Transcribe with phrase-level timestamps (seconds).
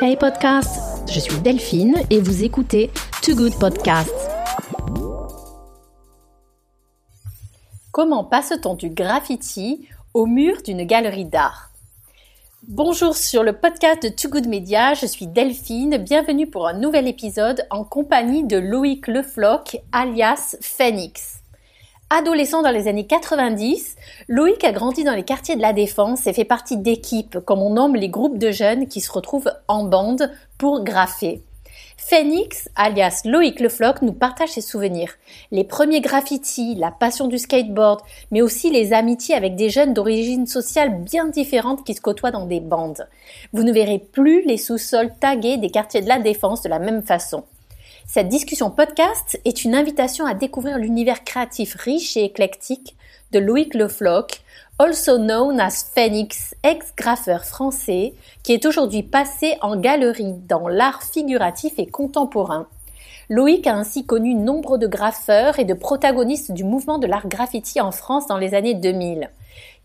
[0.00, 2.90] Hey podcast, je suis Delphine et vous écoutez
[3.22, 4.12] Too Good Podcast.
[7.92, 11.70] Comment passe-t-on du graffiti au mur d'une galerie d'art?
[12.66, 17.06] Bonjour sur le podcast de Too Good Media, je suis Delphine, bienvenue pour un nouvel
[17.06, 21.43] épisode en compagnie de Loïc Lefloc alias Phoenix.
[22.10, 23.96] Adolescent dans les années 90,
[24.28, 27.70] Loïc a grandi dans les quartiers de la Défense et fait partie d'équipes, comme on
[27.70, 31.42] nomme les groupes de jeunes qui se retrouvent en bande pour graffer.
[31.96, 35.14] Phoenix, alias Loïc Lefloc, nous partage ses souvenirs.
[35.50, 38.00] Les premiers graffitis, la passion du skateboard,
[38.30, 42.46] mais aussi les amitiés avec des jeunes d'origine sociale bien différentes qui se côtoient dans
[42.46, 43.08] des bandes.
[43.54, 47.02] Vous ne verrez plus les sous-sols tagués des quartiers de la Défense de la même
[47.02, 47.44] façon.
[48.06, 52.96] Cette discussion podcast est une invitation à découvrir l'univers créatif riche et éclectique
[53.32, 54.42] de Loïc Le Floch,
[54.78, 58.12] also known as Phoenix, ex-graffeur français,
[58.42, 62.68] qui est aujourd'hui passé en galerie dans l'art figuratif et contemporain.
[63.30, 67.80] Loïc a ainsi connu nombre de graffeurs et de protagonistes du mouvement de l'art graffiti
[67.80, 69.30] en France dans les années 2000.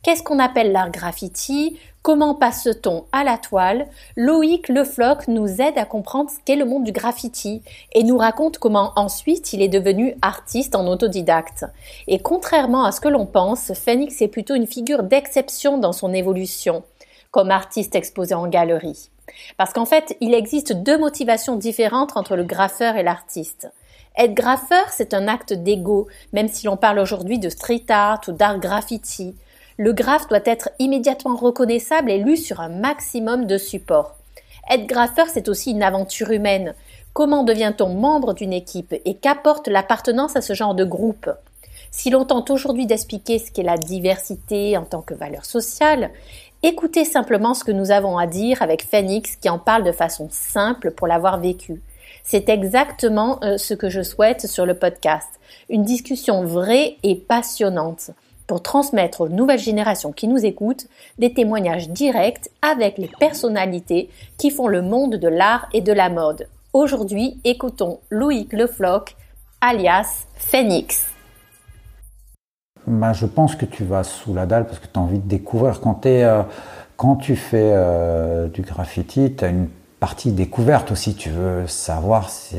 [0.01, 1.77] Qu'est-ce qu'on appelle l'art graffiti?
[2.03, 3.85] Comment passe-t-on à la toile?
[4.15, 8.59] Loïc Lefloc nous aide à comprendre ce qu'est le monde du graffiti et nous raconte
[8.59, 11.65] comment ensuite il est devenu artiste en autodidacte.
[12.07, 16.13] Et contrairement à ce que l'on pense, Phoenix est plutôt une figure d'exception dans son
[16.13, 16.83] évolution
[17.31, 19.09] comme artiste exposé en galerie.
[19.57, 23.69] Parce qu'en fait, il existe deux motivations différentes entre le graffeur et l'artiste.
[24.17, 28.31] Être graffeur, c'est un acte d'ego, même si l'on parle aujourd'hui de street art ou
[28.31, 29.35] d'art graffiti
[29.79, 34.17] le graphe doit être immédiatement reconnaissable et lu sur un maximum de supports.
[34.69, 36.75] Être graffeur, c'est aussi une aventure humaine.
[37.13, 41.29] Comment devient-on membre d'une équipe et qu'apporte l'appartenance à ce genre de groupe?
[41.91, 46.11] Si l'on tente aujourd'hui d'expliquer ce qu'est la diversité en tant que valeur sociale,
[46.61, 50.27] écoutez simplement ce que nous avons à dire avec Phoenix qui en parle de façon
[50.29, 51.81] simple pour l'avoir vécu.
[52.25, 55.29] C'est exactement euh, ce que je souhaite sur le podcast.
[55.69, 58.11] Une discussion vraie et passionnante
[58.49, 60.87] pour transmettre aux nouvelles générations qui nous écoutent
[61.19, 66.09] des témoignages directs avec les personnalités qui font le monde de l'art et de la
[66.09, 66.47] mode.
[66.73, 69.15] Aujourd'hui, écoutons Loïc Lefloc,
[69.61, 71.09] alias Phoenix.
[72.87, 75.27] Bah, je pense que tu vas sous la dalle parce que tu as envie de
[75.27, 75.79] découvrir.
[75.79, 76.41] Quand, euh,
[77.21, 79.67] tu fais euh, du graffiti, tu as une
[79.99, 81.13] partie découverte aussi.
[81.13, 82.55] Tu veux savoir si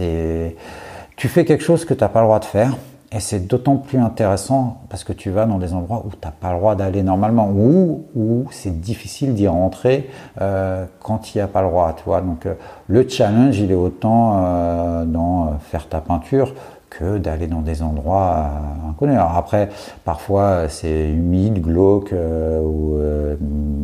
[1.16, 2.76] tu fais quelque chose que tu n'as pas le droit de faire
[3.12, 6.31] et c'est d'autant plus intéressant parce que tu vas dans des endroits où tu n'as
[6.31, 10.09] pas le droit d'aller normalement, ou où c'est difficile d'y rentrer
[10.41, 11.93] euh, quand il n'y a pas le droit.
[11.97, 12.20] Tu vois.
[12.20, 12.54] Donc euh,
[12.87, 16.54] le challenge, il est autant euh, dans euh, faire ta peinture
[16.88, 19.16] que d'aller dans des endroits euh, inconnus.
[19.16, 19.70] Alors après,
[20.04, 22.97] parfois c'est humide, glauque, ou,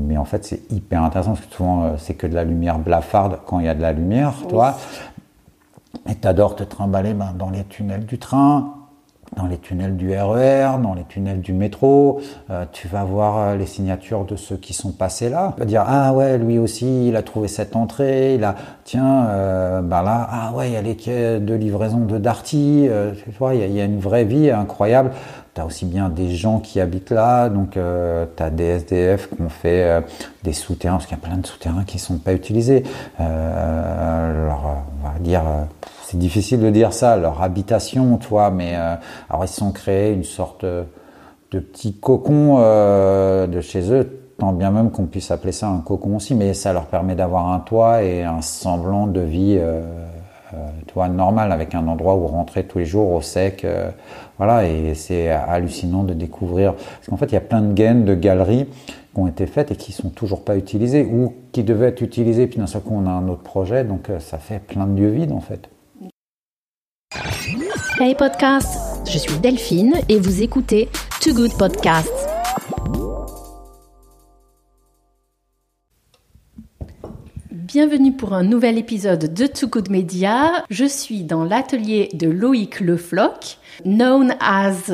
[0.07, 3.41] mais en fait c'est hyper intéressant parce que souvent c'est que de la lumière blafarde
[3.45, 4.49] quand il y a de la lumière, oui.
[4.49, 4.77] toi.
[6.09, 8.76] Et t'adores te trimballer ben, dans les tunnels du train,
[9.35, 12.21] dans les tunnels du RER, e dans les tunnels du métro,
[12.51, 15.53] euh, tu vas voir euh, les signatures de ceux qui sont passés là.
[15.55, 18.55] Tu vas dire ah ouais lui aussi il a trouvé cette entrée, il a
[18.85, 22.89] tiens euh, bah là ah ouais il y a les quais de livraison de Darty,
[23.25, 25.11] tu vois il y, a une vraie vie incroyable.
[25.55, 29.41] Tu as aussi bien des gens qui habitent là, donc tu as des SDF qui
[29.41, 30.05] ont fait
[30.43, 32.83] des souterrains, parce qu'il y a plein de souterrains qui sont pas utilisés.
[33.19, 35.43] alors on va dire
[36.09, 38.95] c'est difficile de dire ça, leur habitation, toi, mais euh,
[39.29, 44.53] alors ils se sont créés une sorte de petit cocon euh, de chez eux, tant
[44.53, 47.59] bien même qu'on puisse appeler ça un cocon aussi, mais ça leur permet d'avoir un
[47.59, 49.83] toit et un semblant de vie, euh,
[50.87, 53.67] toi, normal, avec un endroit où rentrer tous les jours au sec,
[54.39, 58.05] voilà, et c'est hallucinant de découvrir, parce qu'en fait, il y a plein de gaines,
[58.05, 58.67] de galeries
[59.13, 62.47] qui ont été faites et qui sont toujours pas utilisées, ou qui devaient être utilisées,
[62.47, 65.11] puis d'un seul coup, on a un autre projet, donc ça fait plein de lieux
[65.11, 65.69] vides, en fait.
[67.99, 70.91] Hey podcast, je suis Delphine et vous écoutez
[71.23, 72.13] Too Good Podcast.
[77.51, 80.65] Bienvenue pour un nouvel épisode de Too Good Media.
[80.69, 83.57] Je suis dans l'atelier de Loïc Lefloc,
[83.87, 84.93] known as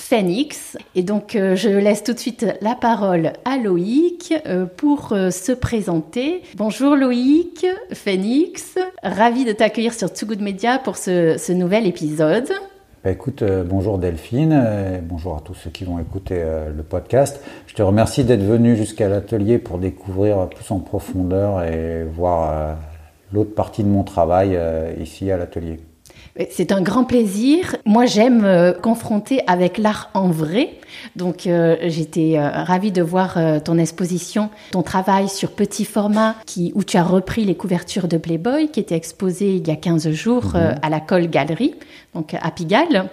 [0.00, 0.78] Phoenix.
[0.94, 5.30] Et donc, euh, je laisse tout de suite la parole à Loïc euh, pour euh,
[5.30, 6.42] se présenter.
[6.56, 8.78] Bonjour Loïc, Phoenix.
[9.02, 12.48] Ravi de t'accueillir sur Too Good Media pour ce, ce nouvel épisode.
[13.04, 16.44] Bah écoute, bonjour Delphine, bonjour à tous ceux qui vont écouter
[16.76, 17.40] le podcast.
[17.66, 22.76] Je te remercie d'être venu jusqu'à l'atelier pour découvrir plus en profondeur et voir
[23.32, 24.58] l'autre partie de mon travail
[25.00, 25.80] ici à l'atelier.
[26.50, 27.76] C'est un grand plaisir.
[27.84, 30.74] Moi, j'aime euh, confronter avec l'art en vrai.
[31.16, 36.72] Donc, euh, j'étais euh, ravie de voir ton exposition, ton travail sur petit format, qui,
[36.74, 40.10] où tu as repris les couvertures de Playboy, qui étaient exposées il y a 15
[40.10, 40.76] jours mhm.
[40.82, 41.74] à la Colle Galerie,
[42.14, 43.08] donc à Pigalle.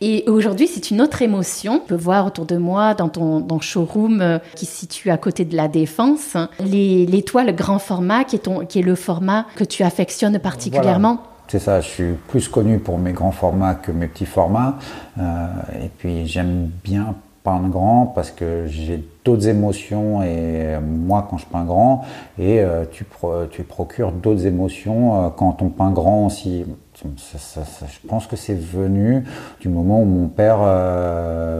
[0.00, 1.82] Et aujourd'hui, c'est une autre émotion.
[1.84, 5.56] Je peux voir autour de moi, dans ton showroom qui se situe à côté de
[5.56, 10.38] la Défense, l'étoile grand format, qui est, ton, qui est le format que tu affectionnes
[10.38, 11.33] particulièrement.
[11.48, 14.78] C'est ça, je suis plus connu pour mes grands formats que mes petits formats.
[15.18, 15.46] Euh,
[15.84, 21.44] et puis j'aime bien peindre grand parce que j'ai d'autres émotions et moi quand je
[21.44, 22.02] peins grand
[22.38, 23.04] et euh, tu,
[23.50, 26.64] tu procures d'autres émotions euh, quand on peint grand aussi.
[26.96, 29.24] je pense que c'est venu
[29.60, 30.60] du moment où mon père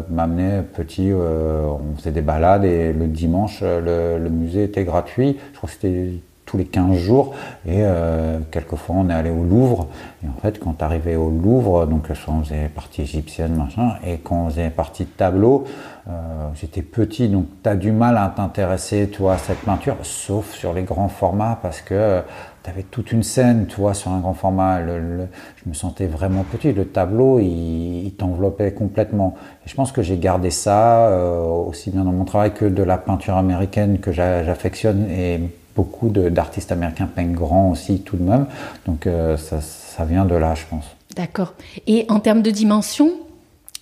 [0.08, 5.36] m'amenait petit, on faisait des balades et le dimanche le, le musée était gratuit.
[5.52, 6.14] Je crois que c'était
[6.54, 7.34] tous les 15 jours.
[7.66, 9.88] Et euh, quelquefois, on est allé au Louvre.
[10.22, 13.94] Et en fait, quand tu arrivais au Louvre, donc soit on faisait partie égyptienne, machin,
[14.06, 15.64] et quand on faisait partie de tableau,
[16.08, 16.12] euh,
[16.54, 20.72] j'étais petit, donc tu as du mal à t'intéresser, toi, à cette peinture, sauf sur
[20.72, 22.22] les grands formats, parce que
[22.62, 24.80] tu avais toute une scène, tu vois, sur un grand format.
[24.86, 26.72] Je me sentais vraiment petit.
[26.72, 29.34] Le tableau, il, t'enveloppait complètement.
[29.66, 32.82] Et je pense que j'ai gardé ça, euh, aussi bien dans mon travail que de
[32.82, 35.10] la peinture américaine que j'affectionne.
[35.10, 35.40] Et
[35.74, 38.46] beaucoup d'artistes américains peignent grand aussi tout de même.
[38.86, 40.84] Donc euh, ça, vient de là, je pense.
[41.16, 41.54] D'accord.
[41.86, 43.10] Et en termes de dimension,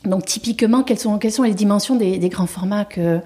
[0.05, 3.21] donc typiquement, quelles sont, quelles sont les dimensions des, grands formats que,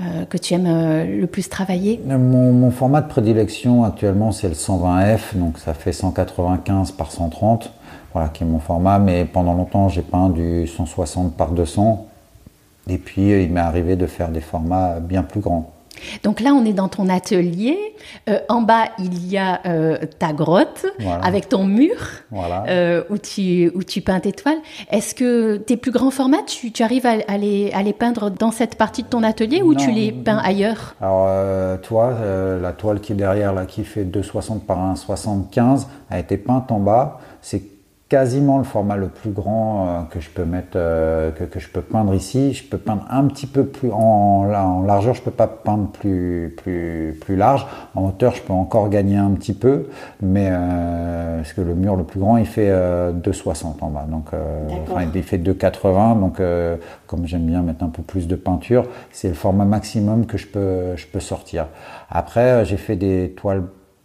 [0.00, 2.00] euh, que tu aimes euh, le plus travailler?
[2.06, 7.72] Mon, format de prédilection actuellement, c'est le 120F, donc ça fait 195 par 130,
[8.12, 8.98] voilà, qui est mon format.
[8.98, 12.06] Mais pendant longtemps, j'ai peint du 160 par 200.
[12.88, 15.71] Et puis, il m'est arrivé de faire des formats bien plus grands.
[16.22, 17.78] Donc là, on est dans ton atelier.
[18.28, 20.86] Euh, en bas, il y a euh, ta grotte
[21.22, 21.96] avec ton mur
[22.32, 24.58] euh, où, tu, où tu peins tes toiles.
[24.90, 28.76] Est-ce que tes plus grands formats, tu, arrives à, les, à, les, peindre dans cette
[28.76, 30.94] partie de ton atelier ou tu les peins ailleurs?
[31.00, 32.14] Alors, toi,
[32.60, 36.78] la toile qui est derrière, là, qui fait 2,60 par 1,75, a été peinte en
[36.78, 37.20] bas.
[37.40, 37.71] C'est
[38.12, 41.80] quasiment le format le plus grand euh, que je peux mettre, euh, que, je peux
[41.80, 42.52] peindre ici.
[42.52, 46.54] Je peux peindre un petit peu plus en, en largeur, je peux pas peindre plus,
[46.62, 47.66] plus, plus large.
[47.94, 49.86] En hauteur, je peux encore gagner un petit peu,
[50.20, 54.26] mais euh, parce que le mur le plus grand, il fait 2,60 en bas, donc
[54.82, 56.20] enfin, il fait 2,80.
[56.20, 56.42] Donc,
[57.06, 60.48] comme j'aime bien mettre un peu plus de peinture, c'est le format maximum que je
[60.48, 61.68] peux, je peux sortir.
[62.10, 63.62] Après, j'ai fait des toiles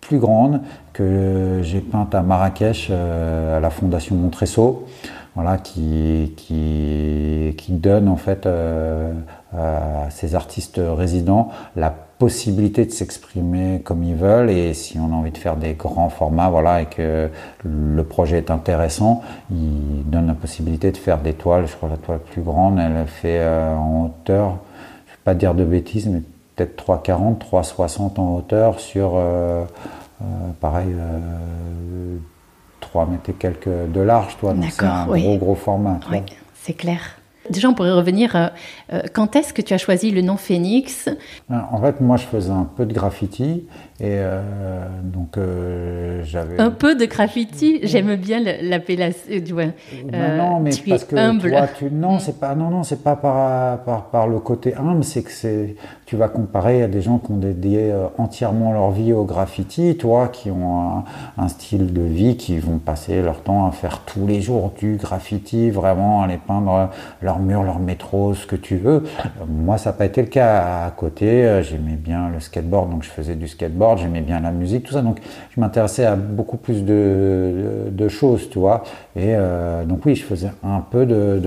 [0.07, 0.61] plus grande
[0.93, 4.87] que j'ai peinte à Marrakech euh, à la Fondation Montresso,
[5.35, 9.11] voilà, qui, qui, qui donne en fait euh,
[9.55, 14.49] à ces artistes résidents la possibilité de s'exprimer comme ils veulent.
[14.49, 17.29] Et si on a envie de faire des grands formats voilà et que
[17.63, 19.21] le projet est intéressant
[19.51, 21.67] il donne la possibilité de faire des toiles.
[21.67, 24.57] Je crois la toile plus grande elle fait euh, en hauteur
[25.05, 26.21] je vais pas dire de bêtises mais
[26.55, 29.11] peut-être 3,40, 3,60 en hauteur sur,
[30.59, 30.95] pareil,
[32.79, 34.53] 3 euh, mètres et quelques de large, toi.
[34.53, 35.99] Donc c'est un gros, gros format.
[36.11, 36.19] Oui,
[36.55, 37.17] c'est clair.
[37.49, 38.35] Déjà, on pourrait revenir.
[38.35, 38.47] Euh,
[38.91, 41.09] euh, quand est-ce que tu as choisi le nom Phoenix?
[41.49, 43.65] Ben, En fait, moi, je faisais un peu de graffiti.
[43.99, 44.41] Et euh,
[45.03, 45.39] donc,
[46.23, 46.59] j'avais.
[46.59, 49.41] Un peu de graffiti J'aime bien l'appellation.
[50.11, 51.49] Ben non, mais tu parce que humble.
[51.49, 51.89] Toi, tu...
[51.91, 52.19] Non, mm.
[52.19, 55.75] c'est pas, non, non, c'est pas par, par, par, le côté humble, c'est que c'est,
[56.05, 60.27] tu vas comparer à des gens qui ont dédié entièrement leur vie au graffiti, toi,
[60.27, 61.03] qui ont un,
[61.37, 64.97] un, style de vie, qui vont passer leur temps à faire tous les jours du
[64.97, 66.89] graffiti, vraiment, à les peindre
[67.21, 69.03] leur mur, leur métro, ce que tu veux.
[69.47, 70.85] Moi, ça n'a pas été le cas.
[70.85, 74.51] À côté, euh, j'aimais bien le skateboard, donc je faisais du skateboard, j'aimais bien la
[74.51, 75.01] musique, tout ça.
[75.01, 75.19] Donc,
[75.55, 78.83] je m'intéressais à beaucoup plus de, choses, tu vois.
[79.17, 81.41] Et euh, donc, oui, je faisais un peu de,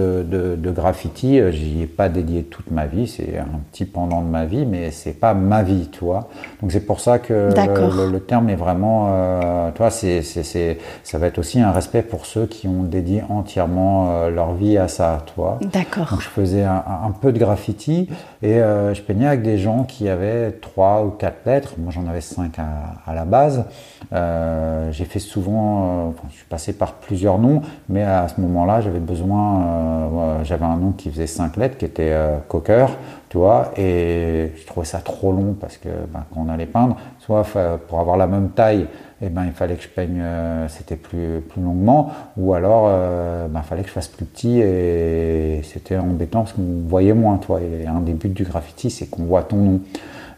[0.57, 1.41] de graffiti.
[1.53, 3.07] J'y ai pas dédié toute ma vie.
[3.07, 6.29] C'est un petit pendant de ma vie, mais c'est pas ma vie, tu vois.
[6.61, 11.27] Donc, c'est pour ça que le, terme est vraiment, euh, tu vois, c'est, ça va
[11.29, 15.33] être aussi un respect pour ceux qui ont dédié entièrement leur vie à ça, tu
[15.37, 15.59] vois.
[15.73, 16.21] D'accord.
[16.21, 18.09] je faisais un, peu de graffiti
[18.43, 21.75] et euh, je peignais avec des gens qui avaient trois ou quatre lettres.
[21.79, 23.65] Moi, j'en avais cinq à, la base.
[24.13, 28.81] Euh, j'ai fait souvent, euh, je suis passé par plusieurs noms, mais à ce moment-là,
[28.81, 32.15] j'avais besoin, j'avais un nom qui faisait cinq lettres, qui était
[32.49, 32.87] Cocker,
[33.29, 36.97] tu vois, et je trouvais ça trop long parce que ben, quand on allait peindre,
[37.19, 37.45] soit
[37.89, 38.87] pour avoir la même taille,
[39.23, 43.49] eh ben, il fallait que je peigne, euh, c'était plus, plus longuement, ou alors euh,
[43.49, 47.37] ben, il fallait que je fasse plus petit et c'était embêtant parce qu'on voyait moins.
[47.37, 47.61] Toi.
[47.61, 49.81] Et un des buts du graffiti, c'est qu'on voit ton nom.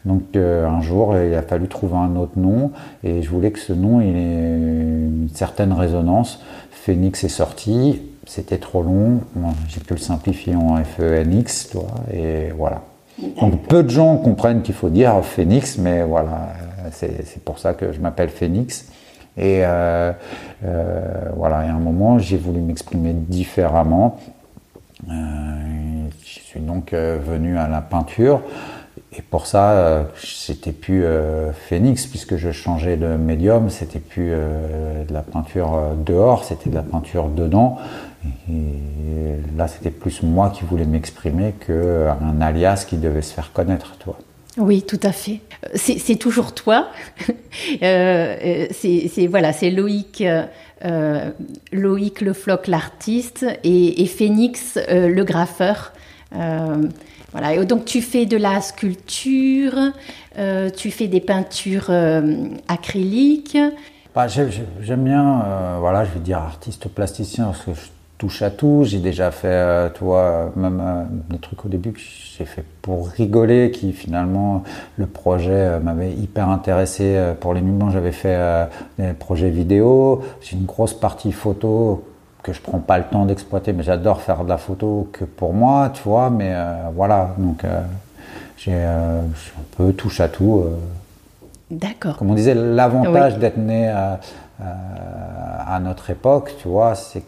[0.04, 2.72] Donc euh, un jour, il a fallu trouver un autre nom
[3.04, 6.42] et je voulais que ce nom ait une certaine résonance.
[6.84, 9.20] Phoenix est sorti, c'était trop long,
[9.68, 12.82] j'ai pu le simplifier en FENX, toi, et voilà.
[13.40, 16.54] Donc peu de gens comprennent qu'il faut dire Phoenix, mais voilà,
[16.90, 18.86] c'est pour ça que je m'appelle Phoenix.
[19.36, 20.12] Et euh,
[20.64, 24.18] euh, voilà, et à un moment, j'ai voulu m'exprimer différemment.
[25.08, 25.12] Euh,
[26.24, 28.42] je suis donc venu à la peinture.
[29.14, 31.04] Et pour ça, c'était plus
[31.68, 36.82] Phoenix, puisque je changeais de médium, c'était plus de la peinture dehors, c'était de la
[36.82, 37.76] peinture dedans.
[38.48, 43.96] Et là, c'était plus moi qui voulais m'exprimer qu'un alias qui devait se faire connaître,
[43.98, 44.16] toi.
[44.58, 45.40] Oui, tout à fait.
[45.74, 46.88] C'est toujours toi.
[47.82, 51.30] Euh, euh, c'est voilà, c'est Loïc, euh,
[51.70, 55.92] Loïc Le Floc, l'artiste, et, Phoenix, le graffeur.
[57.66, 59.92] Donc tu fais de la sculpture,
[60.76, 61.90] tu fais des peintures
[62.68, 63.58] acryliques.
[64.14, 67.88] Bah, J'aime bien, voilà, je vais dire artiste plasticien parce que je
[68.22, 68.84] touche à tout.
[68.84, 73.08] J'ai déjà fait, euh, toi, même euh, des trucs au début que j'ai fait pour
[73.08, 74.62] rigoler, qui finalement,
[74.96, 77.20] le projet euh, m'avait hyper intéressé.
[77.40, 78.38] Pour les moments, j'avais fait
[78.96, 80.22] des projets vidéo.
[80.40, 82.04] J'ai une grosse partie photo
[82.42, 85.54] que je prends pas le temps d'exploiter, mais j'adore faire de la photo que pour
[85.54, 86.30] moi, tu vois.
[86.30, 86.52] Mais
[86.94, 87.62] voilà, donc
[88.56, 89.24] j'ai un
[89.76, 90.64] peu touche à tout.
[91.70, 92.16] D'accord.
[92.16, 94.18] Comme on disait, l'avantage d'être né à,
[94.60, 97.22] à, notre époque, tu vois, c'est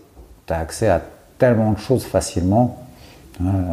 [0.47, 1.00] tu as accès à
[1.38, 2.78] tellement de choses facilement.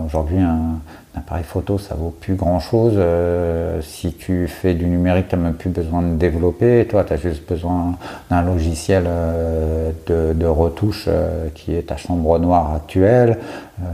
[0.05, 0.79] Aujourd'hui, un,
[1.15, 2.93] appareil photo, ça vaut plus grand-chose.
[2.95, 6.87] Euh, si tu fais du numérique, tu n'as même plus besoin de développer.
[6.89, 7.97] Toi, tu as juste besoin
[8.29, 13.37] d'un logiciel euh, de, retouche euh, qui est ta chambre noire actuelle.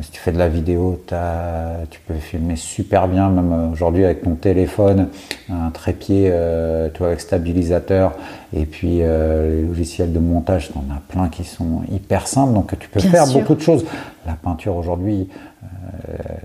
[0.02, 1.02] si tu fais de la vidéo,
[1.90, 5.08] tu peux filmer super bien, même aujourd'hui avec ton téléphone,
[5.50, 6.32] un trépied
[6.94, 8.14] toi, avec stabilisateur.
[8.54, 12.54] Et puis les logiciels de montage, tu en as plein qui sont hyper simples.
[12.54, 13.86] Donc tu peux faire beaucoup de choses.
[14.26, 15.30] La peinture aujourd'hui,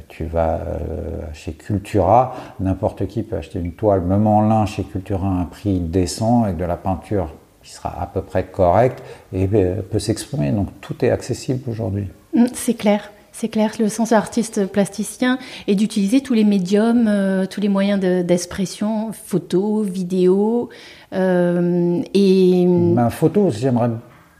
[0.09, 4.85] tu vas euh, chez Cultura, n'importe qui peut acheter une toile, même en lin chez
[4.85, 9.03] Cultura, à un prix décent avec de la peinture qui sera à peu près correcte
[9.33, 10.51] et euh, peut s'exprimer.
[10.51, 12.09] Donc tout est accessible aujourd'hui.
[12.35, 13.11] Mm, c'est clair.
[13.35, 17.99] C'est clair, le sens artiste plasticien est d'utiliser tous les médiums, euh, tous les moyens
[17.99, 20.69] d'expression, photo, vidéo
[21.13, 22.67] et.
[22.67, 23.89] Ben, photo, j'aimerais.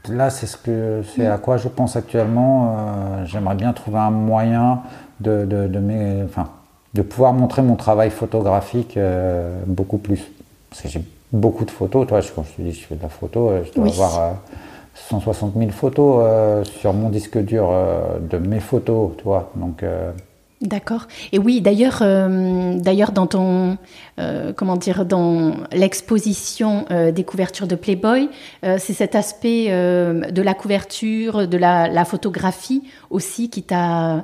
[0.09, 3.23] Là, c'est ce que c'est à quoi je pense actuellement.
[3.25, 4.81] j'aimerais bien trouver un moyen
[5.19, 6.49] de, de, mes, enfin,
[6.93, 10.31] de pouvoir montrer mon travail photographique euh, beaucoup plus.
[10.69, 12.07] Parce que j'ai beaucoup de photos.
[12.07, 14.35] Toi, quand je te dis je fais de la photo, euh, je dois avoir
[15.09, 17.71] 160 euh, 000 photos sur mon disque dur
[18.19, 19.11] de mes photos.
[19.17, 19.51] Toi.
[19.55, 19.83] Donc,
[20.63, 21.07] D'accord.
[21.33, 23.77] Et oui, d'ailleurs, euh, d'ailleurs dans ton,
[24.17, 28.29] euh, comment dire, dans l'exposition euh, des couvertures de Playboy,
[28.63, 34.23] c'est cet aspect de la couverture, de la, photographie aussi qui t'a,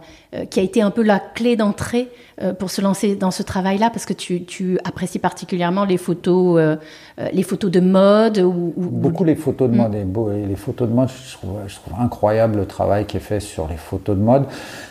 [0.49, 2.09] qui a été un peu la clé d'entrée
[2.57, 6.77] pour se lancer dans ce travail-là, parce que tu, tu apprécies particulièrement les photos,
[7.33, 9.95] les photos de mode ou, beaucoup les photos de mode.
[9.95, 13.41] Et les photos de mode, je trouve, je trouve incroyable le travail qui est fait
[13.41, 14.45] sur les photos de mode.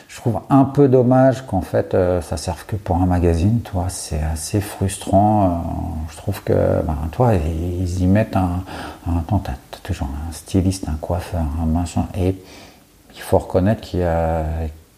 [0.08, 3.86] Je trouve un peu dommage qu'en fait euh, ça serve que pour un magazine, toi,
[3.88, 5.44] c'est assez frustrant.
[5.44, 5.48] Euh,
[6.10, 8.64] je trouve que, ben, toi, ils y mettent un,
[9.06, 12.34] un t'as toujours un styliste, un coiffeur, un machin, et
[13.14, 14.44] il faut reconnaître qu'il y a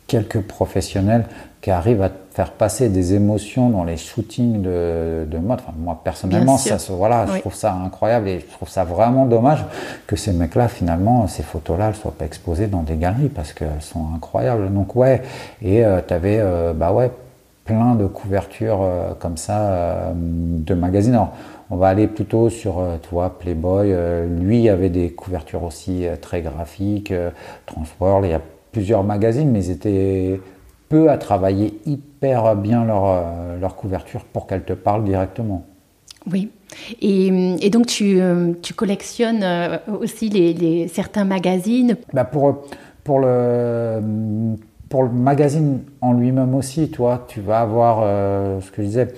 [0.07, 1.27] quelques professionnels
[1.61, 2.11] qui arrivent à
[2.41, 5.59] faire passer des émotions dans les shootings de, de mode.
[5.61, 9.63] Enfin, moi, personnellement, ça, voilà, je trouve ça incroyable et je trouve ça vraiment dommage
[10.07, 13.83] que ces mecs-là, finalement, ces photos-là, ne soient pas exposées dans des galeries parce qu'elles
[13.83, 14.73] sont incroyables.
[14.73, 15.21] Donc, ouais,
[15.61, 17.11] et euh, tu avais, euh, bah ouais,
[17.67, 21.13] plein de couvertures euh, comme ça de magazines.
[21.13, 21.35] Alors,
[21.69, 23.95] on va aller plutôt sur, tu vois, Playboy.
[24.41, 27.13] lui avait des couvertures aussi très graphiques,
[27.67, 28.25] Transworld.
[28.25, 28.41] Il y a
[28.73, 30.41] plusieurs magazines, mais ils étaient
[30.89, 35.65] peu à travailler hyper bien leur, euh, leur couverture pour qu'elle te parle directement.
[36.31, 36.51] Oui.
[37.01, 41.97] Et, donc tu, euh, tu, collectionnes euh, aussi les, certains magazines?
[42.13, 42.65] Bah pour,
[43.03, 44.01] pour, le,
[44.89, 48.03] pour le magazine en lui-même aussi, toi, tu vas avoir
[48.61, 49.09] ce que je disais.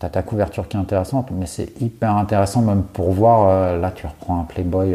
[0.00, 3.78] Tu as ta couverture qui est intéressante, mais c'est hyper intéressant même pour voir.
[3.78, 4.94] là, tu reprends un Playboy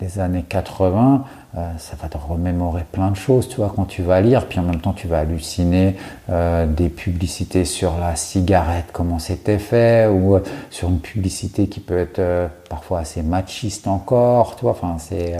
[0.00, 1.24] des années 80.
[1.58, 4.60] Euh, ça va te remémorer plein de choses, tu vois, quand tu vas lire, puis
[4.60, 5.96] en même temps tu vas halluciner
[6.30, 10.40] euh, des publicités sur la cigarette, comment c'était fait, ou euh,
[10.70, 12.22] sur une publicité qui peut être
[12.68, 15.36] parfois assez machiste encore, tu vois, enfin c'est...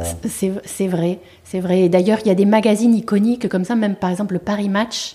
[0.65, 1.89] C'est vrai, c'est vrai.
[1.89, 5.15] D'ailleurs, il y a des magazines iconiques comme ça, même par exemple le Paris Match,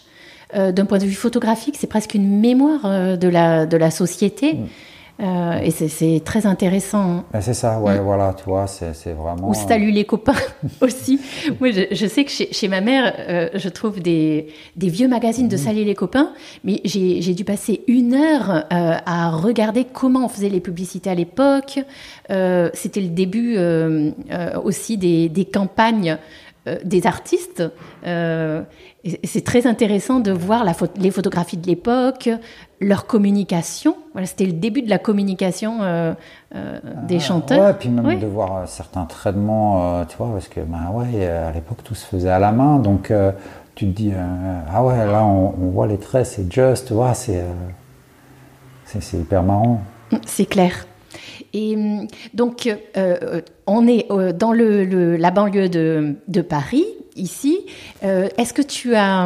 [0.53, 4.53] d'un point de vue photographique, c'est presque une mémoire de, la, de la société.
[4.53, 4.65] Mm.
[5.21, 7.23] Euh, et c'est très intéressant.
[7.31, 8.03] Ben, c'est ça, ouais, mm.
[8.03, 9.49] voilà, tu vois, c'est vraiment.
[9.49, 10.33] Ou salut les copains
[10.81, 11.21] aussi.
[11.59, 15.55] Moi, je, sais que chez, ma mère, euh, je trouve des, des, vieux magazines de
[15.55, 15.59] mm.
[15.59, 16.33] salut les copains,
[16.65, 21.15] mais j'ai dû passer une heure euh, à regarder comment on faisait les publicités à
[21.15, 21.79] l'époque.
[22.73, 23.57] C'était le début
[24.63, 26.17] aussi des, des campagnes
[26.83, 27.63] des artistes.
[28.03, 32.29] c'est très intéressant de voir la les photographies de l'époque,
[32.81, 33.95] leur communication.
[34.13, 36.13] Voilà, c'était le début de la communication euh,
[36.55, 37.65] euh, des ah, chanteurs.
[37.65, 41.51] Ouais, puis même de voir euh, certains traitements, tu vois, parce que ben ouais, à
[41.51, 43.11] l'époque tout se faisait à la main, donc
[43.75, 44.13] tu te dis
[44.73, 47.43] ah ouais, là on, voit les traits, c'est juste, tu c'est
[48.85, 49.81] c'est hyper marrant.
[50.25, 50.85] C'est clair.
[51.57, 51.77] Et
[52.33, 52.69] donc,
[53.65, 56.83] on est dans la banlieue de, Paris,
[57.15, 57.59] ici.
[58.03, 59.25] Euh, est-ce que tu as,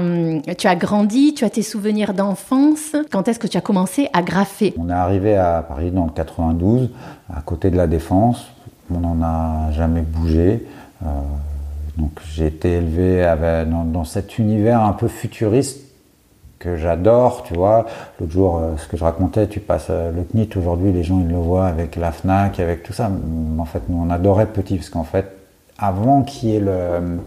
[0.55, 2.95] tu as grandi, tu as tes souvenirs d'enfance?
[3.11, 4.75] Quand est-ce que tu as commencé à graffer?
[4.77, 6.91] On est arrivé à Paris dans le 92,
[7.33, 8.45] à côté de la Défense.
[8.93, 10.65] On n'en a jamais bougé.
[11.03, 11.07] Euh,
[11.97, 13.33] donc j'ai été élevé
[13.67, 15.88] dans, cet univers un peu futuriste
[16.59, 17.85] que j'adore, tu vois.
[18.19, 21.29] L'autre jour, euh, ce que je racontais, tu passes le CNIT, aujourd'hui les gens ils
[21.29, 23.09] le voient avec la FNAC, avec tout ça.
[23.57, 25.25] En fait, nous on adorait petit, parce qu'en fait,
[25.77, 27.19] avant qu'il y ait le,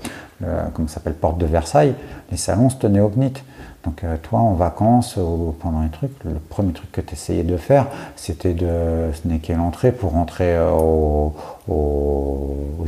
[0.75, 1.94] comme ça s'appelle, porte de Versailles,
[2.30, 3.42] les salons se tenaient au CNIT.
[3.84, 7.42] Donc euh, toi, en vacances ou pendant les trucs, le premier truc que tu essayais
[7.42, 11.34] de faire, c'était de snacker l'entrée pour rentrer euh, aux,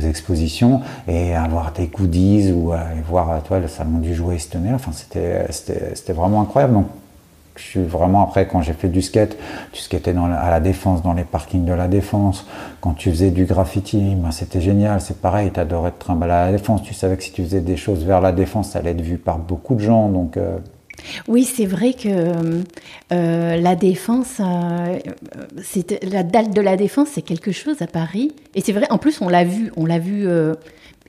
[0.05, 2.73] expositions et avoir des goodies ou
[3.07, 4.73] voir toi, le salon du jouet se tenait.
[4.73, 6.73] Enfin, c'était vraiment incroyable.
[6.73, 6.85] Donc
[7.55, 9.37] je suis vraiment après quand j'ai fait du skate,
[9.71, 12.45] tu skatais à la défense, dans les parkings de la défense.
[12.81, 15.01] Quand tu faisais du graffiti, ben c'était génial.
[15.01, 16.83] C'est pareil, tu adorais te trimballer à la défense.
[16.83, 19.17] Tu savais que si tu faisais des choses vers la défense, ça allait être vu
[19.17, 20.09] par beaucoup de gens.
[20.09, 20.57] Donc euh,
[21.27, 22.09] oui, c'est vrai que
[23.11, 24.99] euh, la défense, euh,
[26.03, 28.33] la dalle de la défense, c'est quelque chose à Paris.
[28.53, 30.27] Et c'est vrai, en plus, on l'a vu, on l'a vu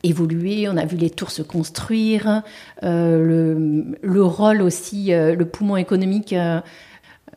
[0.07, 2.43] évoluer, on a vu les tours se construire,
[2.83, 6.33] euh, le, rôle aussi, euh, le poumon économique.
[6.33, 6.61] Euh,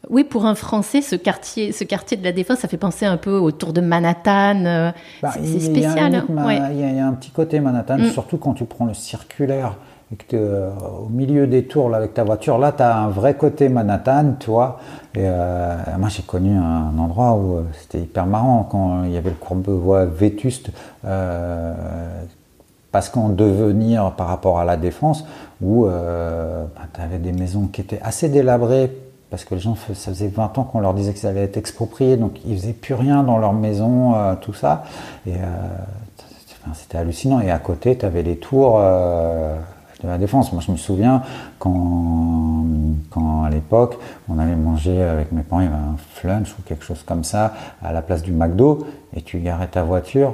[0.09, 3.17] oui, pour un Français, ce quartier, ce quartier de la Défense, ça fait penser un
[3.17, 4.93] peu au tour de Manhattan.
[5.21, 6.23] Bah, c'est spécial.
[6.29, 8.11] Il y, a un petit côté Manhattan, mm.
[8.11, 9.75] surtout quand tu prends le circulaire
[10.11, 10.69] et que
[11.03, 14.35] au milieu des tours là, avec ta voiture, là, tu as un vrai côté Manhattan,
[14.39, 14.79] tu vois.
[15.15, 15.27] Et
[15.99, 20.05] moi, j'ai connu un endroit où c'était hyper marrant quand il y avait le courbevoie
[20.05, 20.71] vétuste
[22.91, 25.25] parce qu'en devenir par rapport à la défense,
[25.61, 28.91] où euh, bah, tu avais des maisons qui étaient assez délabrées,
[29.29, 32.17] parce que les gens, ça faisait 20 ans qu'on leur disait qu'ils allaient être expropriés,
[32.17, 34.83] donc ils faisaient plus rien dans leur maison, euh, tout ça.
[35.27, 37.39] Et euh, c'était hallucinant.
[37.39, 40.51] Et à côté, tu avais les tours de la défense.
[40.51, 41.23] Moi, je me souviens
[41.57, 42.65] quand,
[43.09, 43.97] quand à l'époque,
[44.29, 47.23] on allait manger avec mes parents, il y avait un flunch ou quelque chose comme
[47.23, 50.33] ça, à la place du McDo, et tu garais ta voiture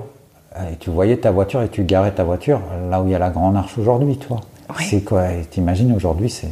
[0.71, 3.19] et tu voyais ta voiture et tu garais ta voiture là où il y a
[3.19, 4.41] la grande arche aujourd'hui, toi.
[4.79, 5.27] C'est quoi?
[5.49, 6.49] T'imagines aujourd'hui, c'est.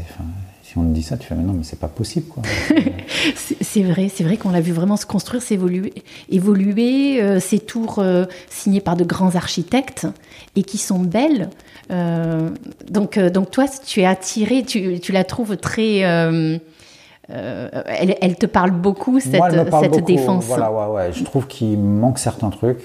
[0.61, 2.43] si on te dit ça, tu fais mais non, mais c'est pas possible, quoi.
[3.61, 5.93] c'est vrai, c'est vrai qu'on l'a vu vraiment se construire, s'évoluer,
[6.29, 10.07] évoluer, euh, ces tours euh, signées par de grands architectes
[10.55, 11.49] et qui sont belles.
[11.89, 15.97] donc, donc toi, tu es attiré, tu, tu la trouves très.
[15.99, 16.61] elle,
[17.29, 19.41] elle, te parle beaucoup cette,
[19.81, 20.45] cette défense.
[20.45, 21.13] Voilà, ouais, ouais.
[21.13, 22.83] Je trouve qu'il manque certains trucs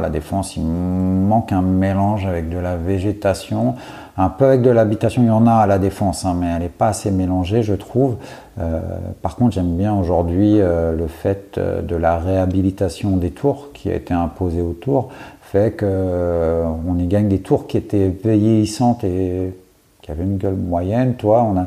[0.00, 3.74] la défense, il manque un mélange avec de la végétation,
[4.16, 5.22] un peu avec de l'habitation.
[5.22, 7.74] Il y en a à la défense, hein, mais elle n'est pas assez mélangée, je
[7.74, 8.16] trouve.
[8.58, 8.80] Euh,
[9.22, 13.90] par contre, j'aime bien aujourd'hui euh, le fait euh, de la réhabilitation des tours qui
[13.90, 15.10] a été imposée aux tours,
[15.42, 19.54] fait qu'on y gagne des tours qui étaient vieillissantes et
[20.02, 21.14] qui avaient une gueule moyenne.
[21.14, 21.66] Toi, on a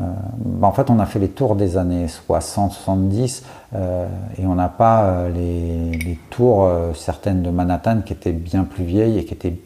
[0.00, 3.42] euh, en fait, on a fait les tours des années 60-70
[3.74, 4.06] euh,
[4.38, 9.18] et on n'a pas euh, les, tours, certaines de Manhattan, qui étaient bien plus vieilles
[9.18, 9.56] et qui étaient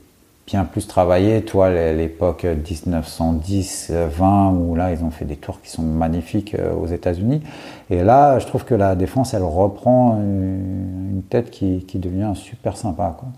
[0.47, 1.43] bien plus travaillées.
[1.43, 7.43] Toi, l'époque 1910-20, où là, ils ont fait des tours qui sont magnifiques aux États-Unis.
[7.91, 12.77] Et là, je trouve que la défense, elle reprend une, tête qui, qui devient super
[12.77, 13.17] sympa.
[13.19, 13.29] Quoi.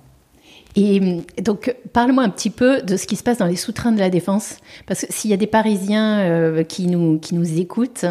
[0.76, 4.00] Et donc, parle-moi un petit peu de ce qui se passe dans les sous-trains de
[4.00, 4.56] la Défense,
[4.86, 8.06] parce que s'il y a des Parisiens euh, qui, nous, qui nous écoutent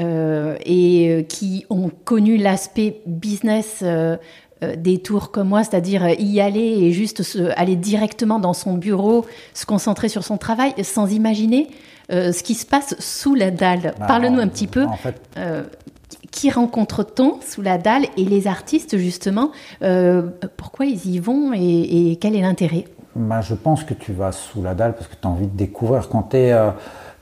[0.00, 3.84] euh, et euh, qui ont connu l'aspect business
[4.76, 7.22] des tours comme moi, c'est-à-dire y aller et juste
[7.56, 11.68] aller directement dans son bureau, se concentrer sur son travail, sans imaginer
[12.10, 13.94] ce qui se passe sous la dalle.
[14.00, 14.84] Bah, Parle-nous un petit peu.
[14.84, 15.20] En fait,
[16.30, 19.50] qui rencontre-t-on sous la dalle et les artistes justement
[19.82, 20.22] euh,
[20.56, 22.84] Pourquoi ils y vont et, quel est l'intérêt?
[23.16, 25.56] Bah, Je pense que tu vas sous la dalle parce que tu as envie de
[25.56, 26.08] découvrir.
[26.08, 26.70] Quand, euh,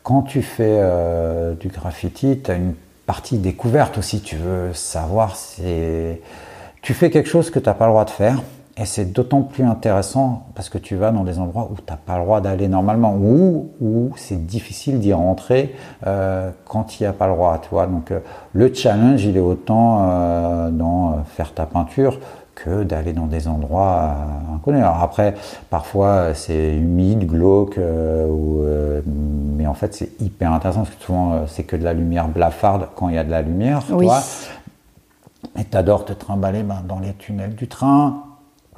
[0.02, 2.74] quand tu fais euh, du graffiti, tu as une
[3.06, 4.20] partie découverte aussi.
[4.20, 6.20] Tu veux savoir, c'est
[6.82, 8.42] tu fais quelque chose que tu n'as pas le droit de faire.
[8.78, 11.96] Et c'est d'autant plus intéressant parce que tu vas dans des endroits où tu n'as
[11.96, 15.74] pas le droit d'aller normalement, ou où c'est difficile d'y rentrer
[16.06, 17.58] euh, quand il n'y a pas le droit.
[17.62, 18.20] Tu vois Donc euh,
[18.52, 22.20] le challenge, il est autant euh, dans faire ta peinture
[22.54, 24.14] que d'aller dans des endroits
[24.54, 24.82] inconnus.
[24.82, 25.34] Alors après,
[25.70, 28.62] parfois c'est humide, glauque, ou,
[29.56, 32.88] mais en fait c'est hyper intéressant parce que souvent c'est que de la lumière blafarde
[32.94, 33.82] quand il y a de la lumière.
[33.90, 34.06] Oui.
[34.06, 34.20] Toi.
[35.58, 38.22] Et t'adores te trimballer ben, dans les tunnels du train,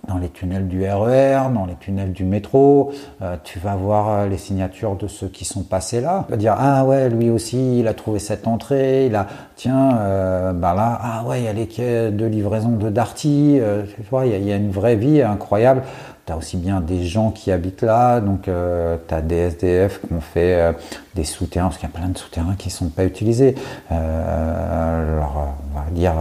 [0.08, 2.92] dans les tunnels du RER, e dans les tunnels du métro,
[3.22, 6.24] euh, tu vas voir euh, les signatures de ceux qui sont passés là.
[6.26, 9.98] Tu vas dire ah ouais lui aussi il a trouvé cette entrée, il a tiens
[9.98, 13.60] euh, bah là ah ouais il y a les quais de livraison de Darty,
[13.94, 15.82] tu vois il y, a une vraie vie incroyable.
[16.26, 20.12] Tu as aussi bien des gens qui habitent là, donc tu as des SDF qui
[20.12, 20.74] ont fait
[21.14, 23.54] des souterrains, parce qu'il y a plein de souterrains qui ne sont pas utilisés.
[23.90, 26.12] alors, on va dire,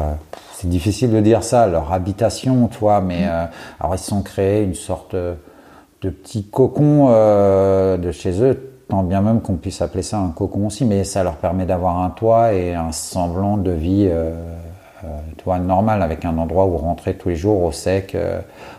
[0.59, 3.29] c'est difficile de dire ça, leur habitation, toi, mais mm.
[3.29, 3.45] euh,
[3.79, 9.03] alors ils se sont créés une sorte de petit cocon euh, de chez eux, tant
[9.03, 12.09] bien même qu'on puisse appeler ça un cocon aussi, mais ça leur permet d'avoir un
[12.09, 14.33] toit et un semblant de vie, euh,
[15.37, 18.17] toi, normal, avec un endroit où rentrer tous les jours au sec,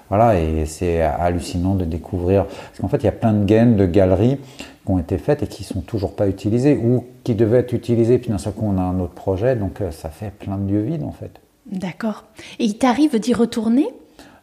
[0.09, 3.77] voilà, et c'est hallucinant de découvrir, parce qu'en fait, il y a plein de gaines,
[3.77, 4.41] de galeries
[4.85, 8.19] qui ont été faites et qui sont toujours pas utilisées ou qui devaient être utilisées,
[8.19, 10.83] puis d'un seul coup, on a un autre projet, donc ça fait plein de lieux
[10.83, 11.41] vides en fait.
[11.70, 12.24] D'accord.
[12.59, 13.88] Et il t'arrive d'y retourner?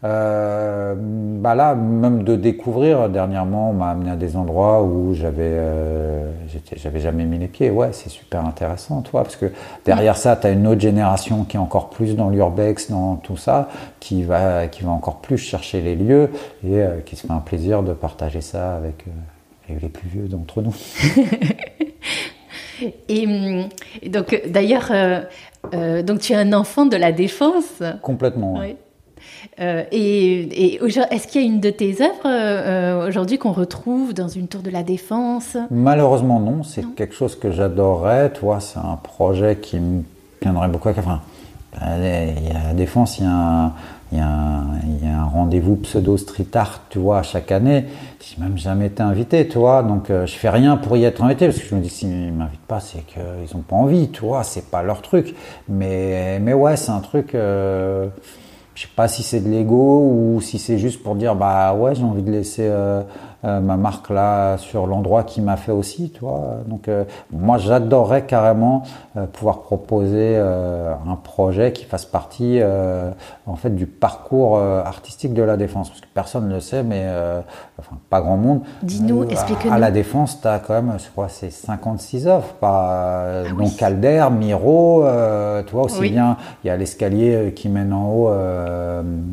[0.04, 5.42] Euh, bah là, même de découvrir, dernièrement, on m'a amené à des endroits où j'avais,
[5.44, 6.30] euh,
[6.76, 7.72] j'avais jamais mis les pieds.
[7.72, 9.52] Ouais, c'est super intéressant, toi, parce que
[9.84, 13.38] derrière ça, tu as une autre génération qui est encore plus dans l'urbex, dans tout
[13.38, 16.30] ça, qui va, qui va encore plus chercher les lieux
[16.64, 19.06] et euh, qui se fait un plaisir de partager ça avec,
[19.70, 20.76] les plus vieux d'entre nous.
[23.10, 23.70] et, hum,
[24.08, 25.22] donc, d'ailleurs, euh,
[26.04, 27.84] donc tu es un enfant de la défense.
[28.02, 28.56] Complètement.
[28.60, 28.76] Oui.
[29.60, 30.76] Euh, et,
[31.12, 34.62] est-ce qu'il y a une de tes œuvres euh, aujourd'hui qu'on retrouve dans une tour
[34.62, 35.58] de la défense?
[35.72, 38.32] Malheureusement non, c'est quelque chose que j'adorerais.
[38.34, 40.04] Toi, c'est un projet qui me
[40.42, 41.06] tiendrait beaucoup à cœur.
[41.08, 41.22] Enfin,
[41.98, 43.74] il y a la défense, il y a un,
[44.12, 47.86] il y a un, rendez-vous pseudo street art, tu vois, chaque année.
[48.20, 49.84] J'ai même jamais été invité, tu vois.
[49.84, 52.32] Donc, euh, je fais rien pour y être invité parce que je me dis, s'ils
[52.34, 54.44] m'invitent pas, c'est qu'ils ont pas envie, tu vois.
[54.44, 55.36] C'est pas leur truc.
[55.68, 57.36] Mais, mais ouais, c'est un truc.
[57.36, 58.08] Euh,
[58.76, 61.96] je sais pas si c'est de l'ego ou si c'est juste pour dire, bah ouais,
[61.96, 63.04] j'ai envie de laisser euh,
[63.46, 66.58] euh, ma marque là sur l'endroit qui m'a fait aussi, tu vois.
[66.66, 68.84] Donc euh, moi j'adorerais carrément
[69.18, 72.60] euh, pouvoir proposer un projet qui fasse partie
[73.46, 77.06] en fait du parcours artistique de la défense parce que personne ne le sait mais
[77.80, 78.62] enfin pas grand monde.
[78.84, 79.72] Dis-nous, explique-nous.
[79.72, 83.76] À la défense, tu as quand même je crois c'est 56 offres pas ah donc
[83.78, 85.06] Calder, Miro,
[85.66, 88.30] tu vois aussi bien il y a l'escalier qui mène en haut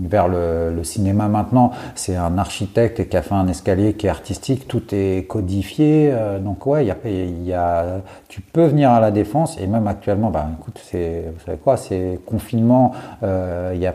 [0.09, 4.83] vers le, le cinéma maintenant, c'est un architecte qui a fait un escalier artistique, tout
[4.93, 6.11] est codifié.
[6.13, 10.31] Euh, donc ouais, il y a, tu peux venir à la défense et même actuellement,
[10.31, 13.95] bah, écoute, c'est, vous savez quoi, c'est confinement, euh, il n'y a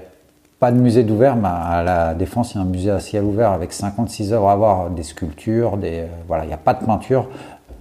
[0.60, 3.24] pas de musée d'ouvert, mais à la défense, il y a un musée à ciel
[3.24, 6.74] ouvert avec 56 œuvres à voir, des sculptures, des, euh, voilà, il n'y a pas
[6.74, 7.28] de peinture.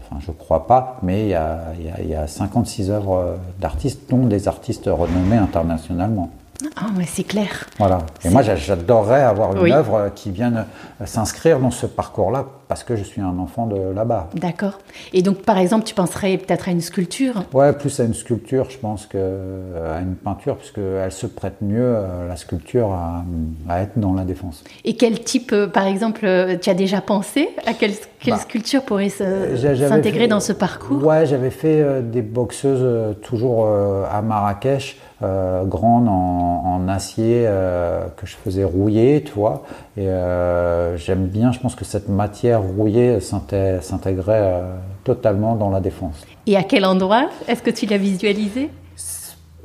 [0.02, 1.58] Enfin, je crois pas, mais il y a,
[2.00, 6.30] il y a 56 œuvres d'artistes, dont des artistes renommés internationalement.
[6.76, 7.66] Ah, mais c'est clair.
[7.78, 7.98] Voilà.
[8.24, 10.66] Et moi, j'adorerais avoir une œuvre qui vienne
[11.04, 14.28] s'inscrire dans ce parcours-là parce que je suis un enfant de là-bas.
[14.34, 14.78] D'accord.
[15.12, 17.44] Et donc, par exemple, tu penserais peut-être à une sculpture?
[17.52, 19.18] Ouais, plus à une sculpture, je pense, qu'à
[20.00, 22.92] une peinture, puisqu'elle se prête mieux, euh, la sculpture,
[23.68, 24.64] à, être dans la défense.
[24.84, 27.92] Et quel type, euh, par exemple, euh, tu as déjà pensé à quelle,
[28.26, 31.04] bah, sculpture pourrait s'intégrer dans ce parcours?
[31.04, 34.96] Ouais, j'avais fait des boxeuses toujours à Marrakech.
[35.22, 39.64] Euh, grande en, acier euh, que je faisais rouiller, tu vois.
[39.96, 44.62] Et euh, j'aime bien, je pense que cette matière rouillée s'intégrait
[45.04, 46.24] totalement dans la défense.
[46.46, 48.70] Et à quel endroit est-ce que tu l'as visualisé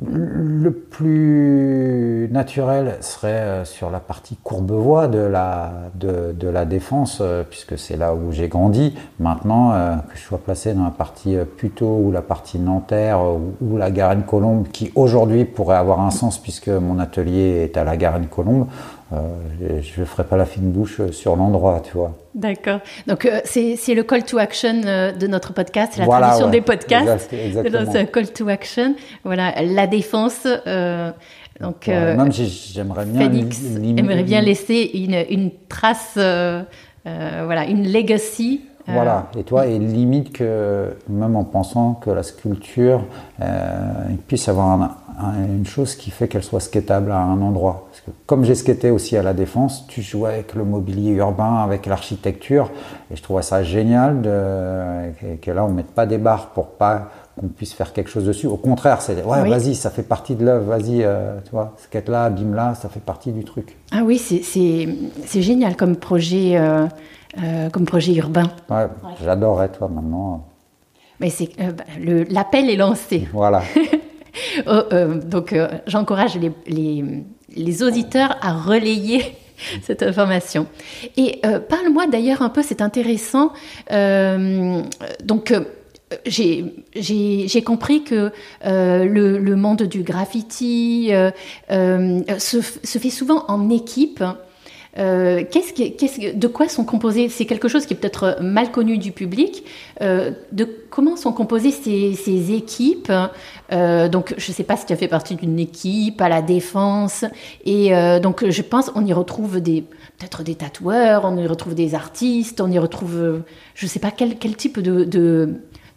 [0.04, 7.44] le plus naturel serait euh, sur la partie courbevoie de la, de, la défense, euh,
[7.48, 8.96] puisque c'est là où j'ai grandi.
[9.20, 13.22] Maintenant, euh, que je sois placé dans la partie Puteaux ou la partie Nanterre
[13.62, 17.96] ou, la Garenne-Colombe, qui aujourd'hui pourrait avoir un sens puisque mon atelier est à la
[17.96, 18.68] Garenne-Colombe,
[19.12, 22.16] je ne ferai pas la fine bouche sur l'endroit, tu vois.
[22.34, 22.80] D'accord.
[23.08, 27.30] Donc, c'est le call to action de notre podcast, la tradition des podcasts.
[27.30, 28.96] C'est un call to action.
[29.24, 30.48] Voilà, la défense.
[30.68, 31.12] Euh,
[31.60, 33.62] donc, euh, même j'aimerais bien, Phoenix
[33.98, 36.64] aimerait bien laisser une, une trace, euh,
[37.06, 38.62] voilà, une legacy
[38.94, 43.04] Voilà, et toi, et limite que, même en pensant que la sculpture
[44.28, 44.98] puisse avoir
[45.38, 47.88] une chose qui fait qu'elle soit skateable à un endroit.
[47.90, 51.58] Parce que comme j'ai skaté aussi à la Défense, tu jouais avec le mobilier urbain,
[51.58, 52.72] avec l'architecture,
[53.12, 57.10] et je trouvais ça génial de, que, là on mette pas des barres pour pas
[57.40, 58.48] qu'on puisse faire quelque chose dessus.
[58.48, 62.10] Au contraire, c'est ouais, vas-y, ça fait partie de l'œuvre, vas-y, euh, tu vois, skate
[62.10, 63.78] là, bim là, ça fait partie du truc.
[63.92, 66.88] Ah oui, c'est génial comme projet, euh,
[67.38, 68.52] euh, comme projet urbain.
[68.70, 68.88] Ouais,
[69.24, 70.48] j'adorerais, toi, maintenant.
[71.20, 71.84] Mais c'est bah,
[72.30, 73.28] l'appel est lancé.
[73.34, 73.64] Voilà.
[74.66, 74.84] Oh,
[75.26, 75.54] donc,
[75.88, 77.04] j'encourage les, les,
[77.54, 79.36] les, auditeurs à relayer
[79.84, 80.68] cette information.
[81.18, 83.52] Et parle-moi d'ailleurs un peu, c'est intéressant.
[83.90, 85.52] donc,
[86.26, 88.32] j'ai compris que
[88.66, 91.32] euh, le, monde du graffiti euh,
[91.72, 94.24] euh, se, fait souvent en équipe.
[94.96, 99.64] Qu'est-ce de quoi sont composés C'est quelque chose qui est peut-être mal connu du public.
[100.00, 103.12] de comment sont composées ces, équipes
[103.72, 107.26] Donc, je ne sais pas si tu as fait partie d'une équipe à la défense.
[107.66, 109.82] Et donc, je pense on y retrouve des
[110.18, 113.42] peut-être des tatoueurs, on y retrouve des artistes, on y retrouve,
[113.74, 115.06] je ne sais pas quel, quel type de,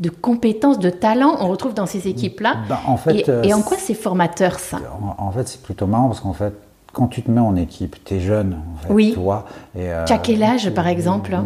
[0.00, 3.76] de compétences, de talents on retrouve dans ces équipes-là ben, en fait, et, en quoi
[3.78, 4.78] c'est formateur ça?
[5.18, 6.52] En, fait, c'est plutôt marrant parce qu'en fait,
[6.94, 9.12] quand tu te mets en équipe, tu es jeune, en fait, oui.
[9.12, 9.46] toi.
[9.76, 11.37] Et, euh, tu as quel âge, par exemple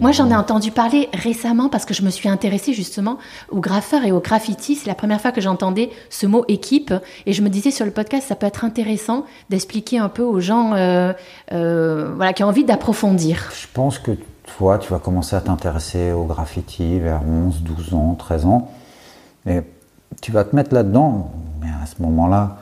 [0.00, 3.16] Moi, j'en ai entendu parler récemment parce que je me suis intéressée justement
[3.50, 4.74] aux graffeurs et au graffiti.
[4.74, 6.92] C'est la première fois que j'entendais ce mot équipe.
[7.26, 10.40] Et je me disais sur le podcast, ça peut être intéressant d'expliquer un peu aux
[10.40, 11.12] gens euh,
[11.52, 13.50] euh, voilà, qui ont envie d'approfondir.
[13.58, 14.12] Je pense que
[14.58, 18.70] toi, tu vas commencer à t'intéresser au graffiti vers 11, 12 ans, 13 ans.
[19.46, 19.60] Et
[20.20, 21.30] tu vas te mettre là-dedans.
[21.62, 22.58] Mais à ce moment-là,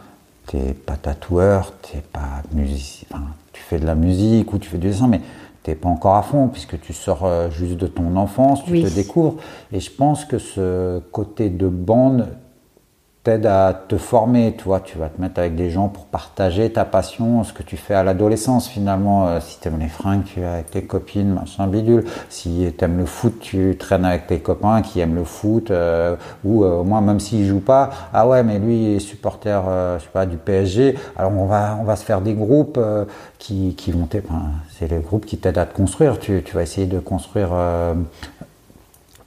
[0.49, 3.07] tu n'es pas tatoueur, tu n'es pas musicien.
[3.53, 5.21] tu fais de la musique ou tu fais du dessin, mais
[5.63, 8.83] tu n'es pas encore à fond puisque tu sors euh, juste de ton enfance, tu
[8.83, 9.37] te découvres.
[9.73, 12.29] Et je pense que ce côté de bande
[13.29, 16.73] t'aide à te former, tu vois, tu vas te mettre avec des gens pour partager
[16.73, 20.25] ta passion, ce que tu fais à l'adolescence finalement, euh, si tu aimes les fringues,
[20.25, 24.29] tu es avec tes copines, machin bidule, si tu aimes le foot, tu traînes avec
[24.29, 27.91] tes copains qui aiment le foot, euh, ou euh, au moins même s'ils jouent pas,
[28.15, 29.63] ah ouais mais lui est supporter,
[29.99, 32.81] je sais pas, du PSG, alors on va, on va se faire des groupes
[33.39, 34.27] qui, qui vont t'aider,
[34.71, 37.51] c'est les groupes qui t'aident à te construire, tu, tu vas essayer de construire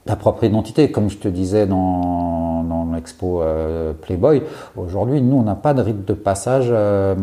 [0.04, 0.90] ta propre identité.
[0.90, 4.42] Comme je te disais dans, dans l'expo euh, Playboy,
[4.76, 7.14] aujourd'hui, nous, on n'a pas de rite de passage euh,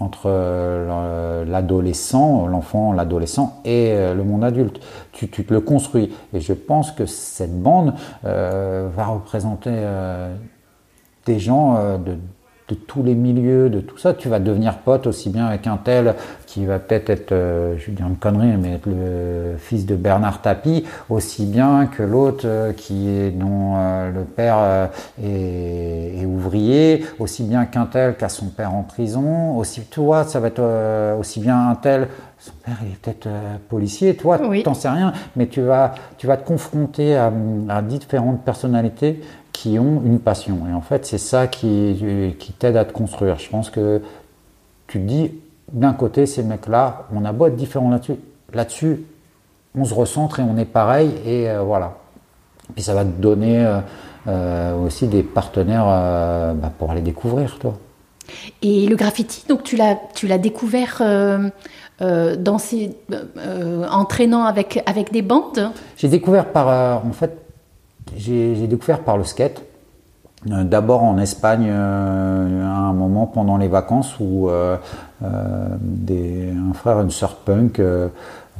[0.00, 0.28] entre
[1.46, 4.80] l'adolescent, l'enfant, l'adolescent et euh, le monde adulte.
[5.12, 6.12] Tu, tu, te le construis.
[6.32, 9.72] Et je pense que cette bande va représenter
[11.26, 12.16] des gens de
[12.68, 15.78] de tous les milieux, de tout ça, tu vas devenir pote aussi bien avec un
[15.78, 16.14] tel
[16.46, 19.96] qui va peut-être être, euh, je vais dire une connerie, mais être le fils de
[19.96, 24.90] Bernard Tapie, aussi bien que l'autre euh, qui est dont euh, le père
[25.22, 30.38] est, ouvrier, aussi bien qu'un tel qui a son père en prison, aussi toi, ça
[30.38, 33.28] va être aussi bien un tel son père il est peut-être
[33.68, 37.32] policier, toi, tu t'en sais rien, mais tu vas, tu vas te confronter à,
[37.68, 39.20] à différentes personnalités
[39.58, 40.60] qui ont une passion.
[40.70, 43.40] Et en fait, c'est ça qui, qui t'aide à te construire.
[43.40, 44.00] Je pense que
[44.86, 45.32] tu te dis,
[45.72, 48.14] d'un côté, ces mecs-là, on a beau être différents là-dessus,
[48.54, 49.02] là-dessus,
[49.74, 51.96] on se recentre et on est pareil, et euh, voilà.
[52.72, 53.80] Puis ça va te donner euh,
[54.28, 55.86] euh, aussi des partenaires
[56.54, 57.76] bah, pour aller découvrir, toi.
[58.62, 61.02] Et le graffiti, donc tu l'as, tu l'as découvert
[62.00, 62.96] dans ces,
[63.90, 65.72] entraînant avec, avec des bandes?
[65.96, 67.47] J'ai découvert par, en fait,
[68.16, 69.62] j'ai découvert par le skate.
[70.52, 74.76] Euh, d'abord en Espagne euh, à un moment pendant les vacances où euh,
[75.20, 77.82] un frère une sœur punk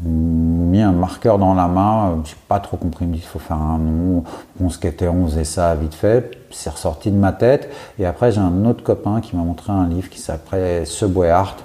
[0.05, 3.79] mis un marqueur dans la main, j'ai pas trop compris, dit il faut faire un
[3.79, 4.25] nom,
[4.61, 8.41] on skatait, on faisait ça vite fait, c'est ressorti de ma tête, et après j'ai
[8.41, 11.57] un autre copain qui m'a montré un livre qui s'appelait Subway Art,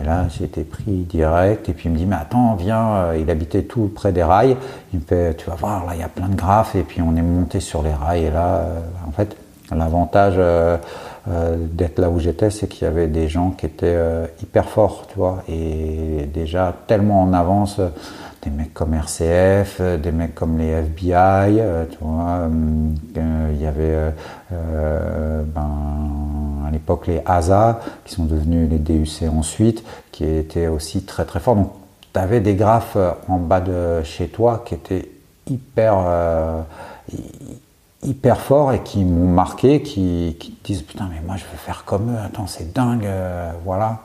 [0.00, 3.18] et là j'ai été pris direct, et puis il me dit mais attends viens, euh,
[3.20, 4.56] il habitait tout près des rails,
[4.92, 7.00] il me fait tu vas voir là il y a plein de graphes, et puis
[7.02, 9.36] on est monté sur les rails, et là euh, en fait
[9.74, 10.76] l'avantage euh,
[11.26, 13.98] d'être là où j'étais, c'est qu'il y avait des gens qui étaient
[14.42, 17.80] hyper forts, tu vois, et déjà tellement en avance
[18.44, 21.14] des mecs comme RCF, euh, des mecs comme les FBI,
[21.60, 24.12] euh, tu vois, euh, il y avait
[24.50, 25.70] ben,
[26.66, 31.40] à l'époque les ASA, qui sont devenus les DUC ensuite, qui étaient aussi très très
[31.40, 31.56] forts.
[31.56, 31.72] Donc
[32.12, 32.96] tu avais des graphes
[33.28, 35.10] en bas de chez toi qui étaient
[35.48, 35.96] hyper
[38.02, 41.56] hyper forts et qui m'ont marqué, qui, qui, te disent putain mais moi je veux
[41.56, 43.08] faire comme eux, attends c'est dingue,
[43.64, 44.00] voilà,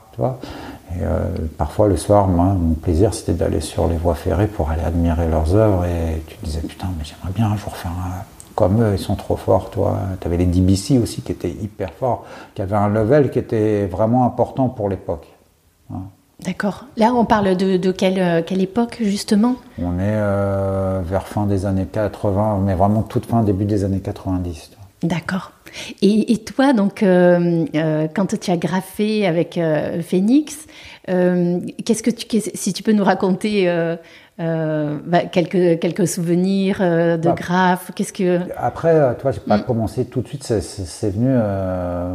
[0.95, 1.25] Et euh,
[1.57, 5.27] parfois le soir, moi, mon plaisir c'était d'aller sur les voies ferrées pour aller admirer
[5.27, 8.23] leurs œuvres et tu te disais putain mais j'aimerais bien un jour faire un,
[8.59, 9.97] comme eux, ils sont trop forts, toi.
[10.19, 13.85] Tu avais les DBC aussi qui étaient hyper forts, qui avaient un level qui était
[13.85, 15.27] vraiment important pour l'époque.
[15.93, 16.01] Hein.
[16.43, 16.85] D'accord.
[16.97, 19.55] Là, on parle de, quelle, euh, quelle, époque, justement?
[19.81, 24.01] On est euh, vers fin des années 80, mais vraiment toute fin, début des années
[24.01, 24.71] 90.
[25.03, 25.53] D'accord.
[26.01, 27.65] Et, toi, donc, euh,
[28.13, 29.59] quand tu as graffé avec
[30.01, 30.67] Phoenix,
[31.07, 33.67] qu'est-ce que tu, si tu peux nous raconter
[34.39, 39.57] euh, bah, quelques, quelques souvenirs euh, de bah, Qu'est-ce que après, euh, toi, j'ai pas
[39.57, 39.63] mm.
[39.63, 40.43] commencé tout de suite.
[40.43, 41.35] C'est venu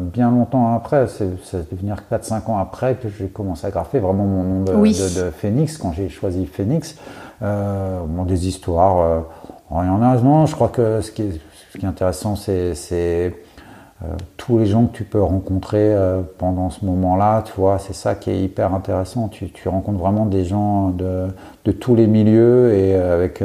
[0.04, 1.06] bien longtemps après.
[1.06, 1.28] C'est
[1.70, 5.76] venir 4-5 ans après que j'ai commencé à graffer vraiment mon nom de, de, Phoenix
[5.76, 6.96] quand j'ai choisi Phoenix.
[7.42, 9.24] bon, des histoires.
[9.70, 11.40] rien non, je crois que ce qui est,
[11.74, 13.30] ce qui est intéressant, c'est euh,
[14.36, 18.14] tous les gens que tu peux rencontrer euh, pendant ce moment-là, tu vois, c'est ça
[18.14, 19.28] qui est hyper intéressant.
[19.28, 21.28] Tu, rencontres vraiment des gens de,
[21.72, 23.42] tous les milieux et euh, avec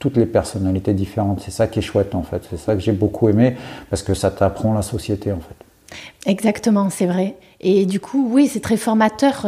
[0.00, 1.40] toutes les personnalités différentes.
[1.40, 2.42] C'est ça qui est chouette en fait.
[2.50, 3.56] C'est ça que j'ai beaucoup aimé
[3.90, 6.30] parce que ça t'apprend la société en fait.
[6.30, 7.36] Exactement, c'est vrai.
[7.60, 9.46] Et du coup, oui, c'est très formateur.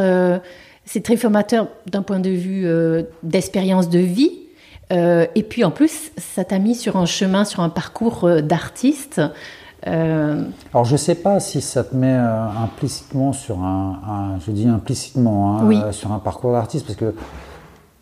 [0.84, 2.66] c'est très formateur d'un point de vue
[3.22, 4.30] d'expérience de vie.
[4.90, 9.20] et puis en plus, ça t'a mis sur un chemin, sur un parcours d'artiste.
[9.86, 14.50] Euh, Alors je ne sais pas si ça te met euh, implicitement sur un, je
[14.50, 17.14] dis implicitement, hein, euh, sur un parcours d'artiste, parce que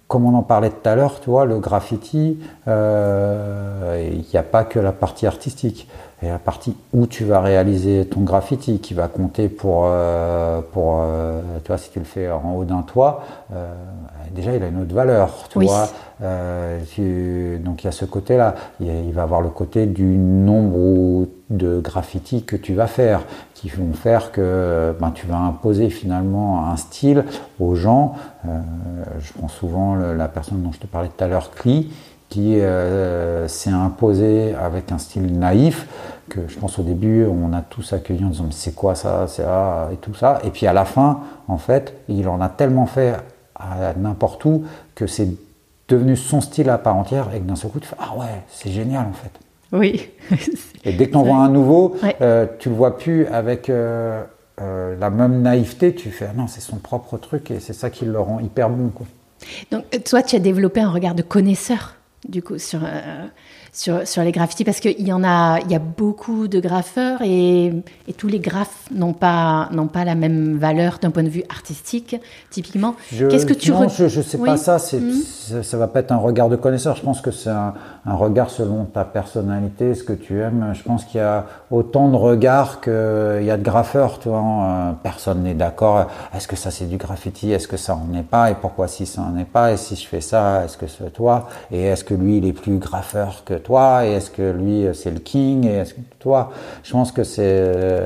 [0.08, 4.64] comme on en parlait tout à l'heure, tu vois, le graffiti, il n'y a pas
[4.64, 5.88] que la partie artistique.
[6.22, 9.88] Il y a la partie où tu vas réaliser ton graffiti qui va compter pour,
[10.72, 11.02] pour
[11.64, 13.24] tu vois, si tu le fais en haut d'un toit,
[14.34, 15.88] déjà il a une autre valeur, tu vois.
[16.20, 18.54] donc il y a ce côté-là.
[18.80, 23.22] Il, il, va avoir le côté du nombre de graffiti que tu vas faire,
[23.54, 27.24] qui vont faire que ben, tu vas imposer finalement un style
[27.60, 28.14] aux gens.
[28.46, 28.60] Euh,
[29.20, 31.92] je prends souvent la personne dont je te parlais tout à l'heure, Cli,
[32.28, 35.86] qui euh, s'est imposé avec un style naïf,
[36.28, 39.26] que je pense au début on a tous accueilli en disant mais c'est quoi ça,
[39.28, 40.40] c'est ça et tout ça.
[40.44, 43.14] Et puis à la fin, en fait, il en a tellement fait
[43.54, 44.64] à n'importe où
[44.94, 45.28] que c'est
[45.88, 48.42] devenu son style à part entière et que d'un seul coup tu fais ah ouais
[48.48, 49.30] c'est génial en fait.
[49.72, 50.08] Oui.
[50.84, 54.22] Et dès que tu en vois un nouveau, euh, tu le vois plus avec euh,
[54.60, 55.94] euh, la même naïveté.
[55.94, 58.70] Tu fais ah non, c'est son propre truc et c'est ça qui le rend hyper
[58.70, 58.90] bon.
[58.90, 59.06] Quoi.
[59.72, 61.96] Donc toi, tu as développé un regard de connaisseur
[62.28, 62.80] du coup sur
[63.74, 67.20] sur, sur les graffitis parce qu'il y en a, il y a beaucoup de graffeurs
[67.22, 67.72] et,
[68.06, 71.42] et tous les graphes n'ont pas, n'ont pas la même valeur d'un point de vue
[71.50, 72.16] artistique,
[72.50, 72.94] typiquement.
[73.10, 75.62] Qu'est-ce que tu Non, je, je sais pas ça, c'est, mhm.
[75.62, 76.94] ça, va pas être un regard de connaisseur.
[76.94, 77.74] Je pense que c'est un,
[78.06, 80.72] un, regard selon ta personnalité, ce que tu aimes.
[80.72, 82.92] Je pense qu'il y a autant de regards qu'il
[83.42, 84.38] y a de graffeurs, tu vois.
[84.38, 84.96] Hein.
[85.02, 86.06] Personne n'est d'accord.
[86.32, 87.50] Est-ce que ça c'est du graffiti?
[87.50, 88.52] Est-ce que ça en est pas?
[88.52, 89.72] Et pourquoi si ça en est pas?
[89.72, 91.48] Et si je fais ça, est-ce que c'est toi?
[91.72, 95.10] Et est-ce que lui il est plus graffeur que toi Et est-ce que lui, c'est
[95.10, 96.52] le king Et est-ce que toi
[96.84, 98.00] Je pense que c'est euh,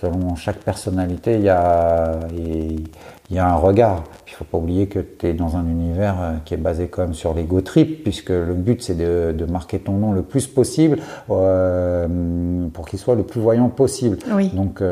[0.00, 2.86] selon chaque personnalité, il y a, il
[3.30, 4.04] y a un regard.
[4.28, 7.02] Il faut pas oublier que tu es dans un univers euh, qui est basé quand
[7.02, 10.46] même sur l'ego trip, puisque le but c'est de, de, marquer ton nom le plus
[10.46, 10.98] possible
[11.30, 14.18] euh, pour qu'il soit le plus voyant possible.
[14.54, 14.82] Donc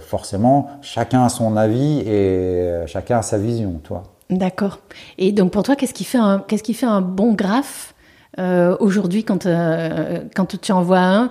[0.00, 4.02] forcément, chacun a son avis et chacun a sa vision, toi.
[4.30, 4.80] D'accord.
[5.18, 7.93] Et donc pour toi, qu'est-ce qui fait un, qu'est-ce qui fait un bon graphe
[8.38, 11.30] euh, aujourd'hui, quand, euh, quand tu envoies un,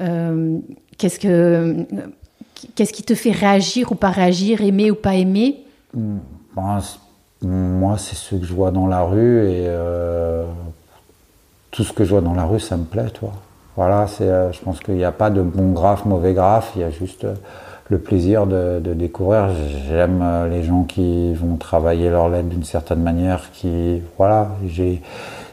[0.00, 0.58] euh,
[0.98, 1.86] qu'est-ce, que,
[2.74, 5.64] qu'est-ce qui te fait réagir ou pas réagir, aimer ou pas aimer?
[5.94, 6.80] Ben,
[7.42, 9.66] Moi, c'est ce que je vois dans la rue et
[11.70, 13.32] tout ce que je vois dans la rue, ça me plaît, toi.
[13.76, 16.84] Voilà, c'est, je pense qu'il n'y a pas de bon graphe, mauvais graphe, il y
[16.84, 17.26] a juste
[17.88, 19.48] le plaisir de, découvrir.
[19.88, 24.50] J'aime les gens qui vont travailler leur lettre d'une certaine manière, qui, voilà,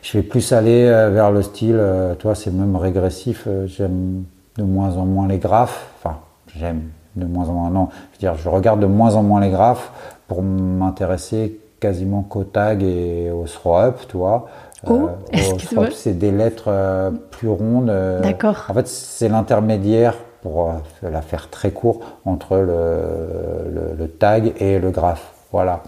[0.02, 4.24] je vais plus aller euh, vers le style, euh, toi c'est même régressif, euh, j'aime
[4.58, 6.18] de moins en moins les graphes, enfin
[6.56, 6.84] j'aime
[7.16, 9.50] de moins en moins, non, je veux dire je regarde de moins en moins les
[9.50, 9.92] graphes
[10.28, 14.48] pour m'intéresser quasiment qu'au tag et au throw up, tu vois.
[14.88, 15.10] Oh,
[15.94, 17.92] c'est des lettres plus rondes.
[18.22, 18.66] D'accord.
[18.70, 24.92] En fait, c'est l'intermédiaire, pour la faire très court, entre le, le, tag et le
[24.92, 25.34] graphe.
[25.52, 25.84] Voilà.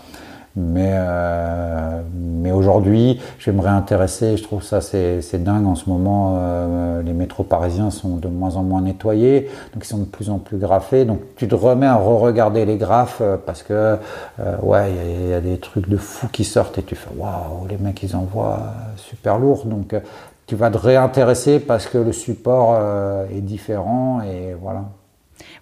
[0.56, 4.36] Mais, euh, mais aujourd'hui, je vais me réintéresser.
[4.36, 6.36] Je trouve ça c'est dingue en ce moment.
[6.38, 10.30] Euh, les métros parisiens sont de moins en moins nettoyés, donc ils sont de plus
[10.30, 11.06] en plus graffés.
[11.06, 13.98] Donc tu te remets à re-regarder les graphes euh, parce que
[14.62, 17.68] ouais, il y, y, a des trucs de fous qui sortent et tu fais waouh,
[17.70, 18.60] les mecs ils envoient
[18.98, 19.66] super lourd.
[19.66, 19.96] Donc
[20.48, 22.78] tu vas te réintéresser parce que le support
[23.32, 24.84] est différent et voilà.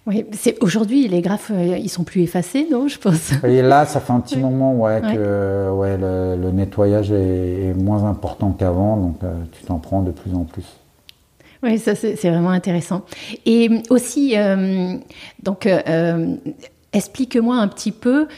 [0.06, 3.32] Oui, c'est aujourd'hui les graphes euh, ils sont plus effacés, non Je pense.
[3.44, 8.52] Et là, ça fait un petit moment ouais, que ouais, le, nettoyage est, moins important
[8.52, 10.64] qu'avant, donc euh, tu t'en prends de plus en plus.
[11.62, 13.02] Oui, ça c'est vraiment intéressant.
[13.44, 14.96] Et aussi, euh,
[15.42, 15.68] donc,
[16.94, 18.28] explique-moi un petit peu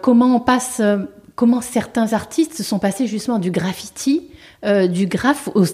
[0.00, 0.80] comment on passe,
[1.34, 4.28] comment certains artistes sont passés justement du graffiti,
[4.64, 5.64] du graphe au,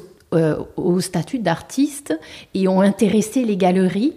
[0.79, 2.19] au statut d'artiste
[2.55, 4.15] et ont intéressé les galeries.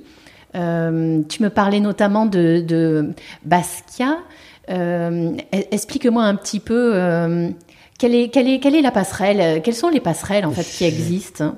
[0.56, 3.14] Euh, tu me parlais notamment de,
[3.45, 4.18] Basquiat.
[4.70, 7.50] Euh, explique-moi un petit peu euh,
[7.97, 10.86] quelle, est, quelle, est, quelle est la passerelle Quelles sont les passerelles en fait qui
[10.86, 11.56] existent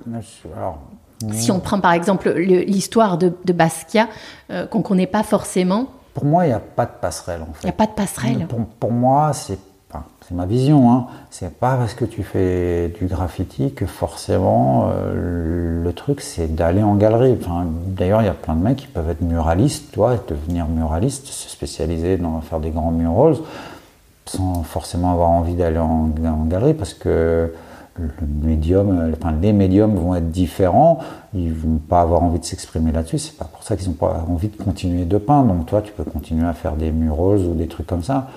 [1.31, 4.07] Si on prend par exemple l'histoire de, Basquiat
[4.69, 5.87] qu'on ne connaît pas forcément.
[6.13, 7.63] Pour moi, il n'y a pas de passerelle en fait.
[7.63, 8.45] Il n'y a pas de passerelle.
[8.47, 9.57] Pour, pour moi, c'est
[10.27, 11.07] c'est ma vision, hein.
[11.29, 16.83] c'est pas parce que tu fais du graffiti que forcément euh, le truc c'est d'aller
[16.83, 17.37] en galerie.
[17.87, 21.49] D'ailleurs, il y a plein de mecs qui peuvent être muralistes, toi, devenir muraliste, se
[21.49, 23.37] spécialiser dans faire des grands murals,
[24.25, 26.07] sans forcément avoir envie d'aller en,
[26.47, 27.53] galerie parce que
[27.99, 28.55] les
[29.53, 30.99] médiums vont être différents,
[31.33, 34.25] ils vont pas avoir envie de s'exprimer là-dessus, c'est pas pour ça qu'ils n'ont pas
[34.29, 35.53] envie de continuer de peindre.
[35.53, 38.29] Donc toi, tu peux continuer à faire des murals ou des trucs comme ça.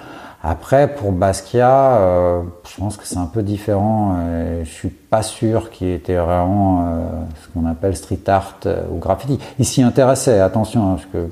[0.46, 4.14] Après, pour Basquiat, euh, je pense que c'est un peu différent.
[4.58, 7.06] Je je suis pas sûr qu'il était vraiment euh,
[7.42, 9.38] ce qu'on appelle street art euh, ou graffiti.
[9.58, 11.30] Il s'y intéressait, attention, hein, parce que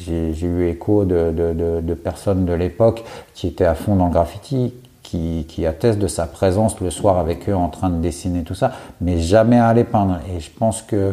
[0.00, 3.04] j'ai eu écho de, personnes de l'époque
[3.34, 7.48] qui étaient à fond dans le graffiti, qui, attestent de sa présence le soir avec
[7.48, 10.18] eux en train de dessiner tout ça, mais jamais à les peindre.
[10.34, 11.12] Et je pense que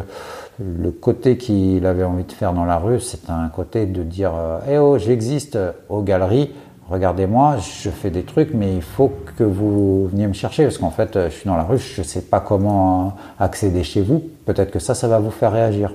[0.58, 4.32] le côté qu'il avait envie de faire dans la rue, c'est un côté de dire
[4.68, 6.50] Eh oh, j'existe aux galeries
[6.92, 10.90] regardez-moi, je fais des trucs, mais il faut que vous veniez me chercher, parce qu'en
[10.90, 14.22] fait, je suis dans la rue, je ne sais pas comment accéder chez vous.
[14.44, 15.92] Peut-être que ça, ça va vous faire réagir.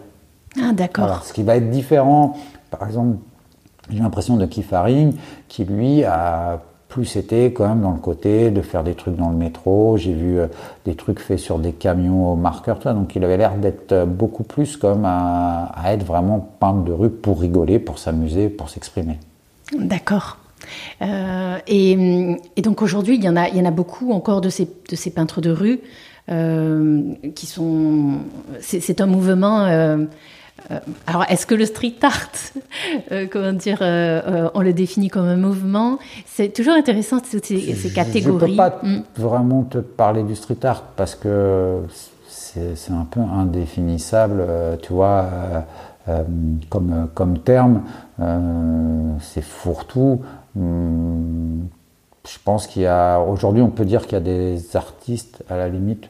[0.60, 1.24] Ah, d'accord.
[1.24, 2.36] ce qui va être différent,
[2.72, 3.18] par exemple,
[3.90, 5.14] j'ai l'impression de Keith Haring,
[5.48, 9.30] qui lui a plus été quand même dans le côté de faire des trucs dans
[9.30, 9.98] le métro.
[9.98, 10.48] J'ai vu euh,
[10.86, 14.44] des trucs faits sur des camions au marqueur, donc il avait l'air d'être euh, beaucoup
[14.44, 19.20] plus comme à, à être vraiment peintre de rue pour rigoler, pour s'amuser, pour s'exprimer.
[19.78, 20.38] D'accord.
[21.02, 24.50] Euh, et, donc aujourd'hui, il y en a, il y en a beaucoup encore de
[24.50, 25.80] ces, de ces peintres de rue
[26.30, 28.20] euh, qui sont.
[28.60, 29.66] C'est un mouvement.
[29.66, 30.06] Euh,
[31.06, 32.32] alors, est-ce que le street art,
[33.32, 36.00] comment dire, on le définit comme un mouvement?
[36.26, 38.40] C'est toujours intéressant toutes ces, ces catégories.
[38.40, 39.04] Je ne peux pas mm.
[39.16, 41.82] vraiment te parler du street art parce que
[42.28, 44.44] c'est un peu indéfinissable,
[44.82, 45.30] tu vois,
[46.70, 47.84] comme, comme terme.
[49.22, 50.22] c'est fourre-tout.
[50.58, 51.66] Hmm,
[52.28, 55.56] je pense qu'il y a, aujourd'hui, on peut dire qu'il y a des artistes, à
[55.56, 56.10] la limite,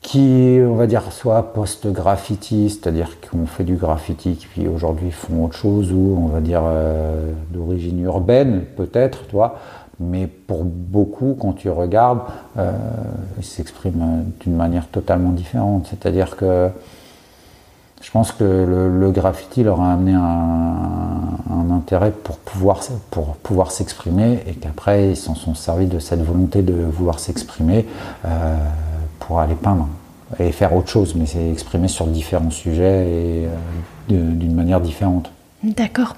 [0.00, 5.44] qui, on va dire, soit post-graffiti, c'est-à-dire qu'on fait du graffiti, qui puis aujourd'hui font
[5.44, 9.58] autre chose, ou on va dire euh, d'origine urbaine, peut-être, toi.
[10.00, 12.20] Mais pour beaucoup, quand tu regardes,
[12.58, 12.72] euh,
[13.38, 15.86] ils s'expriment d'une manière totalement différente.
[15.88, 16.68] C'est-à-dire que
[18.04, 22.80] je pense que le, graffiti leur a amené un, intérêt pour pouvoir,
[23.10, 27.86] pour pouvoir s'exprimer et qu'après ils s'en sont servis de cette volonté de vouloir s'exprimer
[28.26, 28.56] euh,
[29.20, 29.88] pour aller peindre
[30.38, 35.30] et faire autre chose, mais c'est exprimer sur différents sujets et euh, d'une manière différente.
[35.64, 36.16] D'accord.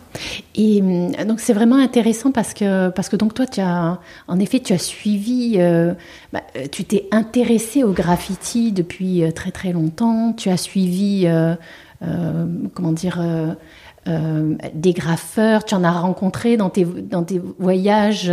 [0.57, 4.40] Et hum, donc c'est vraiment intéressant parce que parce que donc toi tu as en
[4.40, 5.94] effet tu as suivi euh,
[6.32, 6.42] bah,
[6.72, 10.32] tu t'es intéressé au graffiti depuis euh, très très longtemps.
[10.32, 11.55] Tu as suivi euh,
[12.74, 13.24] comment dire
[14.74, 15.64] des graffeurs.
[15.64, 18.30] Tu en as rencontré dans tes dans tes voyages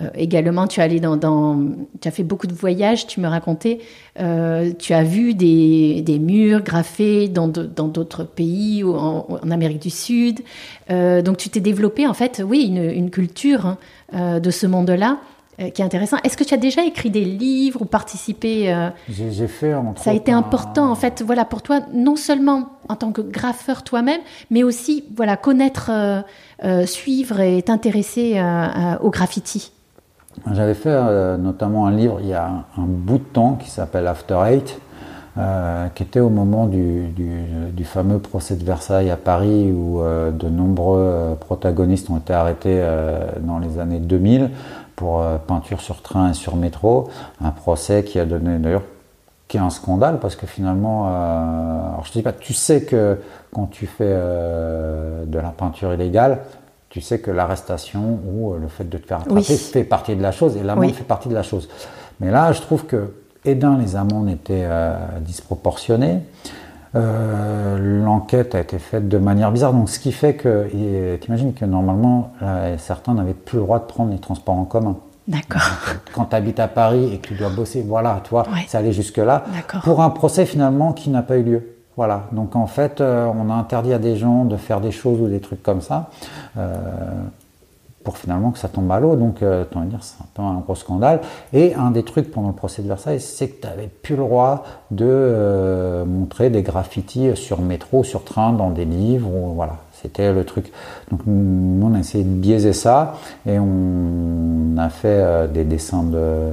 [0.00, 3.78] euh, également, tu, as allé dans, tu as fait beaucoup de voyages, tu me racontais,
[4.20, 9.90] euh, tu as vu des, des murs graffés dans d'autres pays, ou en, Amérique du
[9.90, 10.40] Sud.
[10.90, 13.76] Euh, donc tu t'es développé en fait, oui, une, une culture
[14.12, 15.18] hein, de ce monde-là
[15.72, 16.18] qui est intéressant.
[16.22, 18.76] Est-ce que tu as déjà écrit des livres ou participé
[19.08, 19.72] J'ai fait.
[19.96, 23.82] Ça a été important en fait, voilà, pour toi, non seulement en tant que graffeur
[23.82, 24.20] toi-même,
[24.50, 25.90] mais aussi voilà connaître,
[26.84, 28.38] suivre et t'intéresser
[29.00, 29.72] au graffiti.
[30.52, 34.06] J'avais fait euh, notamment un livre il y a un, bout de temps qui s'appelle
[34.06, 34.80] After Eight,
[35.38, 37.12] euh, qui était au moment du,
[37.84, 42.84] fameux procès de Versailles à Paris où euh, de nombreux protagonistes ont été arrêtés
[43.40, 44.50] dans les années 2000
[44.94, 47.08] pour peinture sur train et sur métro.
[47.42, 48.82] Un procès qui a donné d'ailleurs
[49.48, 53.20] qui est un scandale parce que finalement, alors je te dis pas, tu sais que
[53.52, 56.40] quand tu fais de la peinture illégale,
[56.96, 60.22] tu sais que l'arrestation ou euh, le fait de te faire attraper fait partie de
[60.22, 61.68] la chose et l'amende fait partie de la chose.
[62.20, 63.12] Mais là, je trouve que,
[63.44, 66.20] et d'un, les amendes étaient euh, disproportionnées.
[66.94, 70.68] Euh, l'enquête a été faite de manière bizarre, donc ce qui fait que,
[71.20, 72.32] t'imagines que normalement,
[72.78, 74.96] certains n'avaient plus le droit de prendre les transports en commun.
[75.28, 75.60] D'accord.
[76.14, 79.44] Quand tu habites à Paris et que tu dois bosser, voilà, toi, ça allait jusque-là.
[79.84, 81.75] Pour un procès finalement qui n'a pas eu lieu.
[81.96, 82.24] Voilà.
[82.32, 85.28] Donc en fait, euh, on a interdit à des gens de faire des choses ou
[85.28, 86.10] des trucs comme ça.
[86.56, 86.74] Euh,
[88.06, 89.16] pour finalement que ça tombe à l'eau.
[89.16, 91.20] Donc, euh, dire, c'est un peu un gros scandale.
[91.52, 94.22] Et un des trucs pendant le procès de Versailles, c'est que tu n'avais plus le
[94.22, 99.28] droit de euh, montrer des graffitis sur métro, sur train, dans des livres.
[99.56, 99.78] Voilà.
[100.02, 100.70] C'était le truc.
[101.10, 103.14] Donc nous, on a essayé de biaiser ça
[103.46, 106.52] et on a fait euh, des dessins de,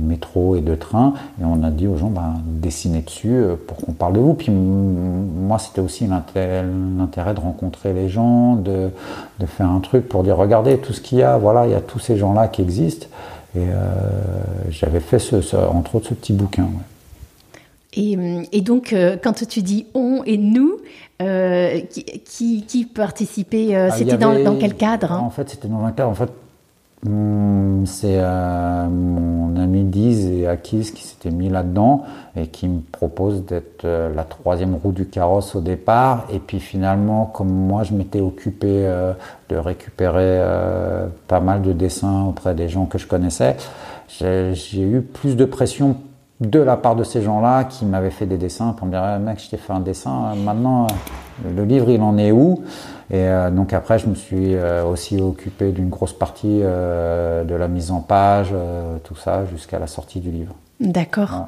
[0.00, 3.78] métro et de train et on a dit aux gens, ben, dessinez dessus euh, pour
[3.78, 4.34] qu'on parle de vous.
[4.34, 8.90] Puis moi, c'était aussi l'intérêt de rencontrer les gens, de,
[9.46, 11.80] faire un truc pour dire, regardez tout ce qu'il y a, voilà, il y a
[11.80, 13.06] tous ces gens-là qui existent.
[13.56, 13.90] Et euh,
[14.70, 16.66] j'avais fait ce, entre autres ce petit bouquin.
[17.96, 20.78] Et, donc, quand tu dis on et nous,
[21.22, 21.80] euh,
[22.24, 25.22] qui, qui, participait euh, ah, C'était dans, quel cadre hein?
[25.24, 26.10] En fait, c'était dans un cadre.
[26.10, 26.30] En fait,
[27.84, 32.02] c'est euh, mon ami Diz et Akis qui s'étaient mis là-dedans
[32.34, 36.26] et qui me propose d'être la troisième roue du carrosse au départ.
[36.32, 38.90] Et puis finalement, comme moi, je m'étais occupé
[39.48, 40.40] de récupérer
[41.28, 43.56] pas mal de dessins auprès des gens que je connaissais,
[44.08, 45.96] j'ai eu plus de pression
[46.46, 49.18] de la part de ces gens-là qui m'avaient fait des dessins pour me dire eh,
[49.18, 52.62] mec je t'ai fait un dessin euh, maintenant euh, le livre il en est où?
[53.10, 57.90] Et euh, donc après je me suis aussi occupé d'une grosse partie de la mise
[57.90, 58.54] en page
[59.04, 61.46] tout ça jusqu'à la sortie du livre d'accord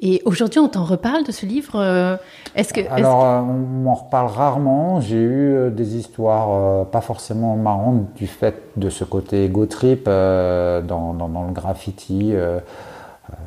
[0.00, 2.18] Et aujourd'hui, on t'en reparle de ce livre
[2.54, 5.00] Est-ce que alors on m'en reparle rarement.
[5.00, 11.14] J'ai eu des histoires pas forcément marrantes du fait de ce côté ego trip dans,
[11.14, 12.32] dans, le graffiti.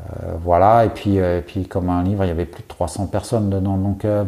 [0.06, 2.68] Euh, voilà, et puis, euh, et puis comme un livre, il y avait plus de
[2.68, 3.78] 300 personnes dedans.
[3.78, 4.24] Donc euh,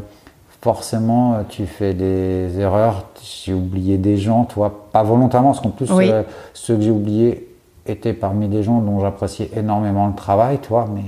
[0.62, 3.06] forcément, tu fais des erreurs.
[3.22, 5.88] J'ai oublié des gens, toi, pas volontairement, parce qu'en plus,
[6.54, 7.48] ceux que j'ai oubliés
[7.86, 11.04] étaient parmi des gens dont j'appréciais énormément le travail, toi, mais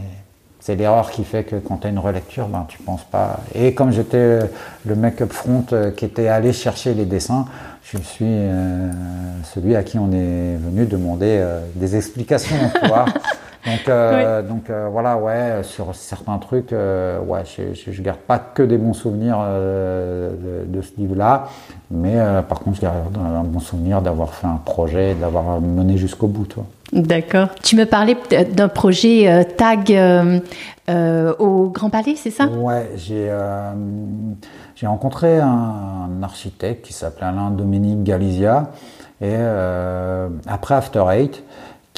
[0.62, 3.40] c'est l'erreur qui fait que quand tu as une relecture, ben, tu penses pas.
[3.56, 4.40] Et comme j'étais
[4.86, 5.66] le mec up front
[5.96, 7.46] qui était allé chercher les dessins,
[7.84, 8.38] je suis
[9.44, 11.44] celui à qui on est venu demander
[11.76, 12.56] des explications.
[13.66, 18.40] Donc, euh, donc euh, voilà, ouais, sur certains trucs, euh, ouais, je, je, garde pas
[18.40, 21.50] que des bons souvenirs de, ce livre-là,
[21.92, 22.16] mais
[22.48, 26.46] par contre, je garde un bon souvenir d'avoir fait un projet, d'avoir mené jusqu'au bout,
[26.46, 26.66] toi.
[26.94, 27.50] D'accord.
[27.62, 28.16] Tu me parlais
[28.52, 29.92] d'un projet TAG
[30.88, 32.48] au Grand Palais, c'est ça?
[32.48, 33.30] Ouais, j'ai
[34.76, 38.72] j'ai rencontré un, architecte qui s'appelait Alain Dominique Galizia,
[39.22, 39.36] et
[40.48, 41.44] après After Eight,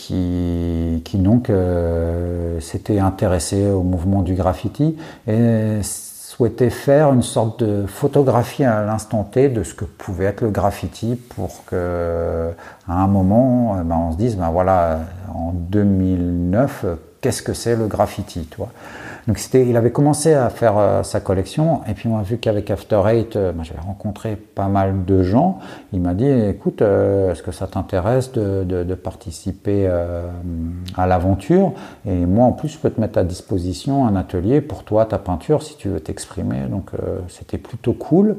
[0.08, 4.98] qui, donc euh, s'était intéressé au mouvement du graffiti
[5.28, 10.42] et souhaitait faire une sorte de photographie à l'instant T de ce que pouvait être
[10.42, 12.52] le graffiti pour que
[12.88, 15.02] à un moment eh ben, on se dise ben voilà
[15.34, 16.86] en 2009
[17.20, 18.70] qu'est-ce que c'est le graffiti toi
[19.32, 22.70] donc c'était, il avait commencé à faire euh, sa collection et puis moi vu qu'avec
[22.70, 25.60] After Eight, euh, j'avais rencontré pas mal de gens,
[25.94, 29.88] il m'a dit écoute, euh, est-ce que ça t'intéresse de, participer
[30.98, 31.72] à l'aventure?
[32.06, 35.18] Et moi en plus je peux te mettre à disposition un atelier pour toi, ta
[35.18, 36.66] peinture, si tu veux t'exprimer.
[36.70, 36.92] Donc
[37.30, 38.36] c'était plutôt cool.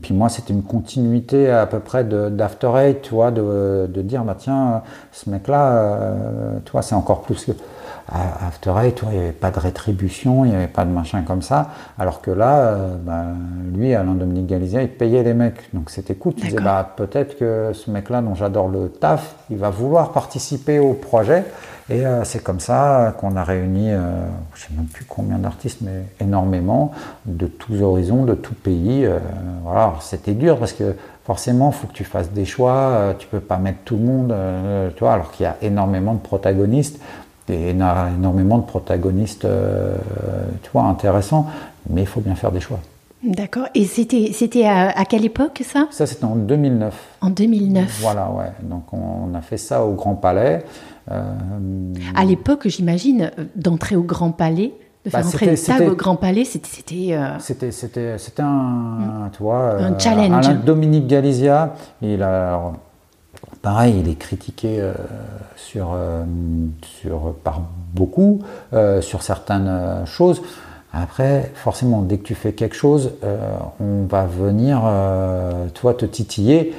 [0.00, 4.24] puis moi c'était une continuité à peu près d'After Eight, tu vois, de, de dire
[4.24, 4.80] bah tiens,
[5.12, 6.14] ce mec-là,
[6.64, 7.52] toi c'est encore plus que
[8.10, 11.42] After Eight, il n'y avait pas de rétribution, il n'y avait pas de machin comme
[11.42, 11.68] ça.
[11.98, 13.24] Alors que là, euh, bah,
[13.74, 15.68] lui, Alain Dominique Galizia, il payait les mecs.
[15.74, 16.34] Donc c'était cool.
[16.34, 20.78] Tu disais, bah, peut-être que ce mec-là, dont j'adore le taf, il va vouloir participer
[20.78, 21.44] au projet.
[21.90, 24.00] Et euh, c'est comme ça qu'on a réuni, euh,
[24.54, 26.92] je ne sais même plus combien d'artistes, mais énormément,
[27.26, 29.06] de tous horizons, de tout pays.
[29.64, 30.94] voilà, c'était dur parce que
[31.24, 33.14] forcément, il faut que tu fasses des choix.
[33.18, 34.34] tu peux pas mettre tout le monde,
[34.96, 36.98] tu vois, alors qu'il y a énormément de protagonistes
[37.50, 39.96] et énormément de protagonistes, euh,
[40.62, 41.46] tu vois, intéressants,
[41.88, 42.80] mais il faut bien faire des choix.
[43.22, 43.66] D'accord.
[43.74, 45.88] Et c'était, c'était à, quelle époque ça?
[45.90, 46.94] Ça, c'était en 2009.
[47.20, 47.98] En 2009.
[48.00, 48.52] Voilà, ouais.
[48.62, 50.64] Donc, on, a fait ça au Grand Palais.
[51.10, 51.22] Euh,
[52.14, 54.72] à l'époque, j'imagine, d'entrer au Grand Palais,
[55.04, 56.68] de faire bah, entrer le tag au Grand Palais, c'était.
[56.68, 60.46] C'était, euh, c'était, c'était, c'était un, tu vois, un challenge.
[60.46, 62.72] Alain Dominique Galizia, il a
[63.68, 64.94] Pareil, il est critiqué euh,
[65.54, 66.24] sur, euh,
[67.02, 67.60] sur, par
[67.92, 68.40] beaucoup
[68.72, 70.40] euh, sur certaines choses.
[70.90, 73.12] Après, forcément, dès que tu fais quelque chose,
[73.78, 74.90] on va venir,
[75.74, 76.74] toi, te titiller.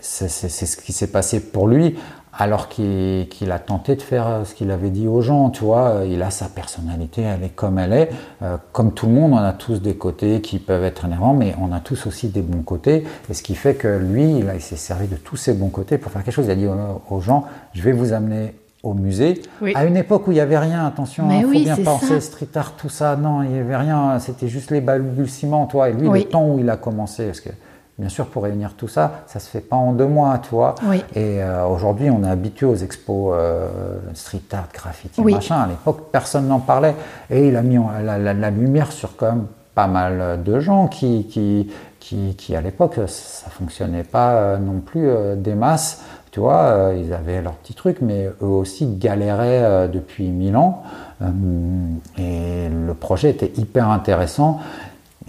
[0.00, 1.98] c'est ce qui s'est passé pour lui.
[2.38, 6.02] Alors qu'il a tenté de faire ce qu'il avait dit aux gens, tu vois.
[6.06, 8.10] Il a sa personnalité, elle est comme elle est.
[8.72, 11.72] comme tout le monde, on a tous des côtés qui peuvent être énervants, mais on
[11.72, 13.04] a tous aussi des bons côtés.
[13.28, 16.12] Et ce qui fait que lui, il, s'est servi de tous ses bons côtés pour
[16.12, 16.46] faire quelque chose.
[16.46, 16.68] Il a dit
[17.10, 19.42] aux gens, je vais vous amener au musée.
[19.74, 22.72] À une époque où il n'y avait rien, attention, il faut bien penser, street art,
[22.76, 25.90] tout ça, non, il n'y avait rien, c'était juste les balbutiements, toi.
[25.90, 27.50] Et lui, le temps où il a commencé, parce que
[27.98, 30.76] bien sûr, pour réunir tout ça, ça se fait pas en deux mois, toi.
[31.14, 33.68] Et euh, aujourd'hui, on est habitué aux expos euh,
[34.14, 35.62] street art, graffiti, machin.
[35.62, 36.94] À l'époque, personne n'en parlait.
[37.28, 41.70] Et il a mis la, lumière sur quand même pas mal de gens qui, qui,
[41.98, 46.02] qui, qui à l'époque, ça fonctionnait pas euh, non plus des masses.
[46.30, 50.82] Tu vois, ils avaient leur petit truc, mais eux aussi galéraient depuis mille ans.
[52.18, 54.60] Et le projet était hyper intéressant.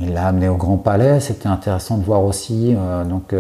[0.02, 2.76] Il l'a amené au Grand Palais, c'était intéressant de voir aussi.
[3.10, 3.34] donc,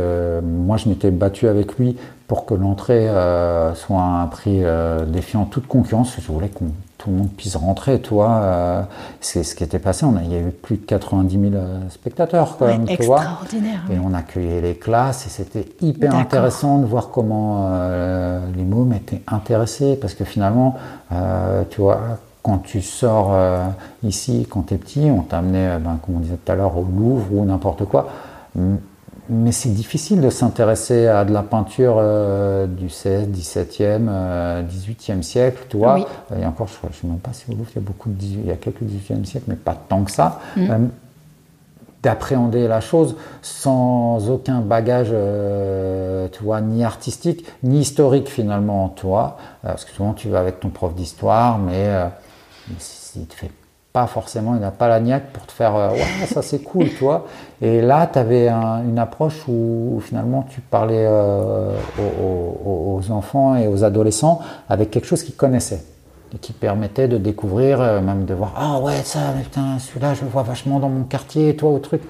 [0.43, 1.97] moi, je m'étais battu avec lui
[2.28, 3.07] pour que l'entrée
[3.76, 4.62] soit un prix
[5.07, 6.16] défiant toute concurrence.
[6.20, 8.30] Je voulais qu'on tout le monde puisse rentrer, toi.
[8.43, 8.82] Euh,
[9.22, 10.05] c'est ce qui était passé.
[10.05, 12.93] On a, il y a eu plus de 90 000 euh, spectateurs, quand même, tu
[12.93, 18.64] extraordinaire, Et on accueillait les classes et c'était hyper intéressant de voir comment euh, les
[18.64, 20.76] mômes étaient intéressés parce que finalement,
[21.70, 23.35] tu vois, quand tu sors
[24.03, 26.77] ici, quand tu es petit, on t'a amené, ben, comme on disait tout à l'heure,
[26.77, 28.07] au Louvre ou n'importe quoi
[29.29, 35.65] mais c'est difficile de s'intéresser à de la peinture euh, du 16, 17e, 18e siècle,
[35.69, 35.99] tu vois.
[36.37, 38.47] Et encore, je ne sais même pas si vous il y a beaucoup de il
[38.47, 40.39] y a quelques 18e siècle, mais pas tant que ça.
[40.57, 40.61] Mm.
[40.69, 40.77] Euh,
[42.01, 49.05] d'appréhender la chose sans aucun bagage, euh, tu vois, ni artistique, ni historique finalement, tu
[49.05, 49.37] vois.
[49.61, 51.89] parce que souvent tu vas avec ton prof d'histoire, mais,
[52.70, 53.51] mais il te fait
[53.91, 56.89] pas forcément, il n'a pas la niaque pour te faire euh, ouais, ça c'est cool,
[56.89, 57.26] tu vois.
[57.61, 63.84] Et là, tu avais une approche où, finalement tu parlais euh, aux, enfants et aux
[63.84, 64.39] adolescents
[64.70, 65.84] avec quelque chose qu'ils connaissaient
[66.34, 70.22] et qui permettait de découvrir, euh, même de voir ah ouais, ça, putain, celui-là, je
[70.22, 72.03] le vois vachement dans mon quartier, toi, au truc.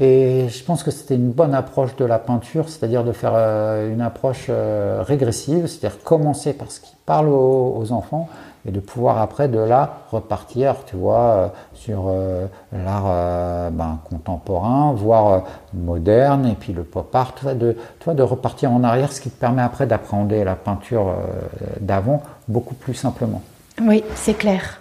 [0.00, 3.34] Et je pense que c'était une bonne approche de la peinture, c'est-à-dire de faire
[3.92, 4.50] une approche
[5.02, 8.28] régressive, c'est-à-dire commencer par ce qui parle aux enfants
[8.66, 13.98] et de pouvoir après de là repartir, tu vois, euh, sur euh, l'art euh, ben,
[14.08, 19.20] contemporain, voire moderne, et puis le pop art, tu vois, de, repartir en arrière, ce
[19.20, 21.14] qui te permet après d'appréhender la peinture
[21.80, 23.42] d'avant beaucoup plus simplement.
[23.80, 24.80] Oui, c'est clair.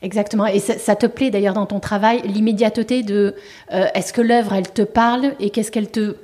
[0.00, 0.46] Exactement.
[0.46, 3.34] Et ça, te plaît d'ailleurs dans ton travail, l'immédiateté de
[3.70, 6.16] est-ce que l'œuvre, elle te parle et qu'est-ce qu'elle te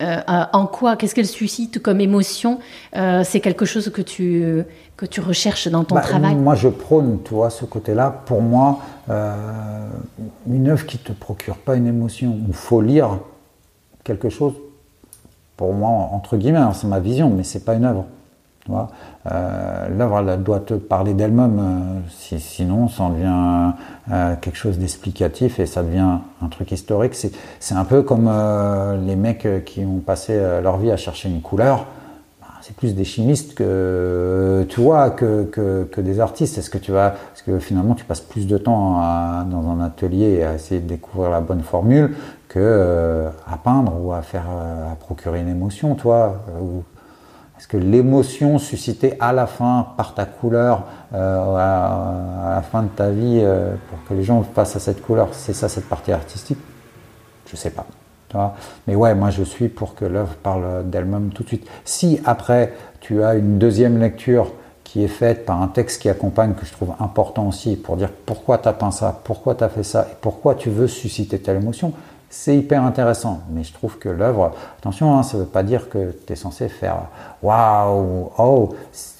[0.00, 2.60] en quoi, qu'est-ce qu'elle suscite comme émotion
[2.94, 4.64] C'est quelque chose que tu,
[4.98, 6.34] que tu recherches dans ton bah, travail?
[6.34, 8.10] Moi, je prône, tu vois, ce côté-là.
[8.26, 9.88] Pour moi, euh,
[10.46, 13.20] une œuvre qui ne te procure pas une émotion, il faut lire
[14.04, 14.52] quelque chose,
[15.56, 18.04] pour moi, entre guillemets, hein, c'est ma vision, mais c'est pas une œuvre.
[19.30, 23.72] Euh, l'œuvre elle doit te parler d'elle-même, euh, sinon ça devient
[24.12, 27.14] euh, quelque chose d'explicatif et ça devient un truc historique.
[27.14, 28.30] C'est un peu comme
[29.06, 31.86] les mecs qui ont passé leur vie à chercher une couleur.
[32.68, 35.44] C'est plus des chimistes que tu vois que,
[35.90, 36.58] que, des artistes.
[36.58, 39.00] Est-ce que tu vas, parce que finalement tu passes plus de temps
[39.46, 42.14] dans un atelier à essayer de découvrir la bonne formule
[42.46, 46.42] que à peindre ou à faire à procurer une émotion, toi.
[47.58, 52.88] Est-ce que l'émotion suscitée à la fin par ta couleur, euh, à, la fin de
[52.88, 56.12] ta vie, euh, pour que les gens passent à cette couleur, c'est ça cette partie
[56.12, 56.58] artistique?
[57.46, 57.86] Je sais pas.
[58.86, 61.68] Mais ouais, moi je suis pour que l'œuvre parle d'elle-même tout de suite.
[61.84, 64.52] Si après tu as une deuxième lecture
[64.84, 68.10] qui est faite par un texte qui accompagne, que je trouve important aussi, pour dire
[68.26, 71.38] pourquoi tu as peint ça, pourquoi tu as fait ça, et pourquoi tu veux susciter
[71.38, 71.92] telle émotion,
[72.30, 75.88] c'est hyper intéressant, mais je trouve que l'œuvre, attention, hein, ça ne veut pas dire
[75.88, 76.96] que tu es censé faire
[77.42, 78.74] waouh, oh,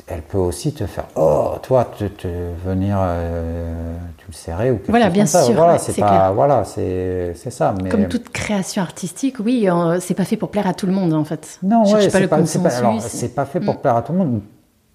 [0.08, 2.28] elle peut aussi te faire oh, toi, te, te
[2.64, 5.52] venir, euh, tu le serrer ou quelque voilà, chose bien comme sûr, ça.
[5.52, 7.74] Voilà, c'est pas, voilà, c'est ça.
[7.82, 7.88] Mais...
[7.88, 9.68] Comme toute création artistique, oui,
[10.00, 11.58] c'est pas fait pour plaire à tout le monde en fait.
[11.62, 13.78] Non, ouais, c'est pas, pas, pas fait pour mm.
[13.78, 14.40] plaire à tout le monde.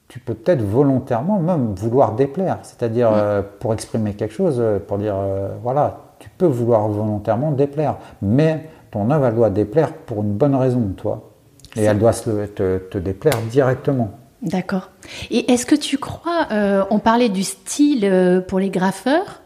[0.07, 3.15] Tu peux peut-être volontairement même vouloir déplaire, c'est-à-dire mm.
[3.15, 5.15] euh, pour exprimer quelque chose, euh, pour dire
[5.61, 10.55] voilà tu peux vouloir volontairement déplaire, mais ton œuvre, elle doit déplaire pour une bonne
[10.55, 11.31] raison, toi.
[11.75, 14.11] Et elle doit te, te, déplaire directement.
[14.43, 14.89] D'accord.
[15.31, 19.41] Et est-ce que tu crois, euh, on parlait du style euh, pour les graffeurs,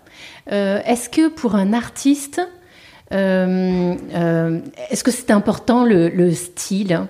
[0.51, 2.41] euh, est-ce que pour un artiste,
[3.11, 3.93] est-ce
[5.03, 7.05] que c'est important le, style?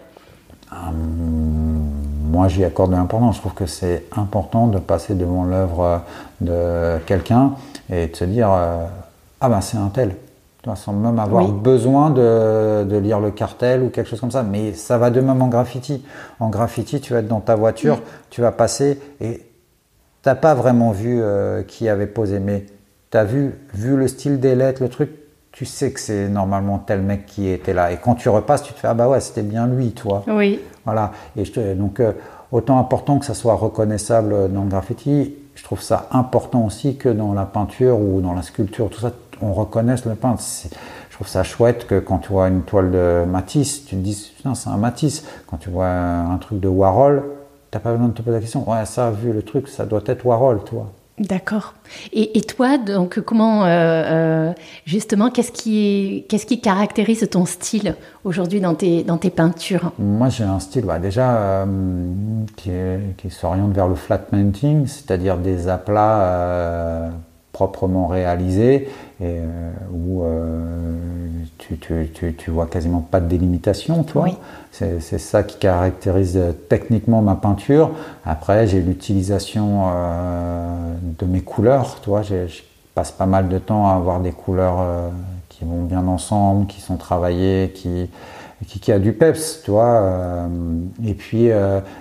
[0.69, 3.37] Moi, j'y accorde de l'importance.
[3.37, 6.03] Je trouve que c'est important de passer devant l'œuvre
[6.41, 7.53] de quelqu'un
[7.89, 10.15] et de se dire ah ben c'est un tel.
[10.75, 14.43] Sans même avoir besoin de, de, lire le cartel ou quelque chose comme ça.
[14.43, 16.03] Mais ça va de même en graffiti.
[16.39, 19.41] En graffiti, tu vas être dans ta voiture, tu vas passer et
[20.21, 22.65] t'as pas vraiment vu euh, qui avait posé, mais
[23.11, 25.11] tu as vu, vu le style des lettres, le truc,
[25.51, 27.91] tu sais que c'est normalement tel mec qui était là.
[27.91, 30.23] Et quand tu repasses, tu te fais ah bah ouais, c'était bien lui, toi.
[30.27, 30.59] Oui.
[30.85, 31.13] Voilà.
[31.35, 32.11] Et je donc euh,
[32.51, 37.09] autant important que ça soit reconnaissable dans le graffiti, je trouve ça important aussi que
[37.09, 39.11] dans la peinture ou dans la sculpture, tout ça,
[39.41, 40.41] on reconnaisse le peintre.
[41.09, 44.33] Je trouve ça chouette que quand tu vois une toile de Matisse, tu te dis
[44.53, 45.25] c'est un Matisse.
[45.47, 47.23] Quand tu vois un truc de Warhol,
[47.71, 48.69] t'as pas besoin de te poser la question.
[48.69, 50.91] Ouais, ça, vu le truc, ça doit être Warhol, toi.
[51.19, 51.73] D'accord.
[52.13, 54.53] Et, toi, donc, comment, euh, euh,
[54.85, 59.93] justement, qu'est-ce qui, qu'est-ce qui caractérise ton style aujourd'hui dans tes, dans tes peintures?
[59.97, 61.65] Moi, j'ai un style, bah, déjà, euh,
[62.55, 62.69] qui,
[63.17, 67.09] qui s'oriente vers le flat painting, c'est-à-dire des aplats
[67.57, 68.87] proprement réalisés
[69.19, 69.37] et
[69.91, 70.23] où
[71.57, 71.77] tu,
[72.13, 74.25] tu, tu, vois quasiment pas de délimitation, toi.
[74.25, 74.37] Oui.
[74.71, 76.39] C'est ça qui caractérise
[76.69, 77.91] techniquement ma peinture.
[78.25, 82.21] Après, j'ai l'utilisation euh, de mes couleurs, toi.
[82.21, 82.61] Je
[82.93, 85.09] passe pas mal de temps à avoir des couleurs euh,
[85.49, 88.07] qui vont bien ensemble, qui sont travaillées, qui,
[88.67, 89.95] qui, qui a du peps, tu vois.
[89.95, 90.47] Euh,
[91.03, 91.49] et puis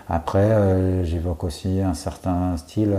[0.09, 2.95] après, j'évoque aussi un certain style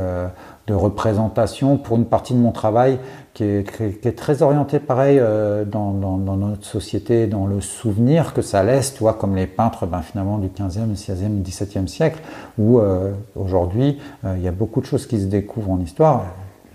[0.68, 3.00] de représentation pour une partie de mon travail
[3.34, 8.94] qui est, très orienté pareil euh, dans, notre société, dans le souvenir que ça laisse,
[8.94, 12.20] tu comme les peintres ben, finalement du 15e, 16e, 17e siècle,
[12.58, 16.26] où euh, aujourd'hui euh, il y a beaucoup de choses qui se découvrent en histoire,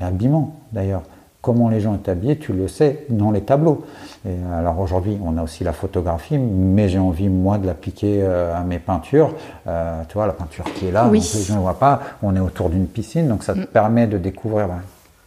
[0.01, 1.03] l'habillement d'ailleurs.
[1.43, 3.85] Comment les gens étaient habillés, tu le sais, dans les tableaux.
[4.25, 8.63] Et alors aujourd'hui, on a aussi la photographie, mais j'ai envie, moi, de l'appliquer à
[8.63, 9.35] mes peintures.
[9.65, 12.71] tu vois, la peinture qui est là, les gens ne voient pas, on est autour
[12.71, 13.67] d'une piscine, donc ça te mm.
[13.67, 14.83] permet de découvrir ben,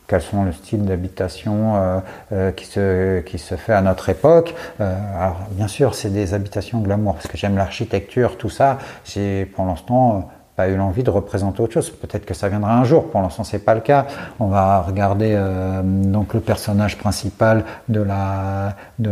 [0.08, 2.00] quels sont le style d'habitation euh,
[2.32, 4.54] euh, qui, se, qui se fait à notre époque.
[4.80, 8.78] Euh, alors, bien sûr, c'est des habitations glamour, parce que j'aime l'architecture, tout ça.
[9.06, 11.90] J'ai, pour l'instant, pas eu l'envie de représenter autre chose.
[11.90, 13.10] Peut-être que ça viendra un jour.
[13.10, 14.06] Pour l'instant, c'est pas le cas.
[14.40, 19.12] On va regarder euh, donc le personnage principal de la de,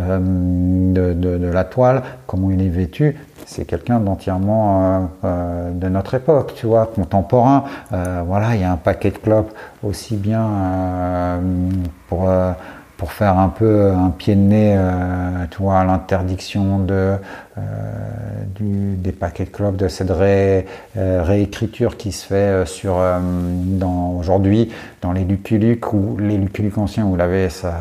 [0.94, 3.18] de, de, la toile, comment il est vêtu.
[3.46, 7.66] C'est quelqu'un d'entièrement euh, euh, de notre époque, tu vois, contemporain.
[7.92, 11.42] voilà, il y a un paquet de clopes aussi bien
[12.08, 12.30] pour
[13.04, 17.18] pour faire un peu un pied de nez, euh, tu vois, l'interdiction de,
[17.58, 17.62] euh,
[18.56, 24.12] du, des paquets de clopes, de cette ré, euh, réécriture qui se fait sur, dans,
[24.18, 25.60] aujourd'hui dans les Lucky
[25.92, 27.74] ou les Lucky anciens où il avait sa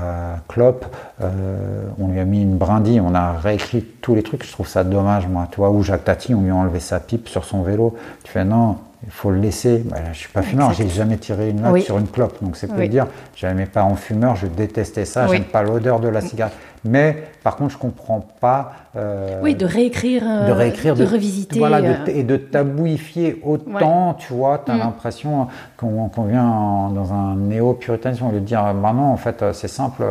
[0.49, 0.87] clope,
[1.21, 4.83] on lui a mis une brindille, on a réécrit tous les trucs, je trouve ça
[4.83, 7.63] dommage, moi, tu vois, ou Jacques Tati, on lui a enlevé sa pipe sur son
[7.63, 7.95] vélo,
[8.25, 9.83] tu fais non, il faut le laisser.
[9.85, 12.69] Bah, je suis pas fumeur, j'ai jamais tiré une latte sur une clope, donc c'est
[12.69, 13.07] pour dire.
[13.35, 16.55] J'avais mes parents fumeurs, je détestais ça, j'aime pas l'odeur de la cigarette.
[16.85, 18.73] Mais par contre, je comprends pas.
[18.95, 22.07] Euh, oui, de réécrire, de euh, réécrire, de, revisiter, voilà, euh.
[22.07, 24.15] et de tabouifier autant.
[24.15, 24.79] Tu vois, tu as mm.
[24.79, 29.69] l'impression qu'on vient dans un néo-puritanisme au lieu de dire, bah non, en fait, c'est
[29.69, 30.05] simple.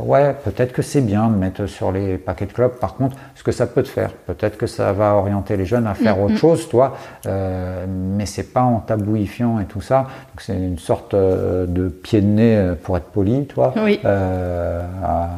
[0.00, 2.72] ouais, peut-être que c'est bien de mettre sur les paquets de clubs.
[2.72, 5.86] Par contre, ce que ça peut te faire, peut-être que ça va orienter les jeunes
[5.86, 6.38] à faire mm, autre mm.
[6.38, 6.96] chose, toi.
[7.24, 10.02] mais c'est pas en tabouifiant et tout ça.
[10.02, 13.74] Donc c'est une sorte de pied de nez pour être poli, toi.
[13.76, 13.98] Oui.
[14.04, 15.30] À,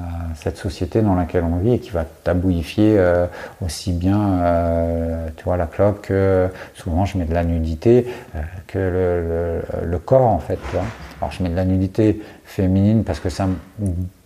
[0.43, 3.27] cette société dans laquelle on vit et qui va tabouifier euh,
[3.65, 8.39] aussi bien euh, tu vois, la clope que souvent je mets de la nudité, euh,
[8.67, 10.59] que le, corps en fait.
[10.71, 10.77] Tu.
[11.21, 13.49] Alors je mets de la nudité féminine parce que ça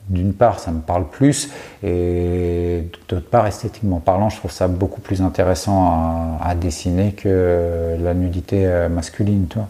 [0.09, 1.51] d'une part, ça me parle plus,
[1.83, 8.13] et d'autre part, esthétiquement parlant, je trouve ça beaucoup plus intéressant à, dessiner que la
[8.13, 9.69] nudité masculine, toi.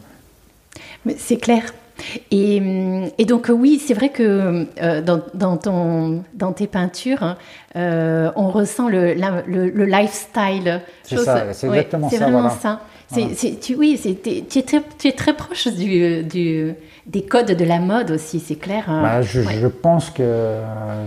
[1.05, 1.63] Mais c'est clair.
[2.31, 7.37] Et, donc oui, c'est vrai que euh, dans, ton, dans tes peintures, hein,
[7.77, 10.83] euh, on ressent le, le, lifestyle.
[11.05, 12.17] C'est ça, c'est exactement ça.
[12.17, 12.81] C'est vraiment ça.
[13.61, 16.75] tu, oui, tu, es très, tu es très proche du, du,
[17.07, 18.85] des codes de la mode aussi, c'est clair.
[18.89, 19.03] Hein.
[19.03, 20.61] Bah, je, je, pense que,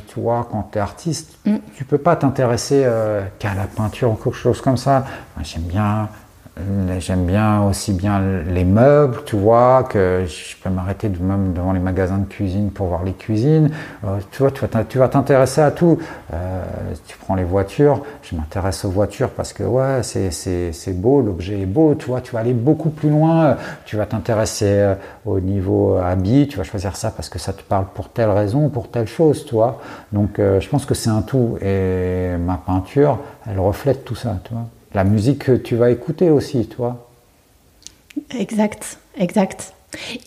[0.07, 1.57] tu vois, quand tu es artiste, mm.
[1.75, 5.05] tu peux pas t'intéresser euh, qu'à la peinture ou quelque chose comme ça.
[5.43, 6.09] J'aime bien
[6.99, 11.81] J'aime bien aussi bien les meubles, tu vois, que je peux m'arrêter même devant les
[11.81, 13.71] magasins de cuisine pour voir les cuisines.
[14.05, 15.99] Euh, tu vois, tu vas t'intéresser à tout.
[16.33, 16.63] Euh,
[17.07, 21.65] tu prends les voitures, je m'intéresse aux voitures parce que ouais, c'est beau, l'objet est
[21.65, 23.57] beau, tu vois, tu vas aller beaucoup plus loin.
[23.85, 24.95] Tu vas t'intéresser euh,
[25.25, 28.69] au niveau habit, tu vas choisir ça parce que ça te parle pour telle raison,
[28.69, 29.81] pour telle chose, tu vois.
[30.13, 34.53] Donc je pense que c'est un tout et ma peinture, elle reflète tout ça, tu
[34.53, 37.09] vois la musique que tu vas écouter aussi, toi.
[38.37, 39.73] Exact, exact.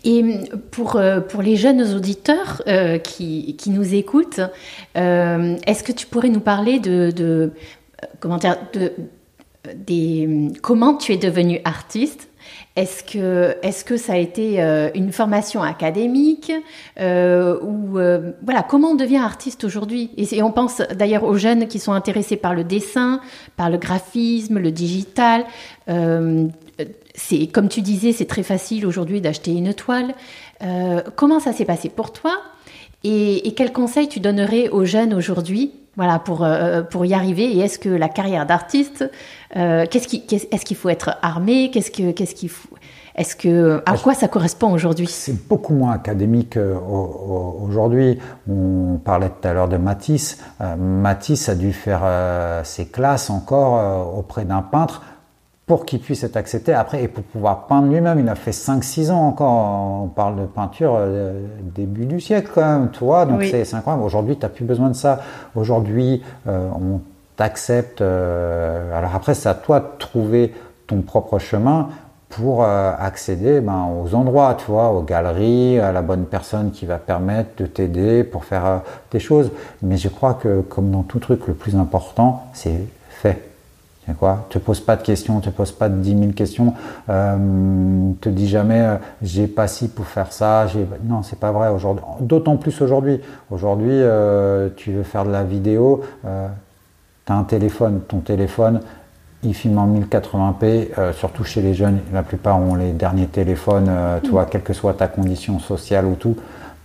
[0.04, 0.22] Et
[0.70, 2.62] pour, pour les jeunes auditeurs
[3.02, 4.40] qui, qui, nous écoutent,
[4.94, 7.52] est-ce que tu pourrais nous parler de,
[8.20, 8.92] comment de,
[10.62, 12.28] comment tu es devenu artiste
[12.78, 16.52] est-ce que, est que ça a été euh, une formation académique
[17.00, 20.10] euh, ou euh, voilà comment on devient artiste aujourd'hui?
[20.16, 23.20] Et, on pense d'ailleurs aux jeunes qui sont intéressés par le dessin,
[23.56, 25.44] par le graphisme, le digital.
[25.88, 30.14] comme tu disais, c'est très facile aujourd'hui d'acheter une toile.
[31.16, 32.36] comment ça s'est passé pour toi?
[33.02, 37.56] Et, et quels conseils tu donnerais aux jeunes aujourd'hui voilà, pour, euh, pour y arriver.
[37.56, 39.10] Et est-ce que la carrière d'artiste,
[39.56, 41.72] euh, qu'est-ce qui, est-ce qu'il faut être armé?
[41.72, 42.76] Qu'est-ce que, qu'est-ce qu'il faut
[43.16, 45.08] Est-ce que à quoi ça correspond aujourd'hui?
[45.08, 48.20] C'est beaucoup moins académique euh, aujourd'hui.
[48.48, 50.38] On parlait tout à l'heure de Matisse.
[50.78, 52.02] Matisse a dû faire
[52.62, 55.02] ses classes encore auprès d'un peintre
[55.68, 58.18] pour qu'il puisse être accepté après et pour pouvoir peindre lui-même.
[58.18, 60.02] Il a fait 5-6 ans encore.
[60.02, 63.26] On parle de peinture euh, début du siècle quand même, tu vois.
[63.26, 64.02] Donc c'est incroyable.
[64.02, 65.20] Aujourd'hui, tu n'as plus besoin de ça.
[65.54, 67.00] Aujourd'hui, euh, on
[67.36, 68.00] t'accepte.
[68.00, 70.54] Euh, alors après, c'est à toi de trouver
[70.86, 71.90] ton propre chemin
[72.30, 76.98] pour accéder ben, aux endroits, tu vois, aux galeries, à la bonne personne qui va
[76.98, 79.50] permettre de t'aider pour faire des choses.
[79.80, 82.84] Mais je crois que, comme dans tout truc, le plus important, c'est
[84.14, 86.74] Quoi te pose pas de questions, te pose pas de 10 000 questions,
[87.08, 87.36] euh,
[88.20, 90.66] te dis jamais euh, j'ai pas si pour faire ça.
[91.04, 92.04] Non, c'est pas vrai aujourd'hui.
[92.20, 93.20] D'autant plus aujourd'hui.
[93.50, 98.00] Aujourd'hui, euh, tu veux faire de la vidéo, tu as un téléphone.
[98.08, 98.80] Ton téléphone,
[99.42, 102.00] il filme en 1080p, euh, surtout chez les jeunes.
[102.12, 103.90] La plupart ont les derniers téléphones,
[104.22, 106.36] tu vois, quelle que soit ta condition sociale ou tout.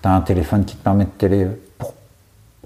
[0.02, 1.48] Tu as un téléphone qui te permet de télé.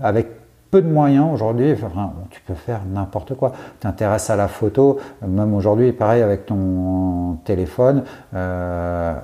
[0.01, 0.36] avec
[0.72, 3.51] peu de moyens aujourd'hui, enfin, tu peux faire n'importe quoi.
[3.51, 8.03] Tu t'intéresses à la photo, même aujourd'hui, pareil avec ton téléphone
[8.34, 9.15] euh,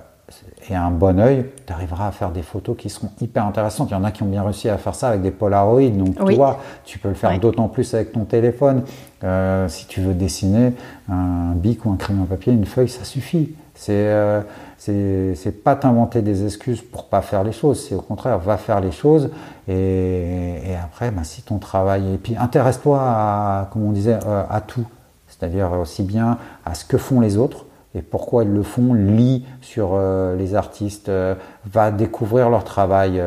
[0.70, 3.89] et un bon oeil, tu arriveras à faire des photos qui seront hyper intéressantes.
[3.91, 6.16] Il y en a qui ont bien réussi à faire ça avec des Polaroids, donc
[6.26, 8.84] tu vois, tu peux le faire d'autant plus avec ton téléphone.
[9.24, 10.74] Euh, si tu veux dessiner
[11.10, 13.56] un bic ou un crayon papier, une feuille, ça suffit.
[13.76, 14.41] C'est euh,
[14.78, 18.82] c'est pas t'inventer des excuses pour pas faire les choses, c'est au contraire, va faire
[18.82, 19.30] les choses
[19.68, 24.61] et, après, ben, si ton travail, et puis intéresse-toi à, comme on disait, euh, à
[24.61, 24.86] tout,
[25.28, 29.45] c'est-à-dire aussi bien à ce que font les autres et pourquoi ils le font, lis
[29.61, 31.36] sur euh, les artistes, euh,
[31.66, 33.22] va découvrir leur travail,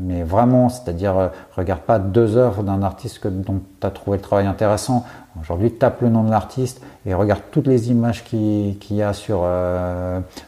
[0.00, 4.46] mais vraiment, c'est-à-dire regarde pas deux heures d'un artiste dont tu as trouvé le travail
[4.46, 5.04] intéressant,
[5.40, 9.44] Aujourd'hui, tape le nom de l'artiste et regarde toutes les images qu'il y a sur,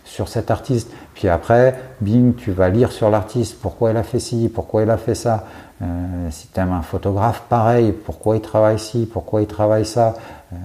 [0.04, 0.92] sur cet artiste.
[1.16, 4.90] Puis après, bing, tu vas lire sur l'artiste pourquoi il a fait ci, pourquoi il
[4.90, 5.44] a fait ça.
[5.82, 5.86] Euh,
[6.30, 10.14] si tu aimes un photographe, pareil, pourquoi il travaille ci, pourquoi il travaille ça.
[10.52, 10.56] Euh,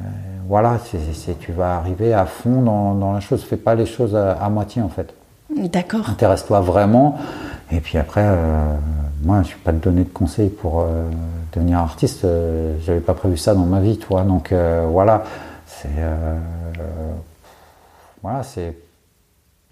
[0.48, 0.78] voilà,
[1.40, 3.44] tu vas arriver à fond dans, dans, la chose.
[3.44, 5.12] Fais pas les choses à, à moitié en fait.
[5.58, 6.08] D'accord.
[6.10, 7.18] Intéresse-toi vraiment.
[7.72, 8.24] Et puis après,
[9.24, 10.86] moi, je ne suis pas te donner de conseils pour
[11.54, 14.24] devenir artiste, euh, j'avais pas prévu ça dans ma vie, toi.
[14.24, 15.24] Donc euh, voilà,
[15.66, 16.38] c'est euh,
[18.22, 18.76] voilà, c'est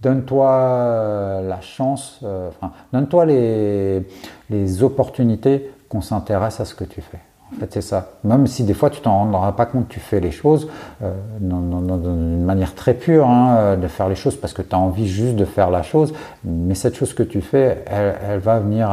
[0.02, 4.08] donne-toi la chance, enfin, donne-toi les,
[4.50, 7.20] les opportunités qu'on s'intéresse à ce que tu fais.
[7.52, 8.12] En fait, c'est ça.
[8.24, 10.70] Même si des fois tu t'en rendras pas compte, tu fais les choses
[11.02, 14.78] euh, d'une manière très pure hein, euh, de faire les choses parce que tu as
[14.78, 16.14] envie juste de faire la chose.
[16.44, 18.90] Mais cette chose que tu fais, elle, va venir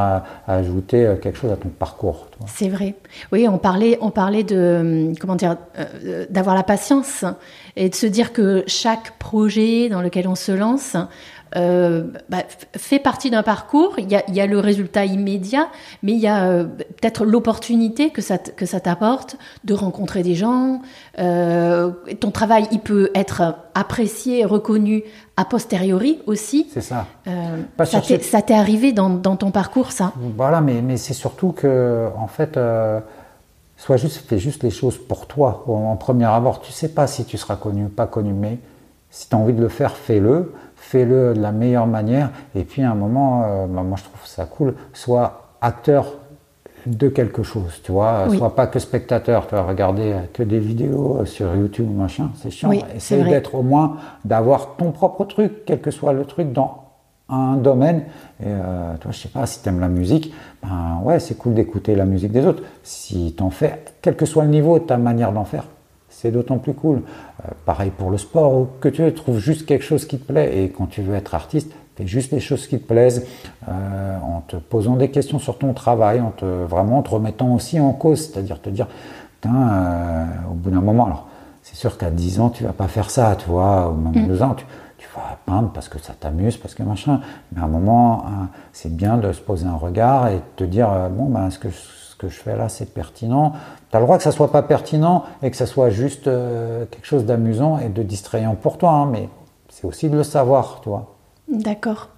[0.46, 2.28] ajouter euh, quelque chose à ton parcours.
[2.46, 2.94] C'est vrai.
[3.30, 5.56] Oui, on parlait, on parlait de comment dire,
[6.30, 7.24] d'avoir la patience
[7.76, 10.96] et de se dire que chaque projet dans lequel on se lance
[11.54, 12.38] euh, bah,
[12.76, 13.94] fait partie d'un parcours.
[13.98, 15.68] Il y, a, il y, a, le résultat immédiat,
[16.02, 20.34] mais il y a euh, peut-être l'opportunité que ça, que ça t'apporte de rencontrer des
[20.34, 20.80] gens.
[21.18, 25.04] Euh, ton travail, il peut être apprécié, reconnu
[25.36, 26.66] a posteriori aussi.
[26.72, 27.06] C'est ça.
[27.28, 30.12] Euh, ça t'est arrivé dans, dans, ton parcours, ça?
[30.36, 32.58] Voilà, mais, mais c'est surtout que, en fait,
[33.76, 35.64] soit juste, fais juste les choses pour toi.
[35.68, 38.58] En, premier abord, tu sais pas si tu seras connu ou pas connu, mais
[39.10, 40.52] si tu as envie de le faire, fais-le
[40.86, 42.30] fais-le de la meilleure manière.
[42.54, 46.14] Et puis à un moment, euh, bah, moi je trouve ça cool, sois acteur
[46.86, 51.24] de quelque chose, tu vois, sois pas que spectateur, tu vas regarder que des vidéos
[51.24, 52.70] sur YouTube ou machin, c'est chiant.
[52.94, 56.84] Essaye d'être au moins, d'avoir ton propre truc, quel que soit le truc dans
[57.28, 58.04] un domaine.
[58.40, 60.32] Et euh, toi, je sais pas, si tu aimes la musique,
[60.62, 62.62] ben ouais, c'est cool d'écouter la musique des autres.
[62.84, 65.64] Si tu en fais, quel que soit le niveau, ta manière d'en faire,
[66.08, 67.02] c'est d'autant plus cool.
[67.64, 70.86] Pareil pour le sport, que tu trouves juste quelque chose qui te plaît et quand
[70.86, 73.26] tu veux être artiste, fais juste les choses qui te plaisent,
[73.68, 77.80] euh, en te posant des questions sur ton travail, en te vraiment te remettant aussi
[77.80, 78.86] en cause, c'est-à-dire te dire,
[79.46, 81.26] euh, au bout d'un moment, alors
[81.62, 84.34] c'est sûr qu'à 10 ans tu vas pas faire ça, tu vois, ou même 2
[84.34, 84.42] mm.
[84.42, 84.64] ans, tu,
[84.98, 87.20] tu vas peindre parce que ça t'amuse, parce que machin.
[87.52, 90.64] Mais à un moment, hein, c'est bien de se poser un regard et de te
[90.64, 93.52] dire euh, bon, ben, ce que, ce que je fais là, c'est pertinent.
[93.90, 96.84] Tu as le droit que ça soit pas pertinent et que ça soit juste euh,
[96.90, 99.28] quelque chose d'amusant et de distrayant pour toi, hein, mais
[99.68, 101.14] c'est aussi de le savoir, tu vois.
[101.48, 102.08] D'accord.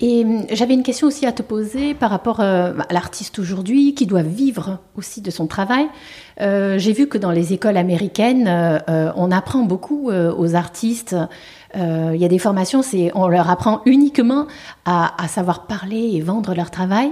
[0.00, 3.94] Et hum, j'avais une question aussi à te poser par rapport euh, à l'artiste aujourd'hui
[3.94, 5.86] qui doit vivre aussi de son travail.
[6.40, 8.48] Euh, j'ai vu que dans les écoles américaines,
[9.16, 11.16] on apprend beaucoup aux artistes.
[11.74, 12.82] Il y a des formations,
[13.14, 14.46] on leur apprend uniquement
[14.84, 17.10] à, savoir parler et vendre leur travail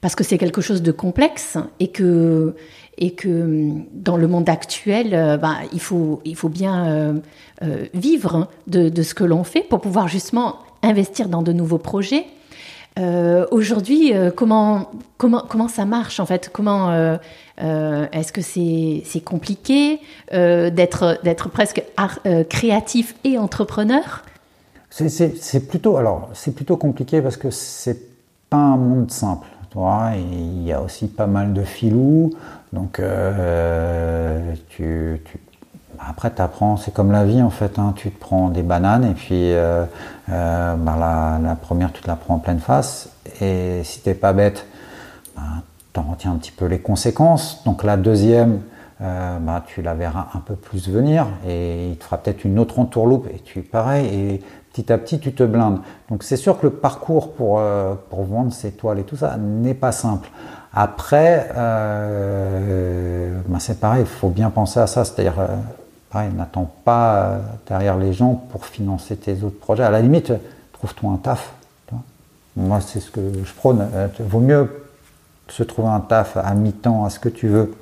[0.00, 2.54] parce que c'est quelque chose de complexe et que
[2.98, 7.20] et que hum, dans le monde actuel, ben, il faut il faut bien
[7.94, 12.26] vivre de, de ce que l'on fait pour pouvoir justement investir dans de nouveaux projets.
[12.98, 16.48] Euh, aujourd'hui, euh, comment, comment, comment ça marche en fait?
[16.50, 20.00] Comment euh, est-ce que c'est compliqué
[20.32, 21.82] d'être presque
[22.48, 24.22] créatif et entrepreneur?
[24.90, 28.00] C'est plutôt alors c'est plutôt compliqué parce que c'est
[28.48, 29.48] pas un monde simple.
[29.74, 32.32] il y a aussi pas mal de filous,
[32.72, 33.00] donc
[34.68, 35.20] tu
[35.98, 37.78] après, tu apprends, c'est comme la vie en fait.
[37.78, 37.92] Hein.
[37.96, 39.84] tu te prends des bananes et puis euh,
[40.30, 43.10] euh, bah, la, première, tu te la prends en pleine face.
[43.40, 44.66] Et si t'es pas bête,
[45.92, 47.62] tu en retiens un petit peu les conséquences.
[47.64, 48.60] Donc la deuxième,
[49.00, 52.58] euh, bah, tu la verras un peu plus venir et il te fera peut-être une
[52.58, 54.06] autre entourloupe et tu pareil.
[54.06, 54.42] Et
[54.72, 55.78] petit à petit, tu te blindes.
[56.10, 57.60] Donc c'est sûr que le parcours pour,
[58.10, 60.28] pour vendre ses toiles et tout ça n'est pas simple.
[60.76, 61.48] Après,
[63.58, 65.04] c'est pareil, il faut bien penser à ça.
[65.04, 65.34] C'est-à-dire
[66.10, 69.82] Pareil, n'attends pas euh, derrière les gens pour financer tes autres projets.
[69.82, 70.32] À la limite,
[70.72, 71.52] trouve-toi un taf.
[72.56, 73.86] Moi, c'est ce que je prône.
[73.94, 74.86] Euh, vaut mieux
[75.48, 77.74] se trouver un taf à mi-temps, à ce que tu veux,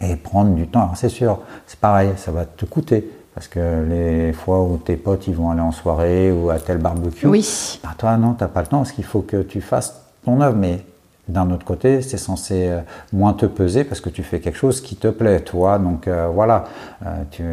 [0.00, 0.82] et prendre du temps.
[0.82, 3.08] Alors, c'est sûr, c'est pareil, ça va te coûter.
[3.34, 6.78] Parce que les fois où tes potes ils vont aller en soirée ou à tel
[6.78, 7.80] barbecue, oui.
[7.82, 10.56] bah toi non, t'as pas le temps parce qu'il faut que tu fasses ton œuvre.
[10.56, 10.84] Mais
[11.28, 12.80] d'un autre côté, c'est censé euh,
[13.12, 15.78] moins te peser parce que tu fais quelque chose qui te plaît, toi.
[15.78, 16.64] Donc euh, voilà,
[17.06, 17.44] euh, tu,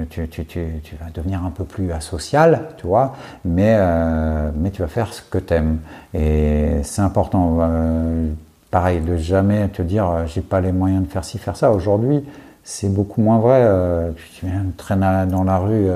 [0.99, 3.15] vas devenir un peu plus asocial, tu vois,
[3.45, 3.77] mais,
[4.55, 5.79] mais tu vas faire ce que tu aimes.
[6.13, 7.59] Et c'est important,
[8.69, 11.71] pareil, de jamais te dire j'ai pas les moyens de faire ci, faire ça.
[11.71, 12.25] Aujourd'hui,
[12.63, 13.67] c'est beaucoup moins vrai.
[14.35, 15.87] tu viens traîner dans la rue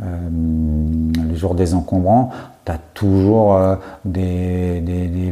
[0.00, 2.30] les jours des encombrants,
[2.64, 4.80] tu as toujours euh, des,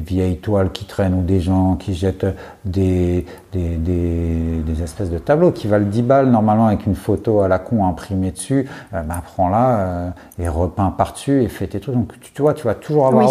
[0.04, 2.26] vieilles toiles qui traînent ou des gens qui jettent
[2.64, 7.58] des, des, espèces de tableaux qui valent 10 balles normalement avec une photo à la
[7.58, 8.68] con imprimée dessus.
[8.92, 11.94] Euh, bah, prends-la euh, et repeins par-dessus et fais tes trucs.
[11.94, 13.30] Donc tu, vois, tu vas toujours avoir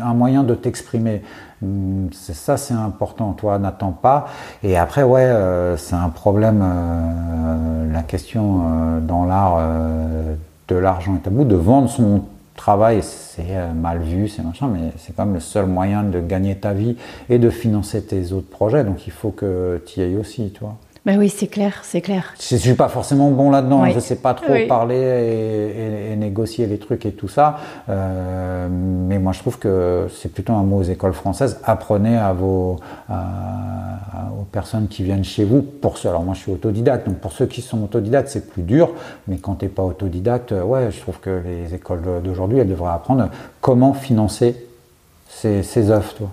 [0.00, 1.22] un moyen de t'exprimer.
[1.62, 3.32] Hum, ça, c'est important.
[3.32, 4.26] Toi, n'attends pas.
[4.62, 5.30] Et après, ouais,
[5.76, 6.64] c'est un problème.
[7.92, 9.58] la question dans l'art
[10.68, 12.22] de l'argent est tabou, de vendre son
[12.60, 16.20] travail, c'est euh, mal vu, c'est machin, mais c'est quand même le seul moyen de
[16.20, 16.96] gagner ta vie
[17.30, 18.84] et de financer tes autres projets.
[18.84, 20.76] Donc il faut que tu y ailles aussi, tu vois.
[21.06, 22.34] Ben oui, c'est clair, c'est clair.
[22.38, 26.78] Je suis pas forcément bon là-dedans, je je sais pas trop parler et, négocier les
[26.78, 27.58] trucs et tout ça.
[27.88, 31.58] Euh, mais moi, je trouve que c'est plutôt un mot aux écoles françaises.
[31.64, 32.76] Apprenez à vos
[33.10, 35.62] aux personnes qui viennent chez vous.
[35.62, 38.62] Pour ceux, alors moi, je suis autodidacte, donc pour ceux qui sont autodidactes, c'est plus
[38.62, 38.90] dur.
[39.26, 42.92] Mais quand tu n'es pas autodidacte, ouais, je trouve que les écoles d'aujourd'hui, elles devraient
[42.92, 43.30] apprendre
[43.62, 44.66] comment financer
[45.28, 46.30] ces, ces œuvres, toi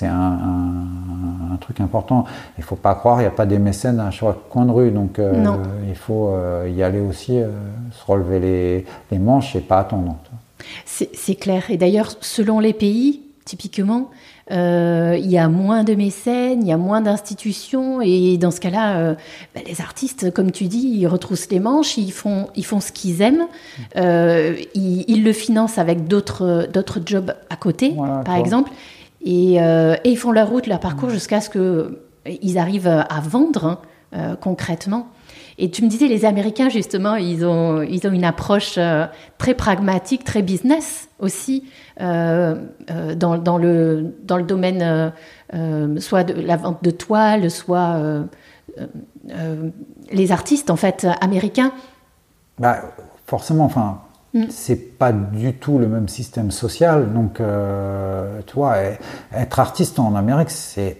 [0.00, 2.24] c'est un, truc important.
[2.56, 4.90] Il faut pas croire, il n'y a pas des mécènes à chaque coin de rue.
[4.90, 5.44] Donc euh,
[5.86, 7.48] il faut euh, y aller aussi, euh,
[7.92, 10.16] se relever les, manches et pas attendre.
[10.86, 11.64] C'est clair.
[11.68, 14.08] Et d'ailleurs, selon les pays, typiquement,
[14.50, 18.00] il y a moins de mécènes, il y a moins d'institutions.
[18.00, 19.16] Et dans ce cas-là,
[19.54, 22.90] ben, les artistes, comme tu dis, ils retroussent les manches, ils font, ils font ce
[22.90, 23.46] qu'ils aiment.
[23.96, 27.94] Ils, le financent avec d'autres jobs à côté,
[28.24, 28.70] par exemple.
[29.26, 33.78] Euh, et, ils font leur route, leur parcours jusqu'à ce qu'ils arrivent à vendre hein,
[34.14, 35.08] euh, concrètement.
[35.58, 39.06] Et tu me disais, les Américains, justement, ils ont, ils ont une approche euh,
[39.36, 41.64] très pragmatique, très business aussi,
[41.98, 42.56] dans,
[43.14, 45.12] dans, le, dans le domaine
[45.98, 48.00] soit de la vente de toiles, soit
[50.10, 51.72] les artistes, en fait, américains.
[52.58, 52.94] Bah,
[53.26, 54.00] forcément, enfin,
[54.34, 54.44] Mm.
[54.50, 57.12] C'est pas du tout le même système social.
[57.12, 58.76] Donc, euh, tu vois,
[59.32, 60.98] être artiste en Amérique, c'est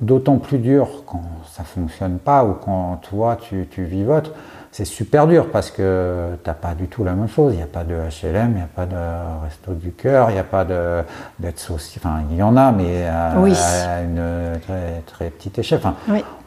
[0.00, 1.22] d'autant plus dur quand
[1.52, 4.32] ça fonctionne pas ou quand toi tu, tu vivotes
[4.72, 7.54] c'est super dur parce que tu n'as pas du tout la même chose.
[7.54, 8.96] Il n'y a pas de HLM, il n'y a pas de
[9.42, 12.02] resto du cœur, il n'y a pas d'aide sociale.
[12.04, 13.32] Enfin, il y en a, mais à,
[14.02, 15.80] une très, très, petite échelle.
[15.82, 15.94] Enfin,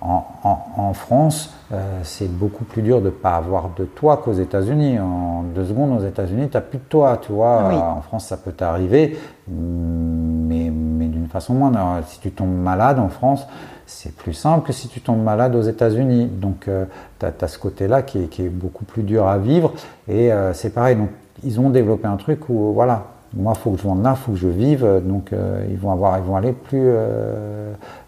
[0.01, 4.99] en, France, euh, c'est beaucoup plus dur de ne pas avoir de toi qu'aux États-Unis.
[4.99, 7.19] En deux secondes, aux États-Unis, tu n'as plus de toi.
[7.21, 12.01] Tu vois, en France, ça peut t'arriver, mais, mais d'une façon moindre.
[12.07, 13.47] Si tu tombes malade en France,
[13.89, 16.27] c'est plus simple que si tu tombes malade aux États-Unis.
[16.27, 16.85] Donc, euh,
[17.19, 19.73] tu as, ce côté-là qui, est beaucoup plus dur à vivre.
[20.07, 20.95] Et euh, c'est pareil.
[20.95, 21.09] Donc,
[21.43, 24.23] ils ont développé un truc où, voilà, moi, il faut que je vende là, il
[24.23, 24.87] faut que je vive.
[25.03, 26.91] Donc, euh, ils, vont avoir, ils vont aller plus,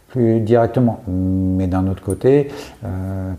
[0.09, 0.99] plus directement.
[1.07, 2.49] Mais d'un autre côté,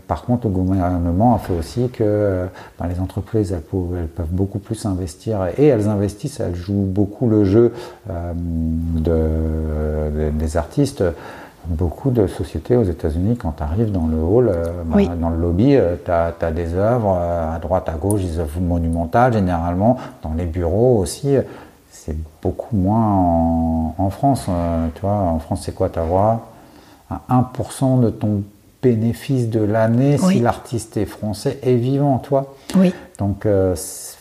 [0.07, 2.45] par contre, le gouvernement a fait aussi que
[2.77, 5.47] ben, les entreprises, elles peuvent, beaucoup plus investir.
[5.57, 7.71] Et elles investissent, elles jouent beaucoup le jeu
[8.09, 9.19] de,
[10.31, 11.03] des artistes
[11.67, 15.37] beaucoup de sociétés aux États-Unis, quand tu arrives dans le hall, euh, bah, dans le
[15.37, 19.97] lobby, euh, tu as, des œuvres euh, à droite, à gauche, des œuvres monumentales généralement,
[20.21, 21.35] dans les bureaux aussi.
[21.89, 24.47] C'est beaucoup moins en, France.
[24.95, 26.47] tu vois, en France, c'est quoi ta voix
[27.29, 28.43] 1% de ton
[28.83, 32.55] bénéfice de l'année si l'artiste est français et vivant, toi.
[32.75, 32.93] Oui.
[33.17, 33.47] Donc,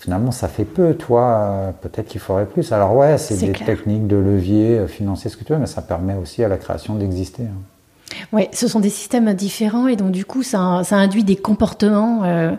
[0.02, 1.72] finalement, ça fait peu, toi.
[1.80, 2.72] Peut-être qu'il faudrait plus.
[2.72, 5.82] Alors, ouais, c'est des techniques de levier euh, financier, ce que tu veux, mais ça
[5.82, 7.44] permet aussi à la création d'exister.
[7.44, 8.16] Hein.
[8.32, 12.24] Oui, ce sont des systèmes différents et donc, du coup, ça, ça induit des comportements
[12.24, 12.52] euh,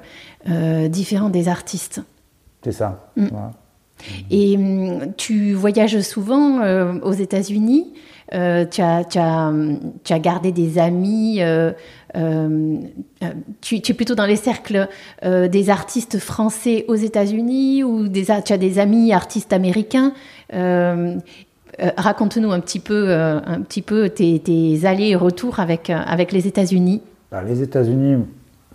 [0.50, 2.02] euh, différents des artistes.
[2.64, 3.10] C'est ça.
[3.18, 3.28] Mm.
[4.32, 6.62] Et mm, tu voyages souvent
[7.02, 7.94] aux États-Unis.
[8.34, 11.42] Tu, as, tu, as, gardé des amis
[12.16, 12.78] euh,
[13.22, 13.30] euh,
[13.62, 14.88] tu, es plutôt dans les cercles
[15.24, 20.14] euh, des artistes français aux États-Unis ou des, tu as des amis artistes américains
[21.98, 26.46] Raconte-nous un petit peu, un petit peu tes, tes allers et retours avec, avec les
[26.46, 27.02] États-Unis.
[27.32, 28.24] Bah, les États-Unis,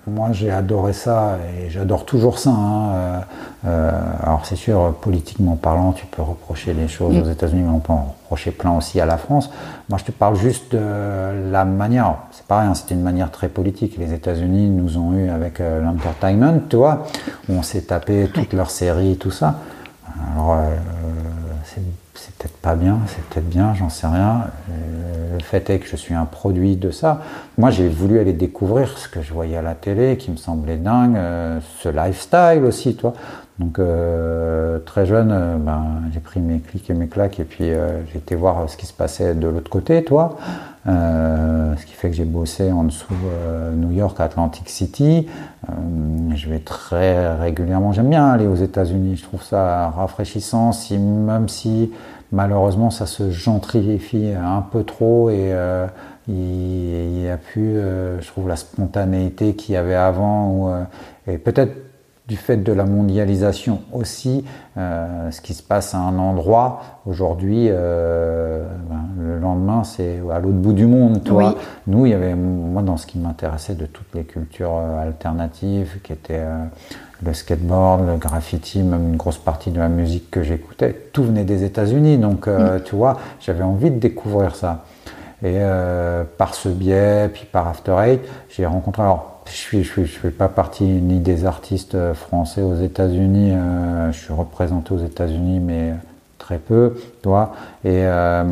[0.09, 2.51] moi, j'ai adoré ça et j'adore toujours ça.
[2.51, 2.93] Hein.
[2.93, 3.21] Euh,
[3.67, 3.91] euh,
[4.23, 7.23] alors, c'est sûr, politiquement parlant, tu peux reprocher les choses mm.
[7.23, 9.51] aux États-Unis, mais on peut en reprocher plein aussi à la France.
[9.89, 12.17] Moi, je te parle juste de la manière.
[12.33, 13.97] C'est pas rien, c'était une manière très politique.
[13.99, 17.07] Les États-Unis nous ont eu avec euh, l'entertainment, tu vois,
[17.49, 19.61] où on s'est tapé toutes leurs séries, tout ça.
[20.35, 20.57] Alors,
[21.65, 22.08] c'est c'est
[22.75, 24.45] bien, c'est peut-être bien, j'en sais rien.
[24.71, 27.21] Euh, le fait est que je suis un produit de ça.
[27.57, 30.77] Moi, j'ai voulu aller découvrir ce que je voyais à la télé, qui me semblait
[30.77, 33.15] dingue, euh, ce lifestyle aussi, toi.
[33.59, 37.71] Donc, euh, très jeune, ben, j'ai pris mes clics et mes claques, et puis
[38.13, 40.37] j'ai été voir ce qui se passait de l'autre côté, toi.
[40.87, 43.17] ce qui fait que j'ai bossé en dessous
[43.75, 45.27] New York, Atlantic City.
[46.37, 47.93] je vais très régulièrement.
[47.93, 49.17] J'aime bien aller aux États-Unis.
[49.17, 51.91] Je trouve ça rafraîchissant, même si
[52.33, 55.87] malheureusement, ça se gentrifie un peu trop et euh,
[56.29, 60.69] il n'y a plus, euh, je trouve, la spontanéité qu'il y avait avant.
[60.69, 60.85] Euh,
[61.27, 61.73] et peut-être
[62.27, 64.45] du fait de la mondialisation aussi,
[64.77, 68.67] ce qui se passe à un endroit aujourd'hui, ben,
[69.19, 71.25] le lendemain c'est à l'autre bout du monde.
[71.25, 71.55] Toi,
[71.87, 76.13] nous, il y avait moi dans ce qui m'intéressait de toutes les cultures alternatives, qui
[76.13, 76.45] étaient
[77.25, 81.45] le skateboard, le graffiti, même une grosse partie de la musique que j'écoutais, tout venait
[81.45, 82.19] des États-Unis.
[82.19, 82.83] Donc, euh, mm.
[82.85, 84.85] tu vois, j'avais envie de découvrir ça.
[85.43, 89.03] Et euh, par ce biais, puis par After Eight, j'ai rencontré.
[89.03, 93.53] Alors, je ne je, fais pas partie ni des artistes français aux États-Unis.
[93.53, 95.95] Euh, je suis représenté aux États-Unis, mais
[96.49, 97.53] très peu, toi.
[97.85, 98.43] Et euh,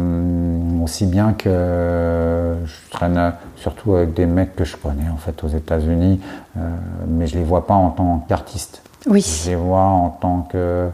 [0.84, 5.48] aussi bien que je traîne surtout avec des mecs que je connais en fait aux
[5.48, 6.20] États-Unis,
[6.58, 6.60] euh,
[7.08, 8.82] mais je les vois pas en tant qu'artistes.
[9.06, 9.22] Oui.
[9.22, 10.90] Je les vois en tant que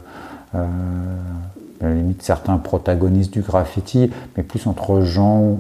[0.54, 0.66] euh,
[1.82, 5.58] limite certains protagonistes du graffiti, mais plus entre gens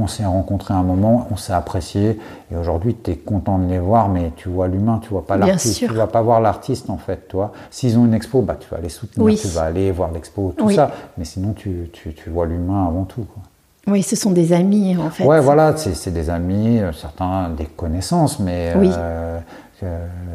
[0.00, 2.18] on s'est rencontrés un moment, on s'est apprécié,
[2.52, 5.36] et aujourd'hui tu es content de les voir, mais tu vois l'humain, tu vois pas
[5.36, 7.52] l'artiste, tu vas pas voir l'artiste en fait, toi.
[7.70, 10.70] S'ils ont une expo, bah tu vas les soutenir, tu vas aller voir l'expo, tout
[10.70, 13.22] ça, mais sinon tu, tu, tu vois l'humain avant tout.
[13.22, 13.42] Quoi.
[13.86, 15.24] Oui, ce sont des amis en fait.
[15.24, 19.40] Ouais, voilà, c'est des amis, euh, certains des connaissances, mais euh,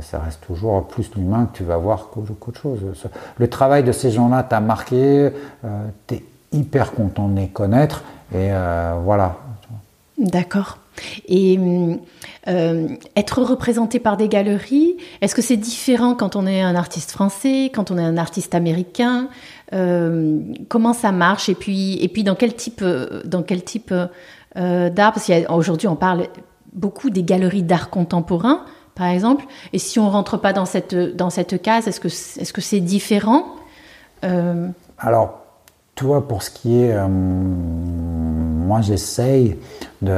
[0.01, 2.79] ça reste toujours plus l'humain que tu vas voir qu'autre chose.
[3.37, 5.31] Le travail de ces gens-là t'a marqué,
[5.63, 8.03] euh, tu es hyper content de les connaître,
[8.33, 8.49] et
[9.03, 9.35] voilà,
[10.17, 10.77] D'accord.
[11.27, 11.59] Et
[12.47, 12.87] euh,
[13.17, 17.69] être représenté par des galeries, est-ce que c'est différent quand on est un artiste français,
[17.73, 19.27] quand on est un artiste américain?
[19.73, 20.39] Euh,
[20.69, 21.49] Comment ça marche?
[21.49, 22.83] Et puis, et puis dans quel type,
[23.25, 25.11] dans quel type euh, d'art?
[25.11, 26.27] Parce qu'aujourd'hui, on parle
[26.71, 28.61] beaucoup des galeries d'art contemporain,
[28.95, 29.45] par exemple.
[29.73, 32.79] Et si on rentre pas dans cette, dans cette case, est-ce que est-ce que c'est
[32.79, 33.47] différent?
[34.97, 35.41] Alors,
[35.93, 36.97] toi, pour ce qui est,
[38.65, 39.57] moi, j'essaye
[40.01, 40.11] de,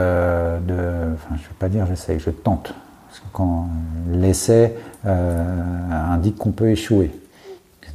[1.14, 2.74] enfin, je ne vais pas dire j'essaye, je tente.
[3.08, 3.68] Parce que quand
[4.12, 4.76] l'essai
[5.06, 7.12] indique qu'on peut échouer.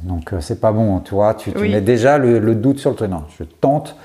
[0.03, 3.09] Donc c'est pas bon, tu vois, tu, mets déjà le, doute sur le truc.
[3.09, 3.95] Non, je tente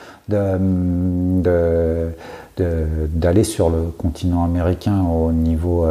[3.09, 5.87] d'aller sur le continent américain au niveau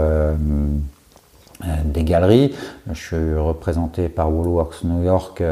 [1.83, 2.55] des galeries.
[2.91, 5.43] Je suis représenté par Woolworths New York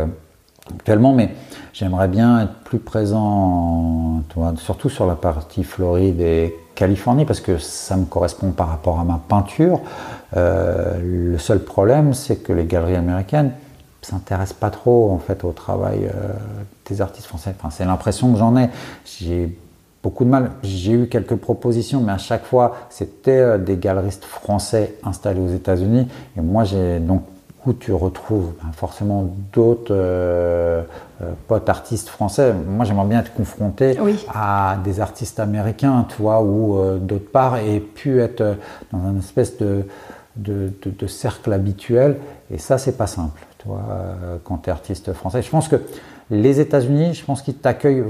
[0.73, 1.29] actuellement, mais
[1.73, 4.23] j'aimerais bien être plus présent,
[4.57, 9.03] surtout sur la partie Floride et Californie, parce que ça me correspond par rapport à
[9.03, 9.81] ma peinture.
[10.35, 13.51] Euh, le seul problème, c'est que les galeries américaines
[14.01, 16.29] s'intéressent pas trop en fait au travail euh,
[16.87, 17.55] des artistes français.
[17.57, 18.69] Enfin, c'est l'impression que j'en ai.
[19.05, 19.57] J'ai
[20.03, 20.51] beaucoup de mal.
[20.61, 25.53] J'ai eu quelques propositions, mais à chaque fois, c'était euh, des galeristes français installés aux
[25.53, 26.07] États-Unis.
[26.37, 27.23] Et moi, j'ai donc
[27.65, 30.83] où tu retrouves ben, forcément d'autres euh,
[31.21, 32.53] euh, potes artistes français.
[32.53, 33.97] Moi, j'aimerais bien être confronté
[34.33, 38.57] à des artistes américains, tu vois, ou euh, d'autre part, et pu être
[38.91, 39.85] dans un espèce de,
[40.35, 42.17] de, de cercle habituel.
[42.51, 43.83] Et ça, c'est pas simple, tu vois,
[44.43, 45.41] quand tu es artiste français.
[45.41, 45.77] Je pense que
[46.31, 48.03] les États-Unis, je pense qu'ils t'accueillent.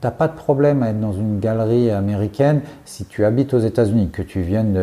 [0.00, 4.08] T'as pas de problème à être dans une galerie américaine si tu habites aux États-Unis,
[4.10, 4.78] que tu viennes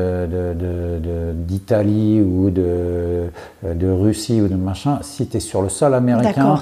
[1.47, 3.29] d'Italie ou de,
[3.63, 4.99] de, Russie ou de machin.
[5.01, 6.59] Si tu es sur le sol américain,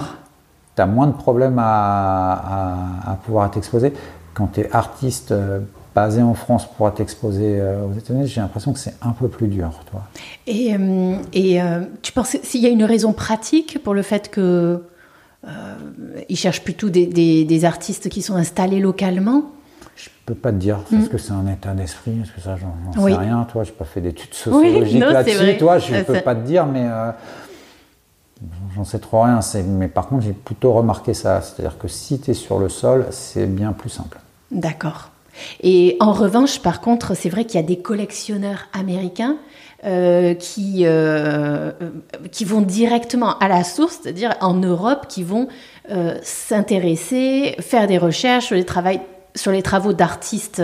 [0.75, 3.93] tu as moins de problèmes à, pouvoir t'exposer.
[4.33, 5.59] Quand tu es artiste euh,
[5.93, 9.47] basé en France pour t'exposer euh, aux États-Unis, j'ai l'impression que c'est un peu plus
[9.47, 9.69] dur.
[9.91, 10.01] Toi.
[10.47, 11.59] Et, euh, et
[12.01, 14.81] tu penses s'il y a une raison pratique pour le fait que
[16.29, 19.51] ils cherchent plutôt des, artistes qui sont installés localement
[19.95, 21.09] je peux pas te dire, est-ce mm.
[21.09, 24.01] que c'est un état d'esprit, est-ce que ça, j'en sais rien, toi, j'ai pas fait
[24.01, 27.11] d'études sociologiques là-dessus, toi, je peux pas te dire, mais euh,
[28.75, 29.39] j'en sais trop rien.
[29.67, 33.07] Mais par contre, j'ai plutôt remarqué ça, c'est-à-dire que si tu es sur le sol,
[33.11, 34.19] c'est bien plus simple.
[34.51, 35.09] D'accord.
[35.61, 39.37] Et en revanche, par contre, c'est vrai qu'il y a des collectionneurs américains
[39.85, 41.71] euh, qui, euh,
[42.31, 45.49] qui vont directement à la source, c'est-à-dire en Europe, qui vont
[45.91, 50.61] euh, s'intéresser, faire des recherches sur les, travaux d'artistes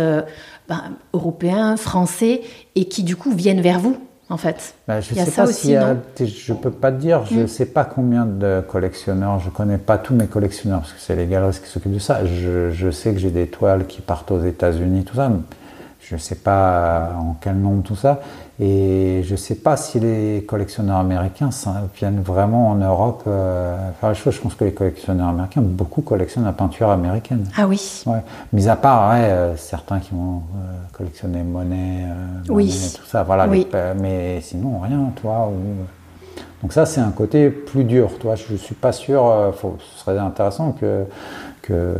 [0.70, 0.84] ben,
[1.14, 2.41] européens, français,
[2.76, 3.98] et qui du coup viennent vers vous.
[4.31, 7.43] En fait, bah, je ne sais pas si je peux pas te dire, je ne
[7.43, 7.47] mm.
[7.47, 11.26] sais pas combien de collectionneurs, je connais pas tous mes collectionneurs parce que c'est les
[11.26, 12.23] galeristes qui s'occupent de ça.
[12.26, 15.31] Je, je, sais que j'ai des toiles qui partent aux États-Unis, tout ça.
[15.99, 18.19] Je ne sais pas en quel nombre tout ça.
[18.61, 21.49] Et je ne sais pas si les collectionneurs américains
[21.95, 23.23] viennent vraiment en Europe.
[23.26, 27.45] Euh, enfin, je pense que les collectionneurs américains, beaucoup collectionnent la peinture américaine.
[27.57, 28.03] Ah oui.
[28.06, 28.22] Ouais.
[28.52, 32.06] Mis à part euh, certains qui vont euh, collectionner monnaie,
[32.49, 32.68] oui.
[32.95, 33.23] tout ça.
[33.23, 33.48] Voilà.
[33.48, 33.65] Oui.
[34.02, 35.52] mais sinon, rien, toi.
[36.61, 38.19] Donc ça, c'est un côté plus dur.
[38.19, 39.53] Toi, je ne suis pas sûr.
[39.61, 41.06] ce serait intéressant que,
[41.61, 41.95] que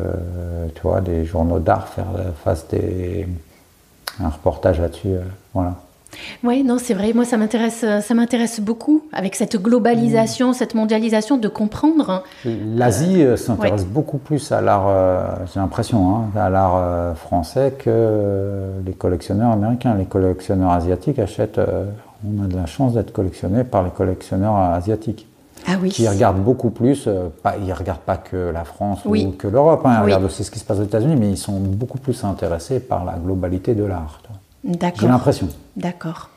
[0.76, 1.88] tu vois, des journaux d'art
[2.44, 3.26] fassent des
[4.24, 5.10] un reportage là-dessus.
[5.10, 5.22] Euh,
[5.54, 5.76] voilà.
[6.44, 7.14] Oui, non, c'est vrai.
[7.14, 12.24] Moi, ça m'intéresse, euh, ça m'intéresse beaucoup avec cette globalisation, cette mondialisation, de comprendre.
[12.46, 14.88] L'Asie euh, s'intéresse beaucoup plus à l'art,
[15.54, 19.96] j'ai l'impression, hein, à l'art français que les collectionneurs américains.
[19.96, 21.60] Les collectionneurs asiatiques achètent.
[21.60, 25.26] on a de la chance d'être collectionné par les collectionneurs asiatiques.
[25.68, 25.90] Ah oui.
[25.90, 27.10] qui regardent beaucoup plus,
[27.44, 30.46] pas, ils ne regardent pas que la France ou que l'Europe, hein, ils regardent aussi
[30.46, 33.76] ce qui se passe aux États-Unis, mais ils sont beaucoup plus intéressés par la globalité
[33.76, 34.22] de l'art.
[34.64, 35.02] D'accord.
[35.02, 35.50] J'ai l'impression.
[35.78, 36.30] D'accord.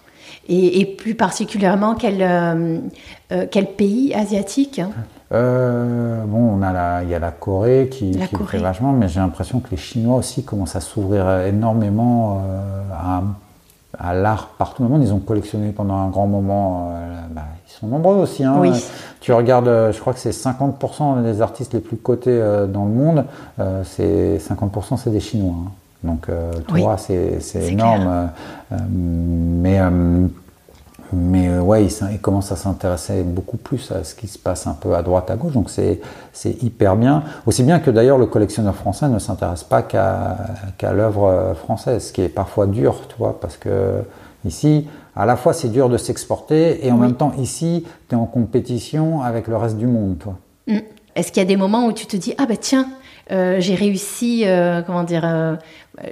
[0.49, 2.79] Et, plus particulièrement, quel, euh,
[3.31, 4.81] euh, quel pays asiatique
[5.33, 9.09] euh, bon, on a la, il y a la Corée qui, qui fait vachement, mais
[9.09, 12.43] j'ai l'impression que les Chinois aussi commencent à s'ouvrir énormément
[12.93, 13.23] à,
[13.99, 15.09] à l'art partout dans le monde.
[15.09, 16.95] Ils ont collectionné pendant un grand moment.
[17.31, 18.45] Bah, ils sont nombreux aussi.
[18.45, 18.57] Hein.
[18.59, 18.73] Oui.
[19.23, 22.39] Tu regardes, je crois que c'est 50% des artistes les plus cotés
[22.69, 23.25] dans le monde.
[23.85, 25.55] c'est 50% c'est des Chinois.
[25.67, 25.71] Hein.
[26.05, 28.07] Donc, euh, toi, c'est énorme.
[28.09, 28.27] Euh,
[28.73, 29.81] euh, mais,
[31.13, 34.95] mais ouais, il, commence à s'intéresser beaucoup plus à ce qui se passe un peu
[34.95, 35.53] à droite, à gauche.
[35.53, 36.01] Donc, c'est
[36.63, 37.23] hyper bien.
[37.47, 42.23] Aussi bien que d'ailleurs, le collectionneur français ne s'intéresse pas qu'à l'œuvre française, ce qui
[42.23, 44.03] est parfois dur, tu vois, parce que
[44.45, 48.19] ici, à la fois, c'est dur de s'exporter et en même temps, ici, tu es
[48.19, 50.37] en compétition avec le reste du monde, toi.
[50.67, 50.79] Mm.
[51.15, 52.87] Est-ce qu'il y a des moments où tu te dis, ah ben tiens,
[53.31, 55.57] euh, j'ai réussi, euh, comment dire, euh,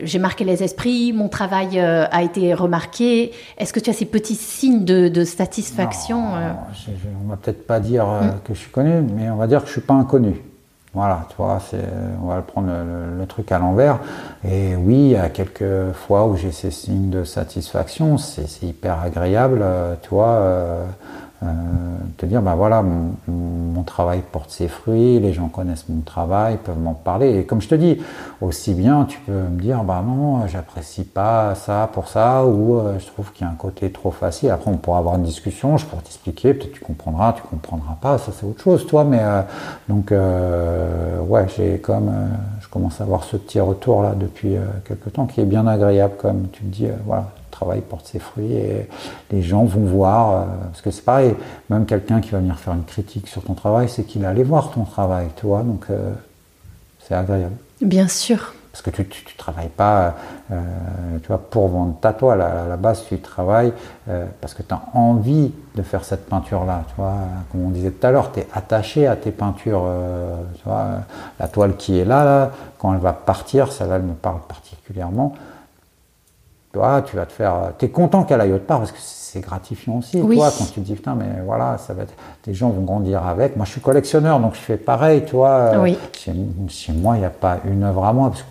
[0.02, 3.32] j'ai marqué les esprits, mon travail a été remarqué.
[3.56, 6.22] Est-ce que tu as ces petits signes de, satisfaction
[7.24, 8.40] On va peut-être pas dire hmm.
[8.44, 10.34] que je suis connu, mais on va dire que je suis pas inconnu.
[10.92, 11.58] Voilà, tu vois,
[12.20, 14.00] on va prendre le, truc à l'envers.
[14.44, 19.00] Et oui, il y a quelques fois où j'ai ces signes de satisfaction, c'est hyper
[19.00, 19.64] agréable,
[20.02, 20.26] tu vois.
[21.42, 23.12] euh, te dire, bah voilà, mon,
[23.80, 27.38] mon, travail porte ses fruits, les gens connaissent mon travail, peuvent m'en parler.
[27.38, 27.98] Et comme je te dis,
[28.40, 32.98] aussi bien, tu peux me dire, bah non, j'apprécie pas ça pour ça, ou euh,
[32.98, 34.50] je trouve qu'il y a un côté trop facile.
[34.50, 38.18] Après, on pourra avoir une discussion, je pourrais t'expliquer, peut-être tu comprendras, tu comprendras pas,
[38.18, 39.04] ça c'est autre chose, toi.
[39.04, 39.42] Mais euh,
[39.88, 40.12] donc,
[41.28, 42.10] ouais, j'ai comme,
[42.60, 46.14] je commence à avoir ce petit retour là depuis quelques temps qui est bien agréable,
[46.18, 47.26] comme tu me dis, voilà,
[47.60, 48.88] travail porte ses fruits et
[49.30, 51.34] les gens vont voir, euh, parce que c'est pareil,
[51.68, 54.70] même quelqu'un qui va venir faire une critique sur ton travail, c'est qu'il allé voir
[54.70, 56.10] ton travail, tu vois, donc euh,
[57.00, 57.56] c'est agréable.
[57.82, 58.54] Bien sûr.
[58.72, 60.14] Parce que tu ne travailles pas
[60.52, 60.56] euh,
[61.22, 62.40] tu vois, pour vendre ta toile.
[62.40, 63.72] À la base, tu travailles
[64.40, 66.84] parce que tu as envie de faire cette peinture-là.
[66.86, 67.16] Tu vois,
[67.50, 69.88] comme on disait tout à l'heure, tu es attaché à tes peintures.
[70.54, 70.86] tu vois,
[71.40, 75.34] la toile qui est là, là, quand elle va partir, celle-là, elle me parle particulièrement
[76.72, 77.72] toi, tu vas te faire.
[77.78, 80.20] Tu es content qu'elle aille autre part parce que c'est gratifiant aussi.
[80.20, 82.14] Toi, quand tu te dis, putain, mais voilà, ça va être,
[82.44, 83.56] des gens vont grandir avec.
[83.56, 85.72] Moi, je suis collectionneur, donc je fais pareil, toi.
[85.78, 85.98] Oui.
[86.16, 86.32] Chez,
[86.68, 88.48] chez, moi, il n'y a pas une œuvre à moi parce que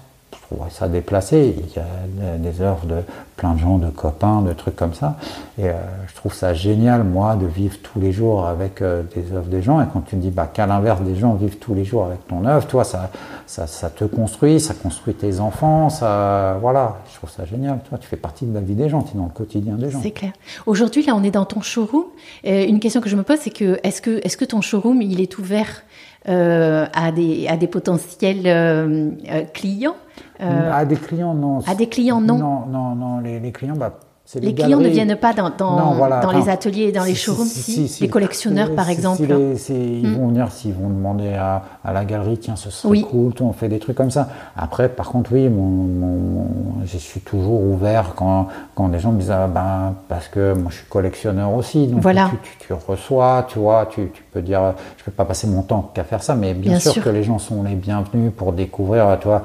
[0.55, 1.55] trouve ça déplacé.
[1.57, 2.97] Il y a des œuvres de
[3.35, 5.15] plein de gens, de copains, de trucs comme ça.
[5.57, 5.73] Et euh,
[6.07, 9.61] je trouve ça génial, moi, de vivre tous les jours avec euh, des œuvres des
[9.61, 9.81] gens.
[9.81, 12.27] Et quand tu me dis bah, qu'à l'inverse, des gens vivent tous les jours avec
[12.27, 13.11] ton œuvre, toi, ça,
[13.45, 17.80] ça, ça, te construit, ça construit tes enfants, ça, voilà, je trouve ça génial.
[17.88, 19.89] Toi, tu fais partie de la vie des gens, tu es dans le quotidien des
[19.89, 19.99] gens.
[20.01, 20.34] C'est clair.
[20.65, 22.05] Aujourd'hui, là, on est dans ton showroom.
[22.43, 25.01] une question que je me pose, c'est que est-ce que, est -ce que ton showroom,
[25.01, 25.84] il est ouvert
[26.30, 29.95] euh, à, des, à des potentiels euh, euh, clients
[30.39, 31.60] À des clients, non.
[31.68, 32.38] À des clients, non.
[32.38, 33.19] Non, non, non.
[33.19, 33.99] Les, les clients, bah,
[34.35, 37.89] les, clients ne viennent pas dans, dans, dans les ateliers et dans les showrooms, si,
[38.01, 39.23] les collectionneurs par exemple.
[39.23, 40.15] ils hmm.
[40.15, 43.69] vont venir s'ils vont demander à, à, la galerie, tiens, ce serait cool, on fait
[43.69, 44.30] des trucs comme ça.
[44.56, 46.45] Après, par contre, oui, mon,
[46.85, 50.69] je suis toujours ouvert quand, quand des gens me disent, ah, ben, parce que moi
[50.69, 52.30] je suis collectionneur aussi, donc voilà.
[52.43, 55.91] tu, tu, reçois, tu vois, tu, tu, peux dire, je peux pas passer mon temps
[55.93, 59.27] qu'à faire ça, mais bien, sûr, que les gens sont les bienvenus pour découvrir, tu
[59.27, 59.41] vois,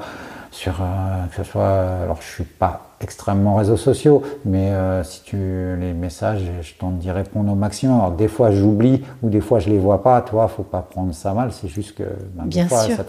[0.51, 5.21] sur, euh, que ce soit, alors je suis pas extrêmement réseaux sociaux, mais euh, si
[5.23, 5.37] tu
[5.79, 7.97] les messages, je tente d'y répondre au maximum.
[7.99, 11.13] Alors des fois j'oublie ou des fois je les vois pas, toi, faut pas prendre
[11.13, 12.03] ça mal, c'est juste que
[12.33, 12.95] ben, Bien fois, sûr.
[12.95, 13.03] ça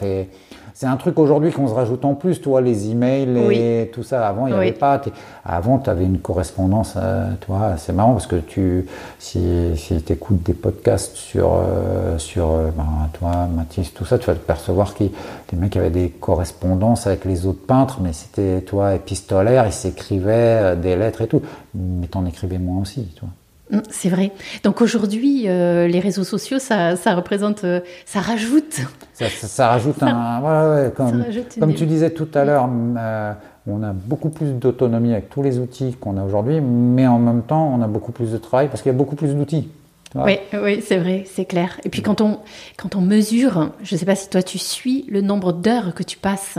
[0.76, 4.28] c'est un truc aujourd'hui qu'on se rajoute en plus, toi, les emails et tout ça.
[4.28, 5.00] Avant, il n'y avait pas.
[5.42, 8.84] Avant, tu avais une correspondance, euh, toi, c'est marrant parce que tu,
[9.18, 14.18] si, si tu écoutes des podcasts sur, euh, sur euh, ben, toi, Mathis, tout ça,
[14.18, 18.12] tu vas te percevoir que les mecs avaient des correspondances avec les autres peintres, mais
[18.12, 21.40] c'était, toi, épistolaire, ils s'écrivaient des lettres et tout.
[21.74, 23.30] Mais t'en écrivais moins aussi, toi.
[23.70, 24.32] Mm, c'est vrai.
[24.62, 28.80] Donc aujourd'hui, euh, les réseaux sociaux, ça, représente, euh, ça rajoute.
[29.14, 30.40] Ça, rajoute un.
[30.40, 31.24] Ouais, ouais, comme,
[31.58, 32.68] comme tu disais tout à l'heure,
[32.98, 33.32] euh,
[33.66, 37.42] on a beaucoup plus d'autonomie avec tous les outils qu'on a aujourd'hui, mais en même
[37.42, 39.68] temps, on a beaucoup plus de travail parce qu'il y a beaucoup plus d'outils.
[40.14, 41.78] Oui, oui, c'est vrai, c'est clair.
[41.84, 42.38] Et puis quand on,
[42.78, 46.02] quand on mesure, je ne sais pas si toi tu suis le nombre d'heures que
[46.02, 46.58] tu passes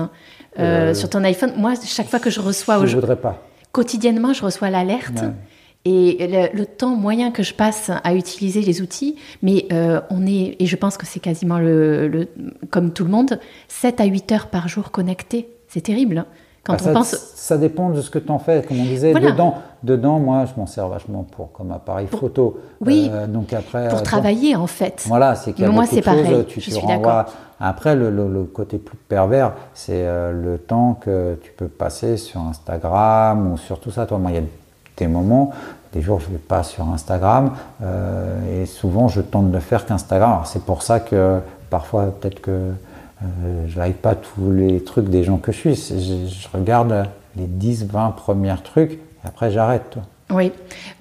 [0.93, 1.53] sur ton iPhone.
[1.57, 2.85] Moi, chaque fois que je reçois.
[2.85, 3.41] Je ne voudrais pas.
[3.71, 5.23] Quotidiennement, je reçois l'alerte
[5.87, 10.55] et le, temps moyen que je passe à utiliser les outils, mais euh, on est,
[10.59, 12.27] et je pense que c'est quasiment le,
[12.69, 13.39] comme tout le monde,
[13.69, 15.49] 7 à 8 heures par jour connectés.
[15.69, 16.19] C'est terrible.
[16.19, 16.25] Hein.
[16.63, 17.15] Quand bah, on ça, pense...
[17.35, 19.13] ça dépend de ce que tu en fais, comme on disait.
[19.13, 22.59] Dedans, dedans, moi, je m'en sers vachement pour comme appareil photo.
[22.81, 23.09] Oui.
[23.11, 25.05] Euh, donc après, pour euh, travailler, en fait.
[25.07, 26.45] Voilà, c'est qu'il y a moi, c'est pareil.
[26.47, 27.25] Tu je suis renvoies.
[27.59, 33.53] Après, le, le, côté plus pervers, c'est le temps que tu peux passer sur Instagram
[33.53, 34.05] ou sur tout ça.
[34.05, 34.43] Toi, moi, il y a
[34.97, 35.51] des moments,
[35.93, 39.85] des jours je ne vais pas sur Instagram euh, et souvent je tente de faire
[39.85, 40.41] qu'Instagram.
[40.45, 45.23] c'est pour ça que parfois peut-être que euh, je n'arrive pas tous les trucs des
[45.23, 45.75] gens que je suis.
[45.75, 49.97] Je, regarde les 10-20 premiers trucs et après j'arrête.
[50.29, 50.51] Oui,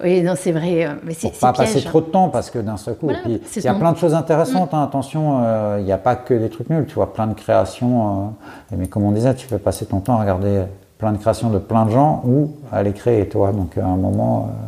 [0.01, 0.85] oui, non, c'est vrai.
[0.85, 3.67] Euh, mais c'est pas passer trop de temps parce que d'un seul coup, il y
[3.67, 4.73] a plein de choses intéressantes.
[4.73, 6.85] Hein, attention, il n'y a pas que des trucs nuls.
[6.87, 8.33] Tu vois plein de créations.
[8.71, 10.63] mais comme on disait, tu peux passer ton temps à regarder
[10.97, 13.51] plein de créations de plein de gens ou à les créer toi.
[13.51, 14.65] Donc à un moment, euh,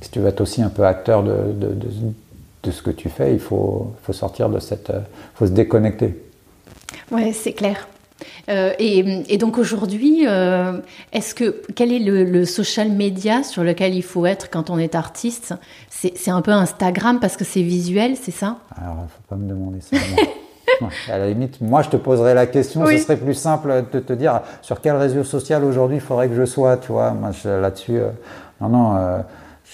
[0.00, 1.74] si tu veux être aussi un peu acteur de, de,
[2.62, 4.90] de, ce que tu fais, il faut, faut sortir de cette...
[4.90, 5.00] Euh,
[5.34, 6.22] faut se déconnecter.
[7.10, 7.88] Ouais, c'est clair.
[8.50, 8.98] Euh, et,
[9.32, 10.26] et, donc aujourd'hui,
[11.12, 14.94] est-ce que quel est le, social media sur lequel il faut être quand on est
[14.94, 15.54] artiste?
[15.88, 18.58] C'est un peu Instagram parce que c'est visuel, c'est ça?
[18.76, 19.96] Alors, il ne faut pas me demander ça.
[21.10, 22.86] à la limite, moi, je te poserais la question.
[22.86, 26.34] Ce serait plus simple de te dire sur quel réseau social aujourd'hui il faudrait que
[26.34, 26.76] je sois.
[26.76, 28.08] Tu vois, moi, là-dessus, euh,
[28.60, 28.96] non, non.
[28.96, 29.18] Euh,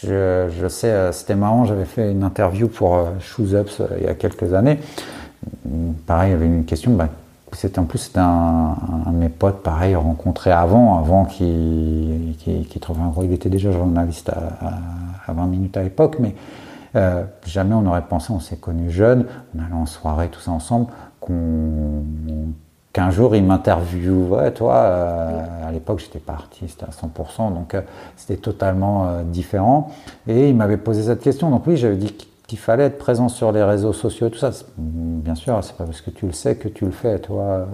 [0.02, 1.64] je, je, sais, euh, c'était marrant.
[1.64, 4.78] J'avais fait une interview pour Shoes Ups il y a quelques années.
[6.06, 6.92] Pareil, il y avait une question.
[6.92, 7.08] Bah,
[7.52, 12.64] c'était en plus c'était un, un, de mes potes, pareil, rencontré avant, avant qu'il qu
[12.68, 13.22] qu trouve un gros.
[13.22, 16.34] Il était déjà journaliste à, à, à 20 minutes à l'époque, mais
[17.44, 20.86] jamais on aurait pensé, on s'est connus jeunes, on allait en soirée, tout ça ensemble,
[21.20, 22.02] qu'on
[22.92, 24.78] qu'un jour il m'interviewait, toi,
[25.66, 27.76] à l'époque j'étais pas artiste à 100%, donc
[28.16, 29.90] c'était totalement différent,
[30.26, 32.16] et il m'avait posé cette question, donc oui, j'avais dit
[32.46, 34.50] qu'il fallait être présent sur les réseaux sociaux, tout ça.
[34.78, 37.66] Bien sûr, c'est pas parce que tu le sais que tu le fais, toi.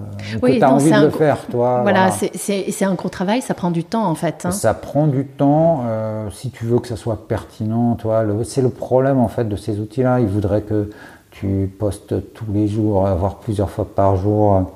[0.43, 1.83] Oui, tu as envie de le faire, toi.
[1.83, 4.47] Voilà, c'est un gros travail, ça prend du temps en fait.
[4.47, 4.51] Hein.
[4.51, 5.85] Ça prend du temps.
[5.87, 9.57] Euh, si tu veux que ça soit pertinent, toi, c'est le problème en fait de
[9.57, 10.21] ces outils-là.
[10.21, 10.91] Ils voudraient que
[11.31, 14.71] tu postes tous les jours, voire plusieurs fois par jour.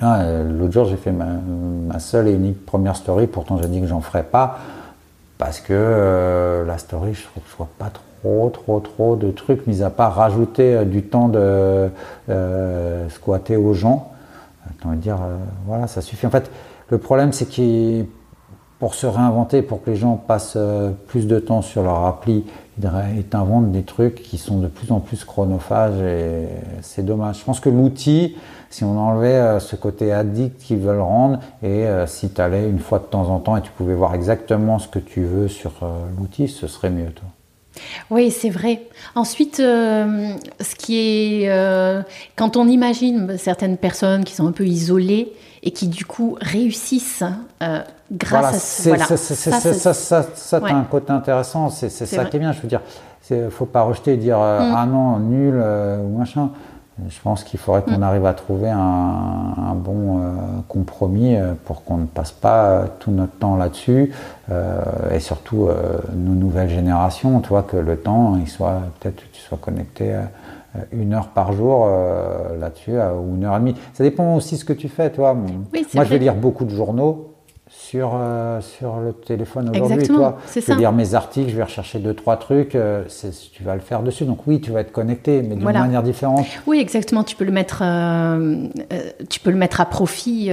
[0.00, 3.26] Ah, euh, l'autre jour, j'ai fait ma, seule et unique première story.
[3.26, 4.58] Pourtant, j'ai dit que j'en ferais pas
[5.38, 9.16] parce que euh, la story, je trouve que je vois pas trop trop, trop, trop
[9.16, 11.90] de trucs, mis à part rajouter euh, du temps de
[12.28, 14.12] euh, squatter aux gens.
[14.84, 15.36] Va dire, euh,
[15.66, 16.26] voilà, ça suffit.
[16.26, 16.50] En fait,
[16.90, 18.04] le problème, c'est que
[18.78, 20.58] pour se réinventer, pour que les gens passent
[21.06, 22.44] plus de temps sur leur appli,
[22.78, 26.46] ils t'inventent des trucs qui sont de plus en plus chronophages et
[26.82, 27.38] c'est dommage.
[27.38, 28.36] Je pense que l'outil,
[28.68, 32.98] si on enlevait ce côté addict qu'ils veulent rendre et si tu allais une fois
[32.98, 35.72] de temps en temps et tu pouvais voir exactement ce que tu veux sur
[36.18, 37.10] l'outil, ce serait mieux.
[37.12, 37.24] Toi.
[38.10, 38.82] Oui, c'est vrai.
[39.14, 40.30] Ensuite, euh,
[40.60, 42.02] ce qui est, euh,
[42.36, 45.32] quand on imagine certaines personnes qui sont un peu isolées
[45.62, 47.24] et qui du coup réussissent
[47.62, 47.80] euh,
[48.12, 51.70] grâce à voilà, ça, ça, ça, ça un côté intéressant.
[51.70, 52.52] C'est ça qui est bien.
[52.52, 52.82] Je veux dire,
[53.50, 54.74] faut pas rejeter et dire mm.
[54.76, 56.50] ah non nul ou machin.
[57.08, 58.02] Je pense qu'il faudrait qu'on mm.
[58.02, 60.30] arrive à trouver un, bon euh,
[60.66, 64.12] compromis euh, pour qu'on ne passe pas tout notre temps là-dessus
[64.50, 64.80] euh,
[65.12, 65.68] et surtout
[66.14, 70.14] nos nouvelles générations, toi, que le temps, il soit peut-être tu sois connecté
[70.92, 71.88] une heure par jour
[72.58, 73.76] là-dessus ou une heure et demie.
[73.92, 75.34] Ça dépend aussi de ce que tu fais, toi.
[75.34, 77.25] Moi, je vais lire beaucoup de journaux
[77.88, 80.08] sur, euh, sur le téléphone aujourd'hui.
[80.08, 83.04] Toi, je vais lire mes articles, je vais rechercher deux, trois trucs, euh,
[83.52, 84.24] tu vas le faire dessus.
[84.24, 86.46] Donc oui, tu vas être connecté, mais d'une manière différente.
[86.66, 87.22] Oui, exactement.
[87.22, 88.66] Tu peux le mettre, euh,
[89.28, 90.50] tu peux le mettre à profit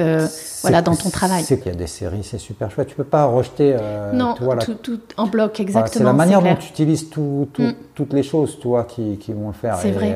[0.61, 1.43] voilà, dans ton travail.
[1.43, 2.89] C'est qu'il y a des séries, c'est super chouette.
[2.89, 3.75] Tu peux pas rejeter
[4.13, 5.91] non, tout, en bloc, exactement.
[5.91, 7.71] c'est la manière dont tu utilises tout, mm.
[7.95, 9.77] toutes les choses, toi, qui, qui vont le faire.
[9.77, 10.15] C'est vrai.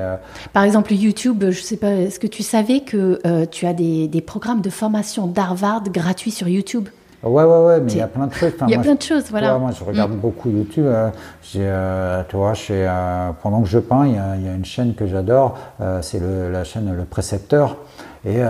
[0.54, 4.22] Par exemple, YouTube, je sais pas, est-ce que tu savais que tu as des, des
[4.22, 6.90] programmes de formation d'Harvard gratuits sur YouTube?
[7.24, 8.56] Ouais, ouais, ouais, mais il y a plein de trucs.
[8.68, 9.58] il y a plein de choses, voilà.
[9.58, 10.18] moi, je regarde mm.
[10.18, 10.86] beaucoup YouTube.
[10.86, 11.10] Euh,
[11.56, 14.94] euh, tu vois, euh, pendant que je peins, il y a, y a une chaîne
[14.94, 15.58] que j'adore.
[16.02, 17.78] c'est la chaîne Le Précepteur.
[18.26, 18.42] Et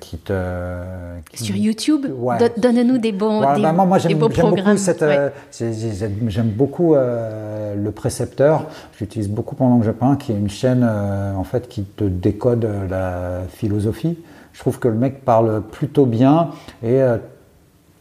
[0.00, 0.32] qui te.
[1.34, 2.06] Sur YouTube
[2.58, 5.04] Donne-nous des bons, des, bah, moi, j'aime, Beaucoup cette,
[5.50, 8.66] j'aime beaucoup Le Précepteur.
[8.98, 12.68] J'utilise beaucoup pendant que je peins, qui est une chaîne en fait qui te décode
[12.88, 14.18] la philosophie.
[14.52, 16.50] Je trouve que le mec parle plutôt bien
[16.84, 17.00] et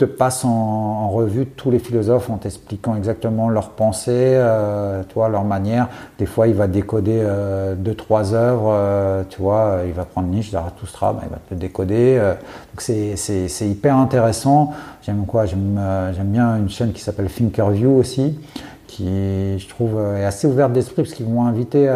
[0.02, 5.44] te passe en, revue tous les philosophes en t'expliquant exactement leurs pensées, euh, toi, leur
[5.44, 5.90] manière.
[6.18, 10.30] Des fois, il va décoder euh, deux, trois œuvres, euh, tu vois, il va prendre
[10.30, 12.20] Nietzsche, Zarathustra, ben, il va te décoder.
[12.20, 14.74] donc c'est hyper intéressant.
[15.04, 15.46] J'aime quoi?
[15.46, 15.78] J'aime
[16.26, 18.40] bien une chaîne qui s'appelle Thinkerview aussi,
[18.88, 21.92] qui, je trouve, est assez ouverte d'esprit parce qu'ils vont inviter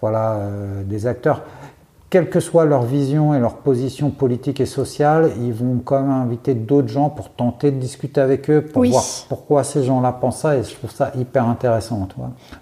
[0.00, 0.38] voilà,
[0.84, 1.42] des acteurs
[2.14, 6.12] quelle que soit leur vision et leur position politique et sociale, ils vont quand même
[6.12, 10.42] inviter d'autres gens pour tenter de discuter avec eux, pour voir pourquoi ces gens-là pensent
[10.42, 12.06] ça, et je trouve ça hyper intéressant.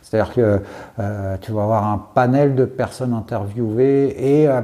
[0.00, 0.62] C'est-à-dire que
[0.98, 4.62] euh, tu vas avoir un panel de personnes interviewées et euh,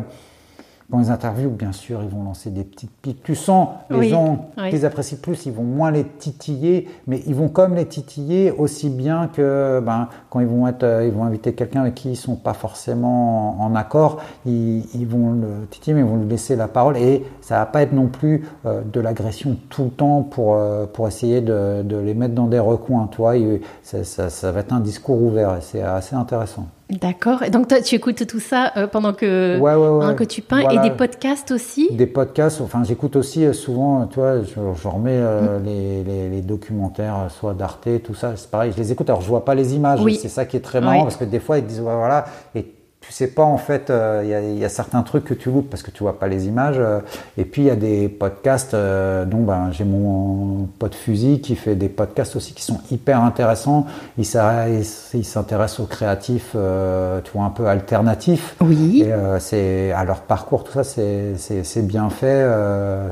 [0.91, 3.23] dans les interviews, bien sûr, ils vont lancer des petites piques.
[3.23, 7.51] Tu sens les gens qu'ils apprécient plus, ils vont moins les titiller, mais ils vont
[7.51, 11.53] comme les titiller aussi bien que ben, quand ils vont, être, euh, ils vont inviter
[11.53, 16.07] quelqu'un avec qui ils sont pas forcément en, accord, ils, vont le titiller, mais ils
[16.07, 16.97] vont lui laisser la parole.
[16.97, 20.87] Et ça va pas être non plus euh, de l'agression tout le temps pour, euh,
[20.87, 23.09] pour essayer de, de, les mettre dans des recoins.
[23.09, 23.35] Toi,
[23.83, 26.67] ça, ça, ça va être un discours ouvert et c'est assez intéressant.
[26.91, 27.43] D'accord.
[27.43, 30.79] Et donc toi, tu écoutes tout ça euh, pendant que, hein, que tu peins et
[30.79, 31.89] des podcasts aussi?
[31.93, 32.63] Des podcasts.
[32.63, 35.65] Enfin, j'écoute aussi euh, souvent, tu vois, je, remets euh, mm.
[35.65, 38.33] les, les, documentaires, soit d'Arte, tout ça.
[38.37, 39.11] C'est pareil, je les écoute.
[39.11, 40.01] Alors, je vois pas les images.
[40.19, 42.25] C'est ça qui est très marrant parce que des fois, ils disent voilà.
[42.55, 42.65] Et
[43.09, 45.83] tu sais pas en fait, euh, il y, a certains trucs que tu loupes parce
[45.83, 46.77] que tu vois pas les images.
[46.79, 47.01] Euh,
[47.39, 51.57] et puis il y a des podcasts, euh, dont ben, j'ai mon pote Fusil qui
[51.57, 53.87] fait des podcasts aussi qui sont hyper intéressants.
[54.19, 58.57] Il s'intéresse aux créatifs, tu vois, un peu alternatifs.
[58.61, 59.01] Oui.
[59.07, 62.47] Et c'est à leur parcours, tout ça, c'est bien fait,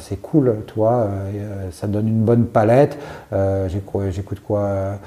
[0.00, 1.08] c'est cool, tu vois.
[1.72, 2.98] ça donne une bonne palette.
[3.68, 4.98] J'écoute quoi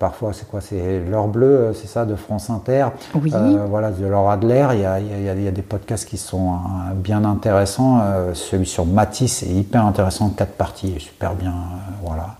[0.00, 2.86] Parfois, c'est quoi C'est l'heure bleue, c'est ça, de France Inter.
[3.14, 3.32] Oui.
[3.68, 6.94] voilà, de leur Adler, il y, a, il, y a, des podcasts qui sont euh,
[6.94, 8.00] bien intéressants.
[8.02, 11.50] Euh, celui sur Matisse est hyper intéressant, quatre parties, super bien.
[11.50, 12.36] Euh, voilà.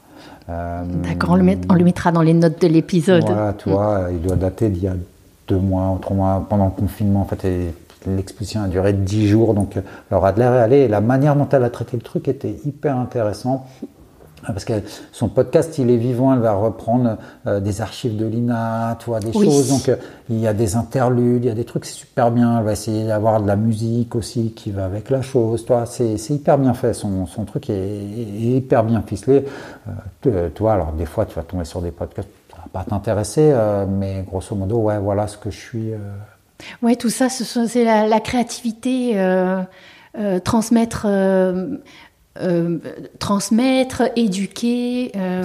[0.84, 1.36] D'accord, on,
[1.74, 3.24] le mettra dans les notes de l'épisode.
[3.24, 4.94] Voilà, tu vois, il doit dater d'il y a
[5.48, 7.22] deux mois ou trois mois pendant le confinement.
[7.22, 7.46] En fait,
[8.06, 9.54] l'exposition a duré dix jours.
[9.54, 9.78] Donc,
[10.10, 12.98] alors Adler est allé et la manière dont elle a traité le truc était hyper
[12.98, 13.66] intéressant.
[14.46, 14.74] Parce que
[15.12, 17.16] son podcast, il est vivant, elle va reprendre
[17.46, 19.68] euh, des archives de l'INA, tu vois, des choses.
[19.68, 19.96] Donc, euh,
[20.30, 22.58] il y a des interludes, il y a des trucs, c'est super bien.
[22.58, 25.86] Elle va essayer d'avoir de la musique aussi qui va avec la chose, toi.
[25.86, 26.92] C'est hyper bien fait.
[26.92, 29.44] Son, son truc est, hyper bien ficelé.
[30.26, 33.54] Euh, toi, alors, des fois, tu vas tomber sur des podcasts, ça va pas t'intéresser,
[33.88, 35.90] mais grosso modo, ouais, voilà ce que je suis.
[36.82, 39.16] Ouais, tout ça, c'est la, la, créativité,
[40.44, 41.76] transmettre euh,
[43.18, 45.42] transmettre, éduquer, euh,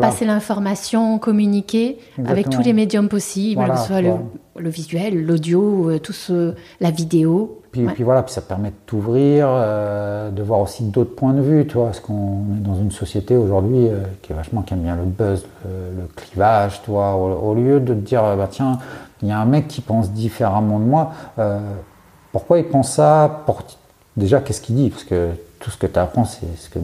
[0.00, 5.98] passer l'information, communiquer avec tous les médiums possibles, que ce soit le, visuel, l'audio, euh,
[5.98, 7.62] tout ce, la vidéo.
[7.72, 11.66] Puis, puis, voilà, puis ça permet de t'ouvrir, de voir aussi d'autres points de vue,
[11.66, 13.88] tu vois, parce qu'on est dans une société aujourd'hui
[14.22, 17.94] qui est vachement qui aime bien le buzz, le, clivage, tu vois, au, lieu de
[17.94, 18.78] te dire bah tiens,
[19.22, 21.12] il y a un mec qui pense différemment de moi,
[22.32, 23.44] pourquoi il pense ça?
[24.16, 24.90] Déjà, qu'est-ce qu'il dit?
[24.90, 26.78] Parce que tout ce que tu apprends, c'est ce que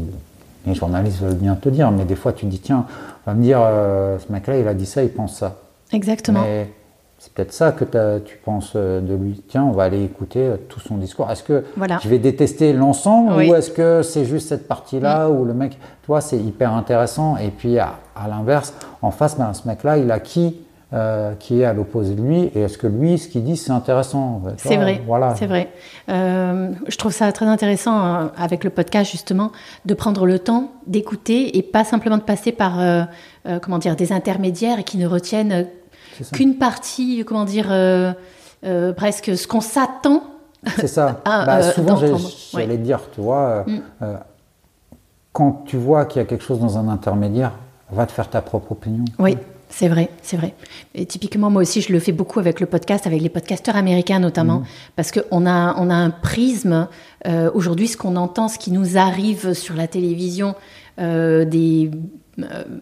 [0.66, 1.90] les journalistes veulent bien te dire.
[1.90, 2.86] Mais des fois, tu te dis, tiens,
[3.26, 5.56] on va me dire, euh, ce mec-là, il a dit ça, il pense ça.
[5.92, 6.42] Exactement.
[6.42, 6.70] Mais
[7.18, 7.84] c'est peut-être ça que
[8.18, 9.42] tu penses euh, de lui.
[9.48, 11.30] Tiens, on va aller écouter euh, tout son discours.
[11.30, 11.64] Est-ce que
[12.02, 16.20] je vais détester l'ensemble ou est-ce que c'est juste cette partie-là où le mec, toi,
[16.20, 17.36] c'est hyper intéressant.
[17.36, 17.94] Et puis, à,
[18.28, 20.56] l'inverse, en face, ben, ce mec-là, il a qui
[20.94, 23.72] euh, qui est à l'opposé de lui et est-ce que lui, ce qu'il dit, c'est
[23.72, 25.34] intéressant C'est vrai, voilà.
[25.34, 25.72] c'est vrai.
[26.08, 29.50] Euh, je trouve ça très intéressant euh, avec le podcast justement
[29.86, 32.78] de prendre le temps d'écouter et pas simplement de passer par
[33.60, 35.66] comment dire des intermédiaires qui ne retiennent
[36.32, 37.74] qu'une partie, comment dire,
[38.96, 40.22] presque ce qu'on s'attend.
[40.76, 41.22] C'est ça.
[41.24, 41.98] bah, souvent,
[42.52, 44.06] j'allais dire, tu vois, mm.
[45.32, 47.50] quand tu vois qu'il y a quelque chose dans un intermédiaire,
[47.90, 49.04] va te faire ta propre opinion.
[49.18, 49.36] Oui.
[49.76, 50.55] C'est vrai, c'est vrai.
[50.94, 54.20] Et typiquement, moi aussi, je le fais beaucoup avec le podcast, avec les podcasteurs américains
[54.20, 54.66] notamment, mhm.
[54.94, 56.86] parce qu'on a, on a un prisme.
[57.26, 60.55] Euh, aujourd'hui, ce qu'on entend, ce qui nous arrive sur la télévision,
[61.01, 61.90] euh, des,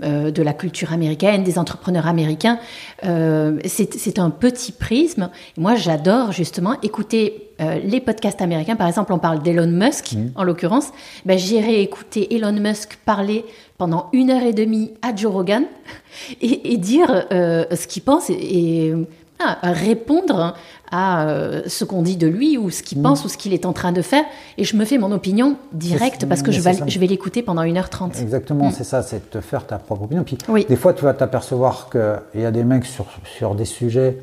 [0.03, 2.59] euh, de la culture américaine, des entrepreneurs américains,
[3.03, 5.31] c'est un petit prisme.
[5.57, 7.49] moi, j'adore justement écouter
[7.85, 8.77] les podcasts américains.
[8.77, 10.33] Par exemple, on parle d'Elon Musk, mhm.
[10.35, 10.91] en l'occurrence.
[11.25, 13.47] Ben, J'irai écouter Elon Musk parler
[13.83, 15.65] pendant une heure et demie à Joe Rogan
[16.41, 18.95] et, dire euh, ce qu'il pense et,
[19.41, 20.55] ah, répondre
[20.93, 23.03] à euh, ce qu'on dit de lui ou ce qu'il mm.
[23.03, 24.23] pense ou ce qu'il est en train de faire.
[24.57, 27.65] Et je me fais mon opinion directe parce que je vais, je vais l'écouter pendant
[27.65, 28.23] 1h30.
[28.23, 28.71] Exactement, mm.
[28.71, 30.23] c'est ça, c'est te faire ta propre opinion.
[30.23, 30.39] Puis
[30.69, 33.07] des fois, tu vas t'apercevoir qu'il y a des mecs sur,
[33.37, 34.17] sur des sujets.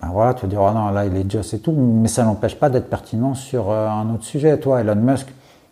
[0.00, 2.24] Ben voilà, tu vas dire, oh non, là, il est just et tout, mais ça
[2.24, 4.56] n'empêche pas d'être pertinent sur euh, un autre sujet.
[4.56, 5.26] Toi, Elon Musk,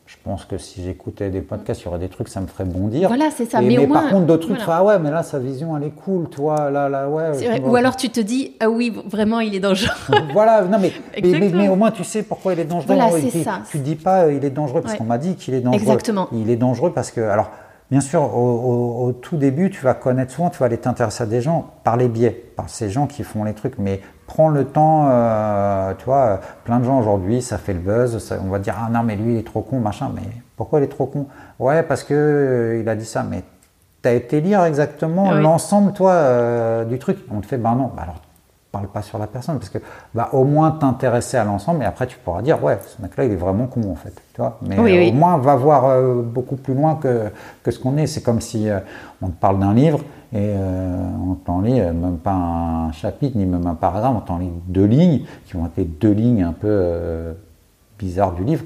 [0.07, 2.65] je pense que si j'écoutais des podcasts, il y aurait des trucs, ça me ferait
[2.65, 3.09] bondir.
[3.09, 3.61] Voilà, c'est ça.
[3.61, 6.71] mais, par contre, d'autres trucs, ah ouais, mais là, sa vision, elle est cool, toi,
[6.71, 7.61] là, là, ouais.
[7.65, 9.93] Ou alors tu te dis, ah oui, vraiment, il est dangereux.
[10.33, 10.93] voilà, non, mais,
[11.23, 12.95] mais, au moins, tu sais pourquoi il est dangereux.
[12.95, 13.63] Voilà, c'est ça.
[13.69, 15.81] Tu dis pas, euh, il est dangereux parce qu'on m'a dit qu'il est dangereux.
[15.81, 16.29] Exactement.
[16.33, 17.51] Il est dangereux parce que, alors,
[17.89, 21.41] Bien sûr, au, tout début, tu vas connaître souvent, tu vas aller t'intéresser à des
[21.41, 23.79] gens par les biais, par ces gens qui font les trucs.
[23.79, 28.33] Mais prends le temps, euh, tu vois, plein de gens aujourd'hui, ça fait le buzz,
[28.45, 30.11] on va dire ah non mais lui il est trop con, machin.
[30.15, 30.23] Mais
[30.57, 31.27] pourquoi il est trop con?
[31.59, 33.23] Ouais, parce que euh, il a dit ça.
[33.23, 33.43] Mais
[34.03, 37.19] tu as été lire exactement l'ensemble, toi, euh, du truc?
[37.31, 37.91] On te fait ben non.
[37.97, 38.21] Bah alors
[38.77, 39.79] parle pas sur la personne parce que
[40.15, 43.25] bah, au moins t'intéresser à l'ensemble et après tu pourras dire ouais ce mec là
[43.25, 44.59] il est vraiment con en fait tu vois.
[44.63, 47.31] Mais au moins va voir euh, beaucoup plus loin que,
[47.63, 48.07] que ce qu'on est.
[48.07, 48.81] C'est comme si euh,
[49.23, 50.01] on te parle d'un livre
[50.33, 50.97] et euh,
[51.27, 54.85] on t'en lit même pas un chapitre ni même un paragraphe on t'en lit deux
[54.85, 57.35] lignes qui vont être deux lignes un peu
[57.99, 58.65] bizarres du livre.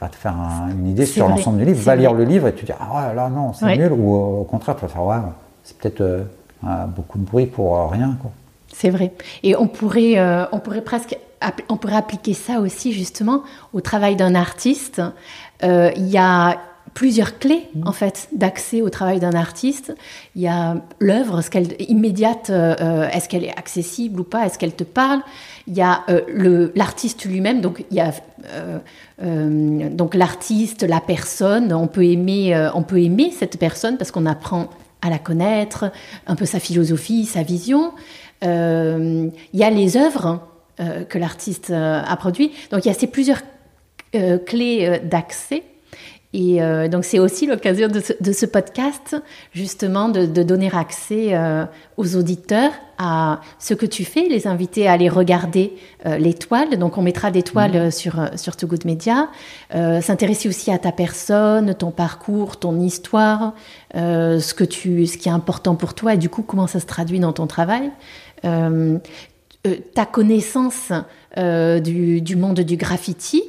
[0.00, 0.34] Va te faire
[0.68, 1.80] une idée sur l'ensemble du livre.
[1.80, 3.92] va lire le livre et tu dis ah ouais là non c'est nul.
[3.92, 5.16] Ou au contraire tu vas faire ouais
[5.62, 6.26] c'est peut-être
[6.96, 8.32] beaucoup de bruit pour rien quoi
[8.72, 9.12] c'est vrai.
[9.42, 11.16] Et on pourrait, euh, on pourrait presque
[11.68, 13.42] on pourrait appliquer ça aussi justement
[13.72, 15.02] au travail d'un artiste.
[15.64, 16.60] Euh, il y a
[16.94, 17.88] plusieurs clés mmh.
[17.88, 19.92] en fait d'accès au travail d'un artiste.
[20.36, 24.56] Il y a l'œuvre, ce qu'elle immédiate, euh, est-ce qu'elle est accessible ou pas, est-ce
[24.56, 25.20] qu'elle te parle?
[25.66, 26.04] Il y a
[26.76, 28.12] l'artiste lui-même, donc il y a
[29.20, 31.72] donc l'artiste, la personne.
[31.72, 34.68] On peut aimer, on peut aimer cette personne parce qu'on apprend
[35.02, 35.90] à la connaître,
[36.26, 37.92] un peu sa philosophie, sa vision.
[38.42, 40.40] Euh, il y a les œuvres
[40.80, 42.52] euh, que l'artiste euh, a produites.
[42.70, 43.40] Donc il y a ces plusieurs
[44.44, 45.62] clés d'accès.
[46.34, 49.16] Et euh, donc c'est aussi l'occasion de, ce podcast,
[49.52, 51.66] justement, de, donner accès euh,
[51.98, 55.74] aux auditeurs à ce que tu fais, les inviter à aller regarder
[56.06, 56.78] euh, les toiles.
[56.78, 57.90] Donc on mettra des toiles mmh.
[57.90, 59.28] sur, sur Too Good Media.
[59.72, 63.54] S'intéresser aussi à ta personne, ton parcours, ton histoire,
[63.94, 66.86] ce, que tu, ce qui est important pour toi et du coup comment ça se
[66.86, 67.90] traduit dans ton travail.
[68.42, 70.92] Ta connaissance
[71.36, 73.42] du, du monde du graffiti,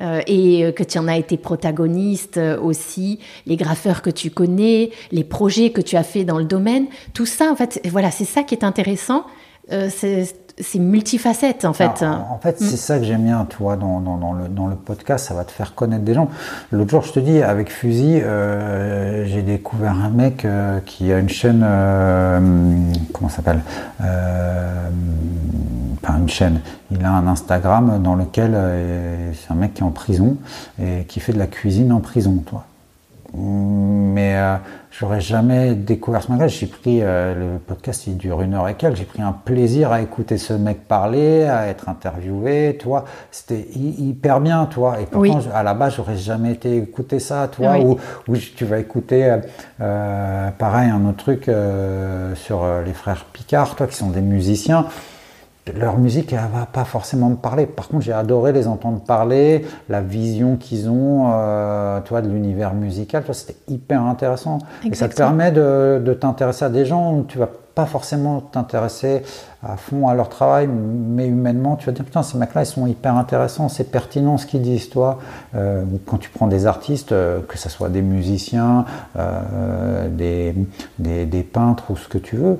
[0.00, 4.30] euh, et euh, que tu en as été protagoniste euh, aussi, les graffeurs que tu
[4.30, 8.10] connais, les projets que tu as fait dans le domaine, tout ça, en fait, voilà,
[8.10, 9.26] c'est ça qui est intéressant.
[9.68, 10.41] c'est
[10.74, 12.02] multifacette en fait.
[12.02, 12.76] en fait, c'est mm.
[12.76, 15.74] ça que j'aime bien, toi, dans, dans, le, dans, le, podcast, ça va te faire
[15.74, 16.28] connaître des gens.
[16.70, 18.22] L'autre jour, je te dis, avec Fusil,
[19.24, 20.46] j'ai découvert un mec
[20.86, 21.66] qui a une chaîne,
[23.12, 23.60] comment ça s'appelle
[26.02, 26.60] Pas une chaîne,
[26.90, 30.36] il a un Instagram dans lequel euh, c'est un mec qui est en prison
[30.82, 32.64] et qui fait de la cuisine en prison, toi.
[33.34, 34.56] Mais euh,
[34.90, 36.48] j'aurais jamais découvert ce mec-là.
[36.48, 38.96] J'ai pris euh, le podcast, il dure une heure et quelques.
[38.96, 43.04] J'ai pris un plaisir à écouter ce mec parler, à être interviewé, toi.
[43.30, 45.00] C'était hyper bien, toi.
[45.00, 47.78] Et pourtant, à la base, j'aurais jamais été écouter ça, toi.
[47.78, 47.98] Ou,
[48.54, 49.38] tu vas écouter,
[49.78, 51.50] pareil, un autre truc
[52.34, 54.86] sur les frères Picard, toi, qui sont des musiciens
[55.76, 57.66] leur musique, elle va pas forcément me parler.
[57.66, 62.74] Par contre, j'ai adoré les entendre parler, la vision qu'ils ont, euh, toi, de l'univers
[62.74, 63.22] musical.
[63.22, 64.58] Toi, c'était hyper intéressant.
[64.84, 68.40] Et ça te permet de, de t'intéresser à des gens où tu vas pas forcément
[68.40, 69.22] t'intéresser
[69.62, 72.86] à fond à leur travail, mais humainement, tu vas dire putain, ces mecs-là, ils sont
[72.86, 75.20] hyper intéressants, c'est pertinent ce qu'ils disent, toi.
[75.54, 78.84] Euh, quand tu prends des artistes, euh, que ce soit des musiciens,
[79.16, 80.54] euh, des,
[80.98, 82.58] des, des, peintres ou ce que tu veux,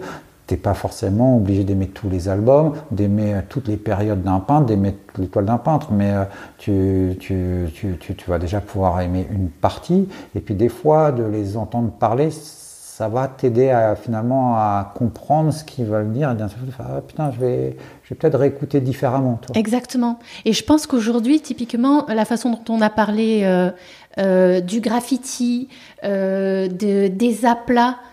[0.56, 5.18] pas forcément obligé d'aimer tous les albums, d'aimer toutes les périodes d'un peintre, d'aimer toutes
[5.18, 10.54] les toiles d'un peintre, mais euh, tu, vas déjà pouvoir aimer une partie, et puis
[10.54, 15.86] des fois, de les entendre parler, ça va t'aider à, finalement à comprendre ce qu'ils
[15.86, 19.40] veulent dire, et bien sûr, ah, putain, je vais, je vais peut-être réécouter différemment.
[19.42, 19.56] Toi.
[19.58, 20.18] Exactement.
[20.44, 23.70] Et je pense qu'aujourd'hui, typiquement, la façon dont on a parlé euh,
[24.18, 25.68] euh, du graffiti,
[26.04, 28.11] de, des aplats, euh,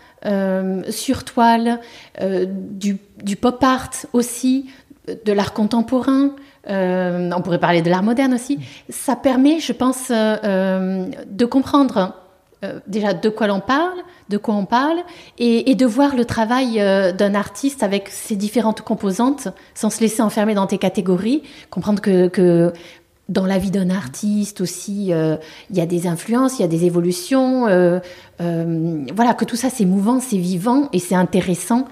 [0.89, 1.79] sur toile,
[2.21, 4.69] euh, du, pop art aussi,
[5.25, 6.31] de l'art contemporain.
[6.69, 8.59] Euh, on pourrait parler de l'art moderne aussi.
[8.89, 12.15] Ça permet, je pense, de comprendre
[12.87, 13.97] déjà de quoi l'on parle,
[14.27, 14.97] de quoi on parle,
[15.37, 16.75] et, de voir le travail
[17.17, 22.73] d'un artiste avec ses différentes composantes, sans se laisser enfermer dans tes catégories, comprendre que
[23.29, 25.37] dans la vie d'un artiste aussi, euh,
[25.69, 27.67] il y a des influences, il y a des évolutions.
[27.67, 27.99] Euh,
[28.41, 31.87] euh, voilà, que tout ça c'est mouvant, c'est vivant et c'est intéressant.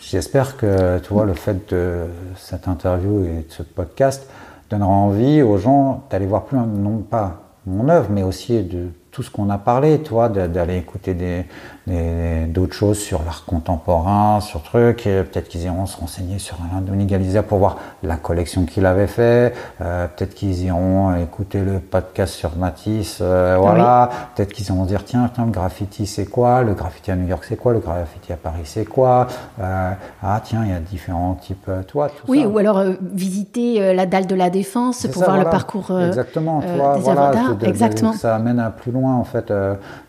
[0.00, 2.04] J'espère que tu le fait de
[2.36, 4.28] cette interview et de ce podcast
[4.70, 9.22] donnera envie aux gens d'aller voir plus, non pas mon œuvre, mais aussi de tout
[9.22, 11.46] ce qu'on a parlé, toi, d'aller écouter des,
[11.86, 15.04] d'autres choses sur l'art contemporain, sur trucs.
[15.04, 19.06] Peut-être qu'ils iront se renseigner sur Alain Denis Galizia pour voir la collection qu'il avait
[19.06, 19.54] fait.
[19.80, 23.18] Euh, peut-être qu'ils iront écouter le podcast sur Matisse.
[23.20, 24.08] Euh, voilà.
[24.34, 26.62] Peut-être qu'ils iront dire tiens, tiens, le graffiti c'est quoi?
[26.62, 27.72] Le graffiti à New York c'est quoi?
[27.72, 29.26] Le graffiti à Paris c'est quoi?
[29.60, 29.90] Euh,
[30.22, 31.70] Ah tiens, il y a différents types.
[31.88, 35.90] Toi, tout oui, ou alors visiter la dalle de la défense pour voir le parcours.
[36.00, 36.60] Exactement.
[36.60, 37.32] Toi, voilà,
[37.62, 38.12] Exactement.
[38.14, 39.52] ça amène à plus loin en fait.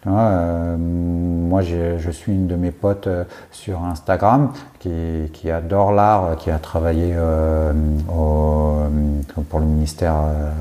[0.05, 6.59] Moi je suis une de mes potes euh, sur Instagram qui, adore l'art, qui a
[6.59, 7.73] travaillé euh,
[8.07, 10.51] pour le ministère euh,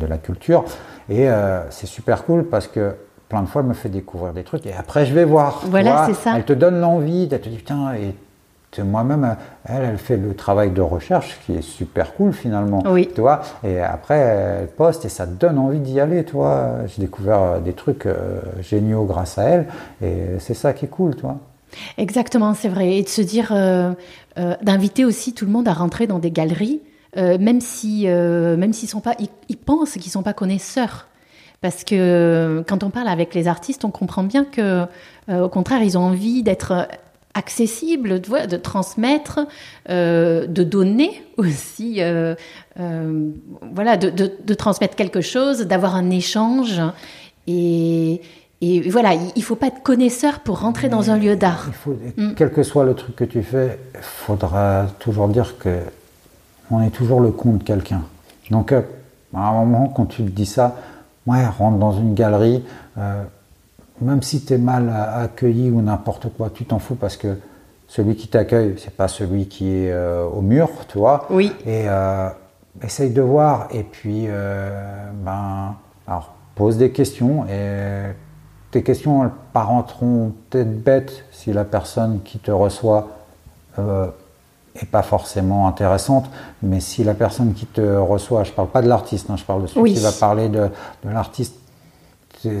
[0.00, 0.64] de la Culture.
[1.08, 1.28] Et
[1.70, 2.96] c'est super cool parce que
[3.28, 5.60] plein de fois, elle me fait découvrir des trucs et après, je vais voir.
[5.66, 6.32] Voilà, c'est ça.
[6.36, 8.12] Elle te donne l'envie, d'être te dit, putain, et
[8.82, 12.82] moi-même, elle, elle fait le travail de recherche qui est super cool finalement.
[12.86, 13.08] Oui.
[13.14, 16.24] Tu vois et après, elle poste et ça te donne envie d'y aller.
[16.24, 16.36] Tu
[16.86, 19.66] J'ai découvert euh, des trucs euh, géniaux grâce à elle
[20.02, 21.16] et c'est ça qui est cool.
[21.16, 21.24] Tu
[21.98, 22.96] Exactement, c'est vrai.
[22.96, 23.92] Et de se dire, euh,
[24.62, 26.80] d'inviter aussi tout le monde à rentrer dans des galeries,
[27.16, 29.14] même si, même s'ils sont pas,
[29.48, 31.08] ils, pensent qu'ils sont pas connaisseurs.
[31.62, 34.84] Parce que quand on parle avec les artistes, on comprend bien que,
[35.28, 36.86] au contraire, ils ont envie d'être
[37.36, 39.40] accessible, de, de transmettre,
[39.88, 42.34] euh, de donner aussi, euh,
[42.80, 43.30] euh,
[43.74, 46.80] voilà, de, de, transmettre quelque chose, d'avoir un échange.
[47.46, 48.22] Et,
[48.62, 51.68] et voilà, il ne faut pas être connaisseur pour rentrer dans un lieu d'art.
[52.16, 52.32] Mm.
[52.36, 55.78] Quel que soit le truc que tu fais, il faudra toujours dire que
[56.70, 58.02] on est toujours le compte de quelqu'un.
[58.50, 58.82] Donc, à
[59.34, 60.76] un moment, quand tu te dis ça,
[61.26, 62.64] ouais, rentre dans une galerie
[64.00, 67.36] même si tu es mal accueilli ou n'importe quoi, tu t'en fous parce que
[67.88, 71.26] celui qui t'accueille, c'est pas celui qui est euh, au mur, tu vois.
[71.30, 71.52] Oui.
[71.64, 72.28] Et euh,
[72.82, 73.68] essaye de voir.
[73.72, 78.12] Et puis, euh, ben, alors, pose des questions et
[78.70, 83.08] tes questions, elles paraîtront peut-être bêtes si la personne qui te reçoit
[84.74, 86.30] est pas forcément intéressante,
[86.62, 89.62] mais si la personne qui te reçoit, je parle pas de l'artiste, hein, je parle
[89.62, 90.70] de celui qui va parler de,
[91.04, 91.56] de l'artiste,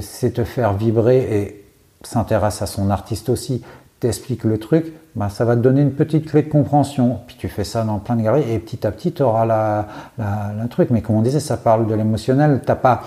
[0.00, 1.64] c'est te faire vibrer et
[2.02, 3.62] s'intéresse à son artiste aussi,
[4.00, 7.20] t'explique le truc, bah, ça va te donner une petite clé de compréhension.
[7.26, 9.88] Puis tu fais ça dans plein de galeries et petit à petit tu auras la,
[10.18, 10.90] la, la, truc.
[10.90, 12.60] Mais comme on disait, ça parle de l'émotionnel.
[12.64, 13.02] T'as pas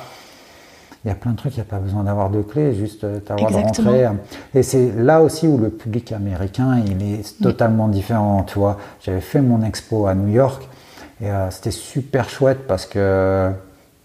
[1.05, 3.05] il y a plein de trucs, il n'y a pas besoin d'avoir de clés, juste
[3.05, 4.07] euh, tu as le droit de rentrer.
[4.53, 8.77] Et c'est là aussi où le public américain, il est totalement différent, tu vois.
[9.01, 10.67] J'avais fait mon expo à New York
[11.21, 13.49] et euh, c'était super chouette parce que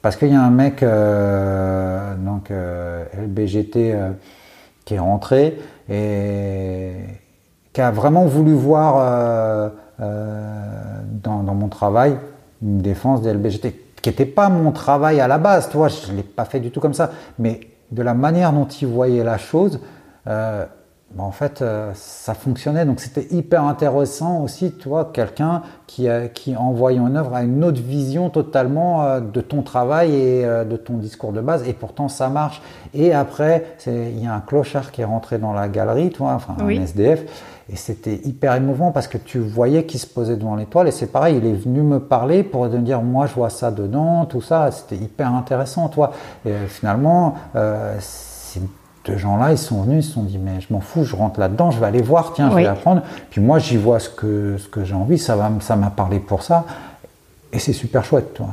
[0.04, 3.96] parce qu'il y a un mec, euh, donc LBGT,
[4.84, 5.58] qui est rentré
[5.88, 6.92] et
[7.72, 12.18] qui a vraiment voulu voir dans, dans, mon travail
[12.62, 16.12] une défense des LBGT qui n'était pas mon travail à la base, tu vois, je
[16.12, 17.60] ne l'ai pas fait du tout comme ça, mais
[17.90, 19.80] de la manière dont il voyait la chose,
[20.26, 20.66] euh,
[21.14, 22.84] bah, en fait, euh, ça fonctionnait.
[22.84, 27.42] Donc c'était hyper intéressant aussi, tu vois, quelqu'un qui, qui en voyant une œuvre a
[27.42, 31.72] une autre vision totalement euh, de ton travail et de ton discours de base, et
[31.72, 32.62] pourtant ça marche.
[32.92, 36.32] Et après, il y a un clochard qui est rentré dans la galerie, tu vois,
[36.32, 37.24] enfin un SDF.
[37.72, 40.88] Et c'était hyper émouvant parce que tu voyais qu'il se posait devant l'étoile.
[40.88, 43.70] Et c'est pareil, il est venu me parler pour me dire Moi, je vois ça
[43.70, 44.70] dedans, tout ça.
[44.70, 46.12] C'était hyper intéressant, toi.
[46.44, 47.96] Et euh, finalement, euh,
[49.04, 51.38] deux gens-là, ils sont venus, ils se sont dit Mais je m'en fous, je rentre
[51.40, 53.02] là-dedans, je vais aller voir, tiens, je vais apprendre.
[53.30, 56.42] Puis moi, j'y vois ce que, ce que j'ai envie, ça m'a ça parlé pour
[56.42, 56.64] ça.
[57.52, 58.48] Et c'est super chouette, toi.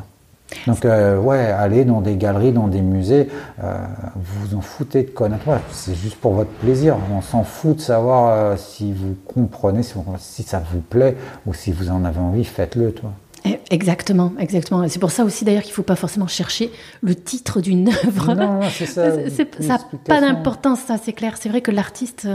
[0.67, 3.29] Donc, euh, ouais, aller dans des galeries, dans des musées,
[3.63, 3.77] euh,
[4.15, 5.43] vous vous en foutez de connaître.
[5.71, 6.97] c'est juste pour votre plaisir.
[7.15, 11.15] On s'en fout de savoir euh, si vous comprenez, si, ça vous plaît
[11.45, 13.11] ou si vous en avez envie, faites-le, toi.
[13.45, 14.87] Eh, exactement, exactement.
[14.87, 18.33] C'est pour ça aussi d'ailleurs qu'il ne faut pas forcément chercher le titre d'une œuvre.
[18.33, 19.11] Non, c'est ça.
[19.29, 21.37] ça n'a pas d'importance, ça c'est clair.
[21.39, 22.27] C'est vrai que l'artiste,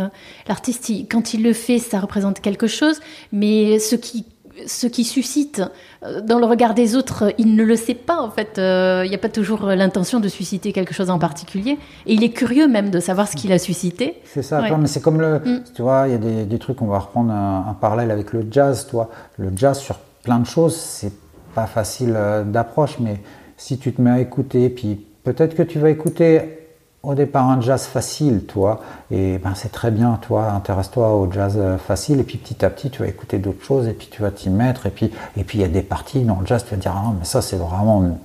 [0.48, 3.00] l'artiste, quand il le fait, ça représente quelque chose,
[3.32, 4.26] mais ce qui
[4.66, 5.62] ce qui suscite
[6.02, 8.58] euh, dans le regard des autres, il ne le sait pas en fait.
[8.58, 11.78] Euh, il n'y a pas toujours l'intention de susciter quelque chose en particulier.
[12.06, 14.14] Et il est curieux même de savoir ce qu'il a suscité.
[14.24, 15.38] C'est ça, mais c'est comme le.
[15.38, 15.62] Mm.
[15.74, 18.46] Tu vois, il y a des, des, trucs, on va reprendre un, parallèle avec le
[18.50, 18.86] jazz.
[18.86, 19.10] Toi.
[19.38, 21.12] Le jazz sur plein de choses, c'est
[21.54, 23.20] pas facile euh, d'approche, mais
[23.56, 26.66] si tu te mets à écouter, puis peut-être que tu vas écouter
[27.04, 28.80] au départ un jazz facile, toi,
[29.12, 32.70] et ben c'est très bien, toi, intéresse-toi au jazz euh, facile, et puis petit à
[32.70, 35.44] petit tu vas écouter d'autres choses, et puis tu vas t'y mettre, et puis et
[35.44, 37.40] puis il y a des parties dans le jazz, tu vas dire ah mais ça
[37.40, 38.18] c'est vraiment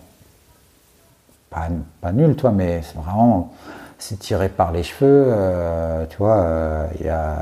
[1.52, 1.68] pas,
[2.02, 3.54] pas nul, toi, mais c'est vraiment
[4.02, 5.26] c'est tiré par les cheveux.
[5.28, 7.36] Euh, tu vois, euh, il y a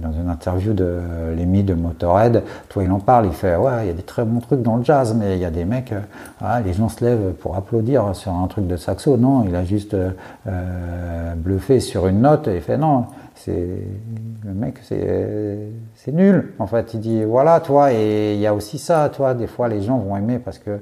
[0.00, 1.00] dans une interview de
[1.36, 4.24] Lémi de Motorhead, toi il en parle, il fait ouais, il y a des très
[4.24, 7.04] bons trucs dans le jazz, mais il y a des mecs, euh, les gens se
[7.04, 9.16] lèvent pour applaudir sur un truc de saxo.
[9.16, 9.96] Non, il a juste
[11.36, 13.06] bluffé sur une note et il fait non.
[13.34, 13.52] C'est
[14.44, 16.52] le mec, c'est nul.
[16.60, 19.34] En fait, il dit voilà, toi, et il y a aussi ça, toi.
[19.34, 20.78] Des fois, les gens vont aimer parce que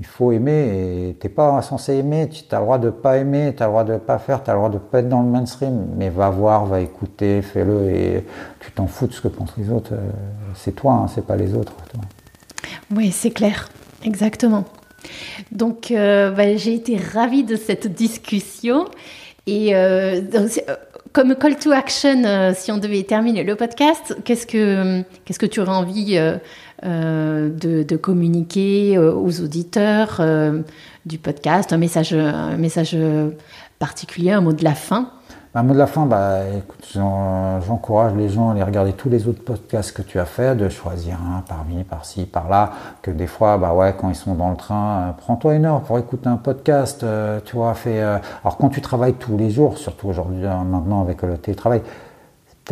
[0.00, 3.52] il faut aimer et t'es pas censé aimer, tu as le droit de pas aimer,
[3.54, 5.20] tu as le droit de pas faire, tu as le droit de pas être dans
[5.20, 8.24] le mainstream, mais va voir, va écouter, fais-le et
[8.60, 9.92] tu t'en fous de ce que pensent les autres.
[9.92, 10.10] Euh,
[10.54, 11.74] c'est toi, hein, c'est pas les autres.
[12.96, 13.68] Oui, c'est clair,
[14.02, 14.64] exactement.
[15.52, 18.86] Donc, euh, bah, j'ai été ravie de cette discussion
[19.46, 20.22] et euh,
[21.12, 25.60] comme call to action, si on devait terminer le podcast, qu'est-ce que qu'est-ce que tu
[25.60, 26.18] aurais envie
[26.82, 30.62] euh, de, communiquer euh, aux auditeurs euh,
[31.04, 32.96] du podcast, un message, un message
[33.78, 35.10] particulier, un mot de la fin.
[35.54, 36.38] Un mot de la fin, bah,
[36.94, 40.68] j'encourage les gens à aller regarder tous les autres podcasts que tu as fait, de
[40.70, 44.56] choisir un parmi, par-ci, par-là, que des fois, bah ouais, quand ils sont dans le
[44.56, 47.04] train, prends-toi une heure pour écouter un podcast,
[47.44, 51.36] tu vois, fais, alors quand tu travailles tous les jours, surtout aujourd'hui, maintenant avec le
[51.36, 51.82] télétravail,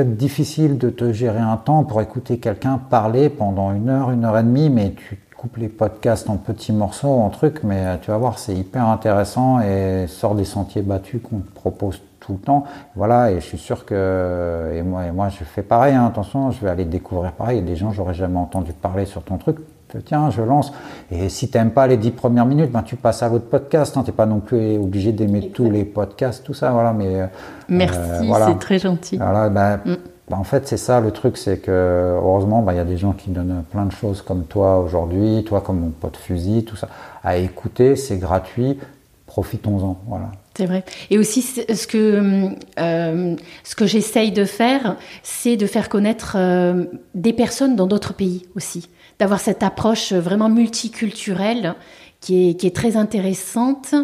[0.05, 4.39] difficile de te gérer un temps pour écouter quelqu'un parler pendant une heure, une heure
[4.39, 8.11] et demie, mais tu coupes les podcasts en petits morceaux, en trucs, mais euh, tu
[8.11, 12.39] vas voir, c'est hyper intéressant et sort des sentiers battus qu'on te propose tout le
[12.39, 12.65] temps.
[12.97, 16.61] Voilà, et je suis sûr que, et moi, moi je fais pareil, hein, attention, je
[16.61, 19.39] vais aller découvrir pareil, il y a des gens, j'aurais jamais entendu parler sur ton
[19.39, 19.59] truc,
[19.97, 20.73] tiens, je lance.
[21.11, 23.97] Et si tu n'aimes pas les dix premières minutes, ben, tu passes à votre podcast.
[23.97, 24.03] Hein.
[24.05, 26.71] Tu n'es pas non plus obligé d'aimer tous les podcasts, tout ça.
[26.71, 27.27] Voilà, mais, euh,
[27.69, 29.17] Merci, c'est très gentil.
[29.17, 29.97] Voilà, ben, mm.
[30.31, 32.99] ben, en fait, c'est ça le truc, c'est que heureusement, ben, il y a des
[32.99, 36.77] gens qui donnent plein de choses comme toi aujourd'hui, toi comme mon pote Fusil, tout
[36.77, 36.89] ça,
[37.25, 38.79] à écouter, c'est gratuit,
[39.27, 39.99] profitons-en.
[40.07, 40.31] Voilà.
[40.57, 40.85] C'est vrai.
[41.11, 42.51] Et aussi, ce que,
[42.81, 48.13] euh, ce que j'essaye de faire, c'est de faire connaître euh, des personnes dans d'autres
[48.13, 48.89] pays aussi
[49.19, 51.75] d'avoir cette approche vraiment multiculturelle
[52.21, 53.95] qui est, qui est très intéressante.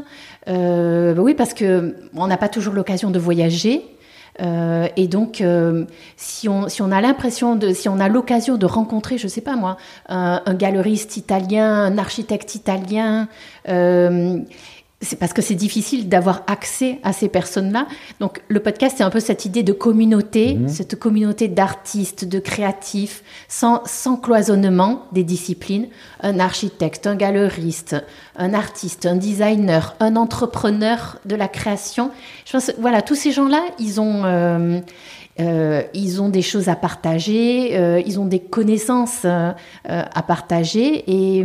[0.49, 3.83] Euh, oui, parce que on n'a pas toujours l'occasion de voyager.
[4.41, 5.85] Euh, et donc, euh,
[6.17, 9.41] si, on, si on a l'impression de, si on a l'occasion de rencontrer, je sais
[9.41, 9.77] pas moi,
[10.09, 13.29] un, galeriste italien, un architecte italien,
[15.01, 17.87] c'est parce que c'est difficile d'avoir accès à ces personnes-là.
[18.21, 20.69] Donc le podcast, c'est un peu cette idée de communauté, Mhm.
[20.69, 25.89] cette communauté d'artistes, de créatifs, sans, sans cloisonnement des disciplines.
[26.21, 27.97] Un architecte, un galeriste,
[28.37, 32.11] un artiste, un designer, un entrepreneur de la création.
[32.47, 34.25] Je pense, voilà, tous ces gens-là, ils ont...
[34.25, 34.81] euh,
[35.41, 39.51] euh, ils ont des choses à partager, euh, ils ont des connaissances euh,
[39.91, 41.45] euh, à partager et,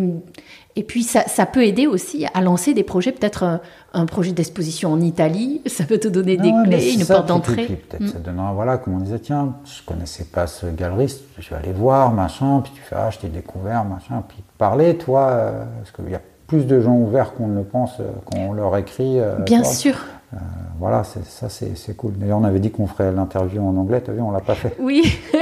[0.75, 3.59] et puis ça, ça peut aider aussi à lancer des projets, peut-être un,
[3.93, 7.65] un projet d'exposition en Italie, ça peut te donner des clés, une porte d'entrée.
[7.65, 8.07] puis Peut-être Mm.
[8.07, 11.73] ça donnera, voilà, comme on disait, tiens, je connaissais pas ce galeriste, je vais aller
[11.73, 15.91] voir, machin, puis tu fais, ah, je t'ai découvert, machin, puis parler, toi, euh, parce
[15.91, 19.19] qu'il y a plus de gens ouverts qu'on ne le pense, euh, qu'on leur écrit.
[19.19, 19.71] euh, Bien toi.
[19.71, 19.95] sûr,
[20.31, 20.37] Euh,
[20.77, 22.13] voilà, c'est- ça c'est c'est cool.
[22.15, 24.75] D'ailleurs, on avait dit qu'on ferait l'interview en anglais, t'as vu, on l'a pas fait.
[24.79, 25.17] oui.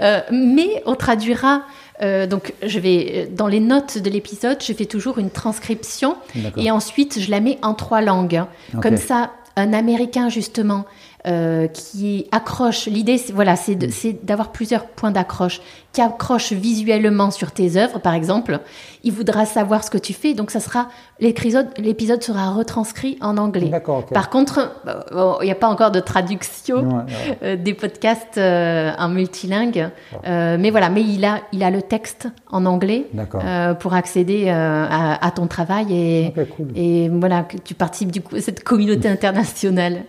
[0.00, 1.62] Euh, mais on traduira.
[2.02, 6.16] Euh, donc, je vais dans les notes de l'épisode, je fais toujours une transcription.
[6.56, 8.42] Et ensuite je la mets en trois langues.
[8.80, 10.86] Comme ça, un Américain justement
[11.26, 12.86] euh, qui accroche.
[12.86, 13.90] L'idée, c'est voilà, c'est Mm.
[13.90, 15.60] c'est d'avoir plusieurs points d'accroche,
[15.92, 18.60] qui accroche visuellement sur tes œuvres, par exemple.
[19.04, 20.88] Il voudra savoir ce que tu fais, donc ça sera
[21.20, 22.22] l'épisode.
[22.22, 23.68] Sera retranscrit en anglais.
[23.68, 24.12] D'accord, ok.
[24.12, 27.04] Par contre, euh, bon, il n'y a pas encore de traduction
[27.42, 29.90] euh, des podcasts euh, en multilingue,
[30.26, 34.48] Euh, mais voilà, mais il a, il a le texte en anglais euh, pour accéder
[34.48, 36.68] à, à ton travail et, Ok, cool.
[36.76, 40.04] et voilà que tu participes du coup à cette communauté internationale.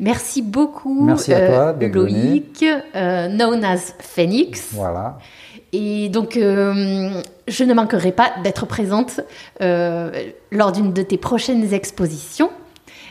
[0.00, 2.64] Merci beaucoup, Merci à toi d'être Loïc,
[2.94, 4.68] euh, known as Phoenix.
[4.72, 5.18] Voilà.
[5.72, 9.20] Et donc, euh, je ne manquerai pas d'être présente
[9.60, 10.10] euh,
[10.50, 12.50] lors d'une de tes prochaines expositions.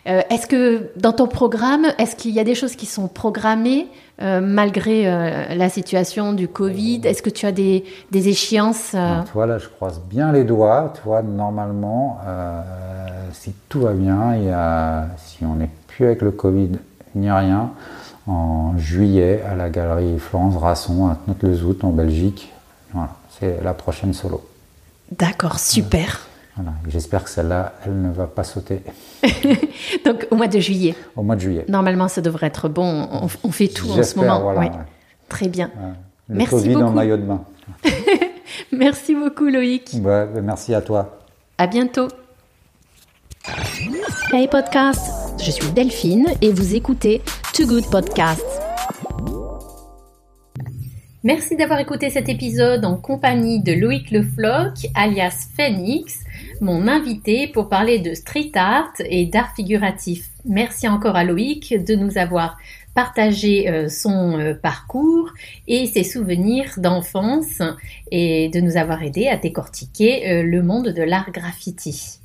[0.08, 3.88] Euh, est-ce que dans ton programme, est-ce qu'il y a des choses qui sont programmées
[4.22, 7.02] euh, malgré euh, la situation du Covid?
[7.04, 10.94] Est-ce que tu as des, des échéances euh, toi, là, je croise bien les doigts.
[11.04, 12.62] Toi, normalement, euh,
[13.34, 15.70] si tout va bien, il y a, si on n'est
[16.06, 16.72] avec le Covid
[17.16, 17.72] ni rien,
[18.28, 22.52] en juillet, à la galerie Florence Rasson, à Knot-le-Zout, en Belgique.
[22.94, 23.10] Voilà,
[23.40, 24.46] c'est la prochaine solo.
[25.12, 26.28] D'accord, super.
[26.56, 26.72] Voilà.
[26.88, 28.82] J'espère que celle-là, elle ne va pas sauter
[30.06, 31.66] Donc, au mois de juillet, au mois de juillet.
[31.70, 33.08] normalement, ça devrait être bon.
[33.12, 34.42] On, on fait tout en ce moment.
[34.42, 34.60] voilà.
[34.60, 34.70] Ouais.
[34.70, 34.76] ouais.
[35.30, 35.68] Très bien.
[35.68, 35.94] Ouais.
[36.30, 36.94] Le Merci Covid en beaucoup.
[36.94, 37.42] maillot de bain.
[38.72, 39.96] Merci beaucoup, Loïc.
[40.04, 41.20] Ouais, merci à toi.
[41.58, 42.08] À bientôt.
[44.34, 47.22] Hey podcast, je suis Delphine et vous écoutez
[47.54, 48.46] Too Good Podcast.
[51.24, 56.20] Merci d'avoir écouté cet épisode en compagnie de Loïc Le Floch, alias Phoenix,
[56.62, 60.30] mon invité pour parler de street art et d'art figuratif.
[60.46, 62.58] Merci encore à Loïc de nous avoir
[62.94, 65.32] partagé euh, son euh, parcours
[65.68, 67.62] et ses souvenirs d'enfance
[68.12, 72.20] et de nous avoir aidé à décortiquer euh, le monde de l'art graffiti.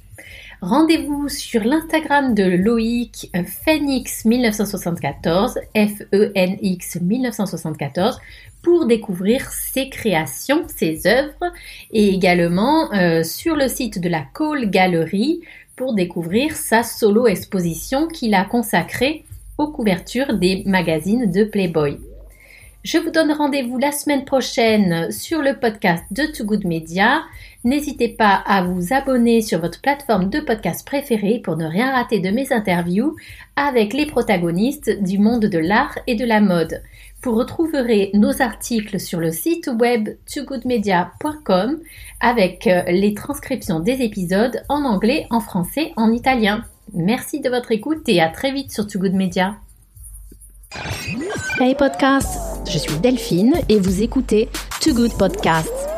[0.62, 8.20] Rendez-vous sur l'Instagram de Loïc euh, Phoenix 1974, F-E-N-X 1974,
[8.62, 11.52] pour découvrir ses créations, ses œuvres,
[11.90, 15.40] et également euh, sur le site de la Cole Gallery
[15.74, 19.24] pour découvrir sa solo exposition qu'il a consacrée
[19.59, 21.98] aux couvertures des magazines de Playboy.
[22.84, 27.22] Je vous donne rendez-vous la semaine prochaine sur le podcast de Too Good Media.
[27.64, 32.18] N'hésitez pas à vous abonner sur votre plateforme de podcast préférée pour ne rien rater
[32.18, 33.14] de mes interviews
[33.55, 36.82] avec les protagonistes du monde de l'art et de la mode.
[37.22, 41.78] Vous retrouverez nos articles sur le site web togoodmedia.com
[42.20, 46.64] avec euh, les transcriptions des épisodes en anglais, en français, en italien.
[46.93, 49.55] Merci de votre écoute et à très vite sur Too Good Media.
[51.60, 54.48] Hey podcast, je suis Delphine et vous écoutez
[54.80, 55.91] Too Good Podcast.